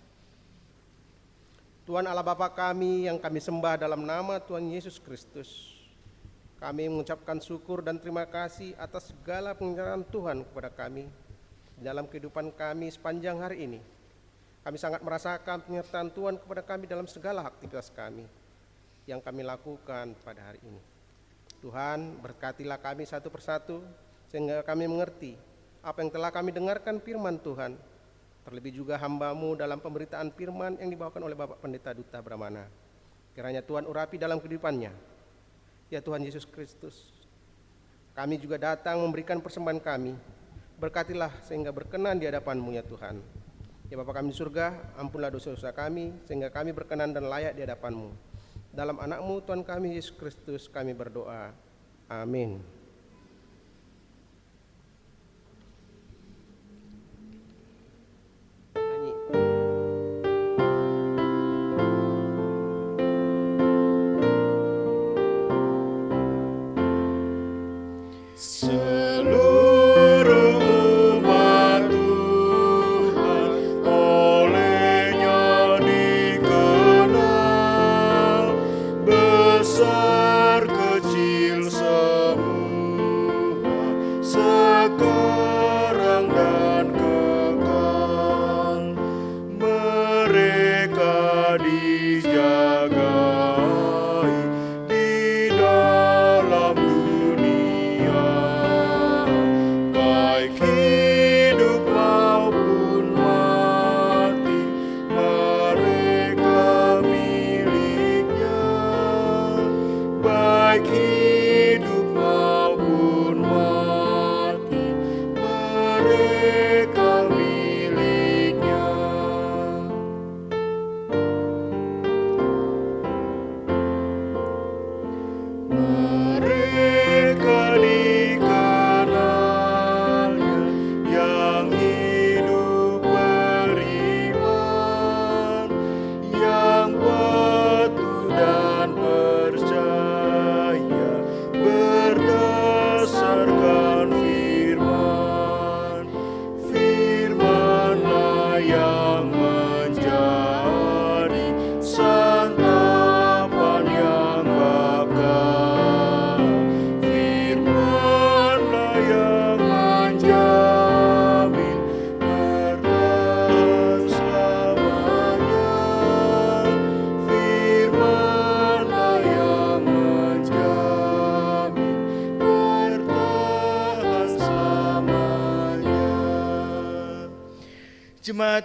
Tuhan 1.89 2.05
Allah 2.05 2.21
Bapa 2.21 2.53
kami 2.53 3.09
yang 3.09 3.17
kami 3.17 3.41
sembah 3.41 3.81
dalam 3.81 4.05
nama 4.05 4.37
Tuhan 4.37 4.69
Yesus 4.69 5.01
Kristus. 5.01 5.73
Kami 6.61 6.85
mengucapkan 6.85 7.41
syukur 7.41 7.81
dan 7.81 7.97
terima 7.97 8.29
kasih 8.29 8.77
atas 8.77 9.09
segala 9.09 9.57
penyertaan 9.57 10.05
Tuhan 10.05 10.45
kepada 10.45 10.69
kami 10.69 11.09
dalam 11.81 12.05
kehidupan 12.05 12.53
kami 12.53 12.93
sepanjang 12.93 13.41
hari 13.41 13.65
ini. 13.65 13.81
Kami 14.61 14.77
sangat 14.77 15.01
merasakan 15.01 15.65
penyertaan 15.65 16.13
Tuhan 16.13 16.37
kepada 16.37 16.61
kami 16.61 16.85
dalam 16.85 17.09
segala 17.09 17.41
aktivitas 17.41 17.89
kami 17.89 18.29
yang 19.09 19.17
kami 19.17 19.41
lakukan 19.41 20.13
pada 20.21 20.45
hari 20.45 20.61
ini. 20.61 20.77
Tuhan 21.57 22.21
berkatilah 22.21 22.77
kami 22.77 23.09
satu 23.09 23.33
persatu 23.33 23.81
sehingga 24.29 24.61
kami 24.61 24.85
mengerti 24.85 25.48
apa 25.89 26.05
yang 26.05 26.13
telah 26.13 26.29
kami 26.29 26.53
dengarkan 26.53 27.01
firman 27.01 27.41
Tuhan. 27.41 27.73
Terlebih 28.45 28.77
juga 28.77 29.01
hambamu 29.01 29.57
dalam 29.57 29.81
pemberitaan 29.81 30.29
firman 30.37 30.77
yang 30.77 30.93
dibawakan 30.93 31.25
oleh 31.25 31.33
Bapak 31.33 31.65
Pendeta 31.65 31.97
Duta 31.97 32.21
Brahmana. 32.21 32.69
Kiranya 33.33 33.65
Tuhan 33.65 33.89
urapi 33.89 34.21
dalam 34.21 34.37
kehidupannya. 34.37 34.93
Ya 35.89 35.99
Tuhan 36.05 36.21
Yesus 36.21 36.45
Kristus, 36.45 37.09
kami 38.13 38.37
juga 38.37 38.61
datang 38.61 39.01
memberikan 39.01 39.41
persembahan 39.41 39.81
kami. 39.81 40.13
Berkatilah 40.77 41.33
sehingga 41.41 41.73
berkenan 41.73 42.21
di 42.21 42.29
hadapanmu 42.29 42.69
ya 42.77 42.85
Tuhan. 42.85 43.17
Ya 43.89 43.97
Bapa 43.97 44.13
kami 44.21 44.29
di 44.29 44.37
surga, 44.37 44.93
ampunlah 45.01 45.33
dosa-dosa 45.33 45.73
kami 45.73 46.13
sehingga 46.29 46.53
kami 46.53 46.69
berkenan 46.69 47.09
dan 47.09 47.25
layak 47.25 47.57
di 47.57 47.65
hadapanmu. 47.65 48.13
Dalam 48.69 49.01
anakmu 49.01 49.41
Tuhan 49.41 49.65
kami 49.65 49.97
Yesus 49.97 50.13
Kristus 50.13 50.69
kami 50.69 50.93
berdoa. 50.93 51.49
Amin. 52.05 52.78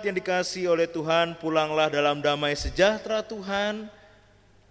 Yang 0.05 0.21
dikasih 0.21 0.69
oleh 0.69 0.85
Tuhan, 0.85 1.33
pulanglah 1.41 1.89
dalam 1.89 2.21
damai 2.21 2.53
sejahtera 2.53 3.25
Tuhan 3.25 3.89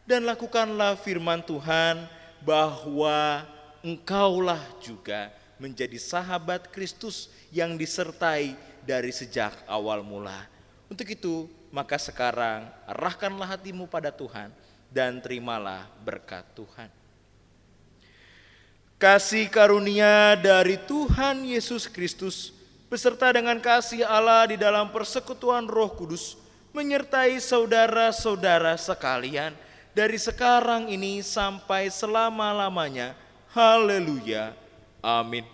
dan 0.06 0.22
lakukanlah 0.30 0.94
firman 0.94 1.42
Tuhan 1.42 2.06
bahwa 2.46 3.42
engkaulah 3.82 4.62
juga 4.78 5.34
menjadi 5.58 5.98
sahabat 5.98 6.70
Kristus 6.70 7.34
yang 7.50 7.74
disertai 7.74 8.54
dari 8.86 9.10
sejak 9.10 9.58
awal 9.66 10.06
mula. 10.06 10.38
Untuk 10.86 11.10
itu, 11.10 11.50
maka 11.74 11.98
sekarang 11.98 12.70
arahkanlah 12.86 13.58
hatimu 13.58 13.90
pada 13.90 14.14
Tuhan 14.14 14.54
dan 14.94 15.18
terimalah 15.18 15.90
berkat 16.06 16.46
Tuhan. 16.54 16.94
Kasih 19.02 19.50
karunia 19.50 20.38
dari 20.38 20.78
Tuhan 20.78 21.42
Yesus 21.42 21.90
Kristus 21.90 22.53
beserta 22.94 23.34
dengan 23.34 23.58
kasih 23.58 24.06
Allah 24.06 24.54
di 24.54 24.58
dalam 24.62 24.94
persekutuan 24.94 25.66
Roh 25.66 25.90
Kudus 25.98 26.38
menyertai 26.78 27.42
saudara-saudara 27.42 28.78
sekalian 28.78 29.58
dari 29.98 30.22
sekarang 30.22 30.94
ini 30.94 31.26
sampai 31.26 31.90
selama-lamanya. 31.90 33.18
Haleluya. 33.50 34.54
Amin. 35.02 35.53